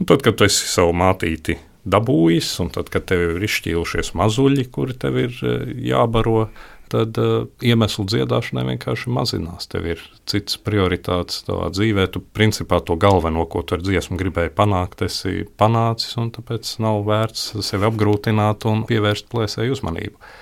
Un 0.00 0.10
tad, 0.10 0.24
kad 0.26 0.42
esi 0.44 0.66
savu 0.68 0.92
mātīti 0.96 1.56
dabūjis, 1.84 2.48
un 2.64 2.70
tad, 2.74 2.88
kad 2.92 3.06
tev 3.10 3.36
ir 3.36 3.44
izšķīlušies 3.44 4.14
mazuļi, 4.18 4.66
kuri 4.72 4.96
tev 5.00 5.18
ir 5.20 5.36
eh, 5.44 5.66
jābaro, 5.90 6.48
tad 6.94 7.18
uh, 7.18 7.46
iemeslu 7.64 8.06
dziedāšanai 8.08 8.64
vienkārši 8.68 9.10
mazinās. 9.12 9.66
Tev 9.70 9.88
ir 9.90 10.02
cits 10.30 10.58
prioritātes 10.62 11.42
tavā 11.48 11.70
dzīvē. 11.74 12.06
Tu 12.14 12.22
principā 12.36 12.78
to 12.84 12.96
galveno, 13.00 13.44
ko 13.50 13.64
tu 13.66 13.76
ar 13.76 13.82
dziesmu 13.84 14.18
gribēji 14.20 14.54
panākt, 14.54 15.02
esi 15.06 15.44
panācis, 15.60 16.14
un 16.20 16.30
tāpēc 16.34 16.76
nav 16.84 17.02
vērts 17.08 17.52
sevi 17.66 17.88
apgrūtināt 17.90 18.68
un 18.70 18.86
pievērst 18.88 19.28
plēsēju 19.32 19.78
uzmanību. 19.78 20.32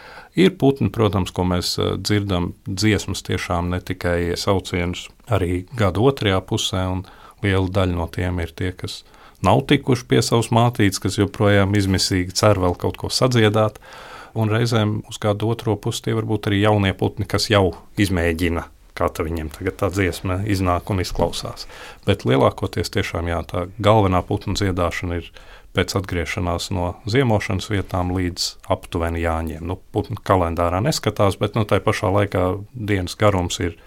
Ir 0.43 0.55
putni, 0.61 0.89
protams, 0.93 1.33
ko 1.35 1.45
mēs 1.49 1.75
uh, 1.81 1.95
dzirdam, 1.97 2.53
dziesmas 2.69 3.25
tiešām 3.27 3.73
ne 3.73 3.81
tikai 3.85 4.37
saucienus, 4.41 5.09
arī 5.33 5.65
gada 5.77 6.05
otrajā 6.05 6.39
pusē, 6.45 6.87
un 6.93 7.05
liela 7.45 7.69
daļa 7.69 7.99
no 7.99 8.09
tiem 8.13 8.41
ir 8.45 8.55
tie, 8.57 8.71
kas 8.77 9.03
nav 9.45 9.65
tikuši 9.69 10.09
pie 10.09 10.23
savas 10.25 10.53
mātītes, 10.55 11.03
kas 11.03 11.19
joprojām 11.19 11.75
izmisīgi 11.77 12.37
cer 12.39 12.61
vēl 12.63 12.79
kaut 12.81 13.01
ko 13.01 13.13
sadziedāt. 13.13 13.81
Uh, 13.83 14.09
un 14.35 14.53
reizēm 14.53 15.01
uz 15.11 15.19
kādu 15.23 15.51
otro 15.53 15.77
pusi 15.81 16.07
tie 16.07 16.15
var 16.17 16.29
būt 16.29 16.51
arī 16.51 16.63
jaunie 16.63 16.93
putni, 16.97 17.29
kas 17.29 17.51
jau 17.53 17.73
izmēģina. 18.01 18.69
Kā 18.93 19.07
tā 19.09 19.25
viņiem 19.25 19.49
tagad 19.55 19.79
tā 19.81 19.89
dziesma 19.89 20.43
iznāk 20.53 20.91
un 20.93 21.01
izklausās. 21.01 21.65
Bet 22.05 22.27
lielākoties 22.29 22.93
tiešām 22.93 23.31
jā, 23.31 23.39
tā 23.49 23.65
galvenā 23.81 24.21
putnu 24.29 24.53
dziedāšana 24.59 25.17
ir 25.23 25.31
pēc 25.73 25.95
atgriešanās 25.97 26.69
no 26.77 26.91
ziemošanas 27.09 27.71
vietām 27.73 28.13
līdz 28.13 28.51
aptuveni 28.73 29.23
jāņem. 29.25 29.65
Nu, 29.65 29.79
putnu 29.97 30.21
kalendārā 30.21 30.83
neskatās, 30.85 31.39
bet 31.41 31.57
nu, 31.57 31.65
tā 31.65 31.81
pašā 31.81 32.13
laikā 32.13 32.45
dienas 32.77 33.17
garums 33.17 33.57
ir 33.65 33.79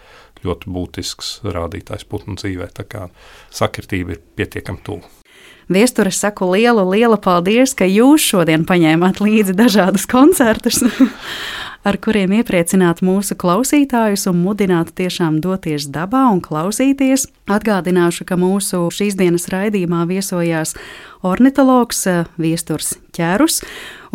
ļoti 0.45 0.73
būtisks 0.73 1.35
rādītājs 1.45 2.07
putnu 2.09 2.39
dzīvē. 2.41 2.71
Tā 2.73 2.87
kā 2.89 3.05
sakritība 3.53 4.17
ir 4.17 4.25
pietiekami 4.37 4.83
tuvu. 4.85 5.24
Viesture 5.71 6.11
saku 6.13 6.51
lielu, 6.51 6.83
lielu 6.91 7.17
paldies, 7.17 7.73
ka 7.73 7.87
jūs 7.89 8.21
šodien 8.21 8.67
paņēmāt 8.69 9.21
līdzi 9.23 9.55
dažādus 9.57 10.05
koncertus. 10.09 10.83
ar 11.85 11.99
kuriem 12.01 12.33
iepriecināt 12.39 13.03
mūsu 13.05 13.37
klausītājus 13.37 14.25
un 14.31 14.39
mudināt 14.41 14.89
tiešām 14.97 15.37
doties 15.43 15.85
dabā 15.93 16.23
un 16.33 16.41
klausīties. 16.43 17.27
Atgādināšu, 17.51 18.25
ka 18.25 18.37
mūsu 18.41 18.87
šīs 18.93 19.17
dienas 19.19 19.45
raidījumā 19.53 20.01
viesojās 20.09 20.73
ornitologs 21.25 22.05
eh, 22.07 22.23
Viesturs 22.37 22.95
Čērus, 23.15 23.61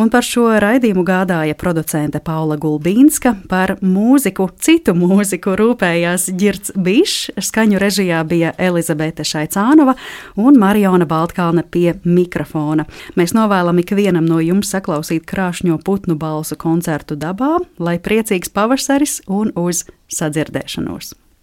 un 0.00 0.10
par 0.12 0.24
šo 0.24 0.46
raidījumu 0.62 1.02
gādāja 1.06 1.56
producente 1.58 2.20
Paula 2.24 2.56
Gulbīnska, 2.60 3.34
par 3.50 3.74
mūziku, 3.82 4.48
citu 4.60 4.94
mūziku 4.96 5.56
rūpējās 5.58 6.28
Girts 6.40 6.74
Bišs, 6.76 7.32
skaņu 7.50 7.80
režijā 7.82 8.20
bija 8.28 8.52
Elizabete 8.58 9.26
Šaicānova 9.26 9.96
un 10.40 10.60
Mariona 10.60 11.08
Baltkalne 11.08 11.64
pie 11.64 11.94
mikrofona. 12.04 12.86
Mēs 13.18 13.34
novēlam 13.36 13.80
ikvienam 13.82 14.28
no 14.28 14.42
jums 14.44 14.72
saklausīt 14.74 15.26
krāšņo 15.30 15.80
putnu 15.84 16.18
balsu 16.20 16.58
koncertu 16.60 17.18
dabā, 17.18 17.56
lai 17.78 17.98
priecīgs 17.98 18.52
pavasaris 18.54 19.20
un 19.28 19.52
uz 19.58 19.86
sadzirdēšanos! 20.12 21.16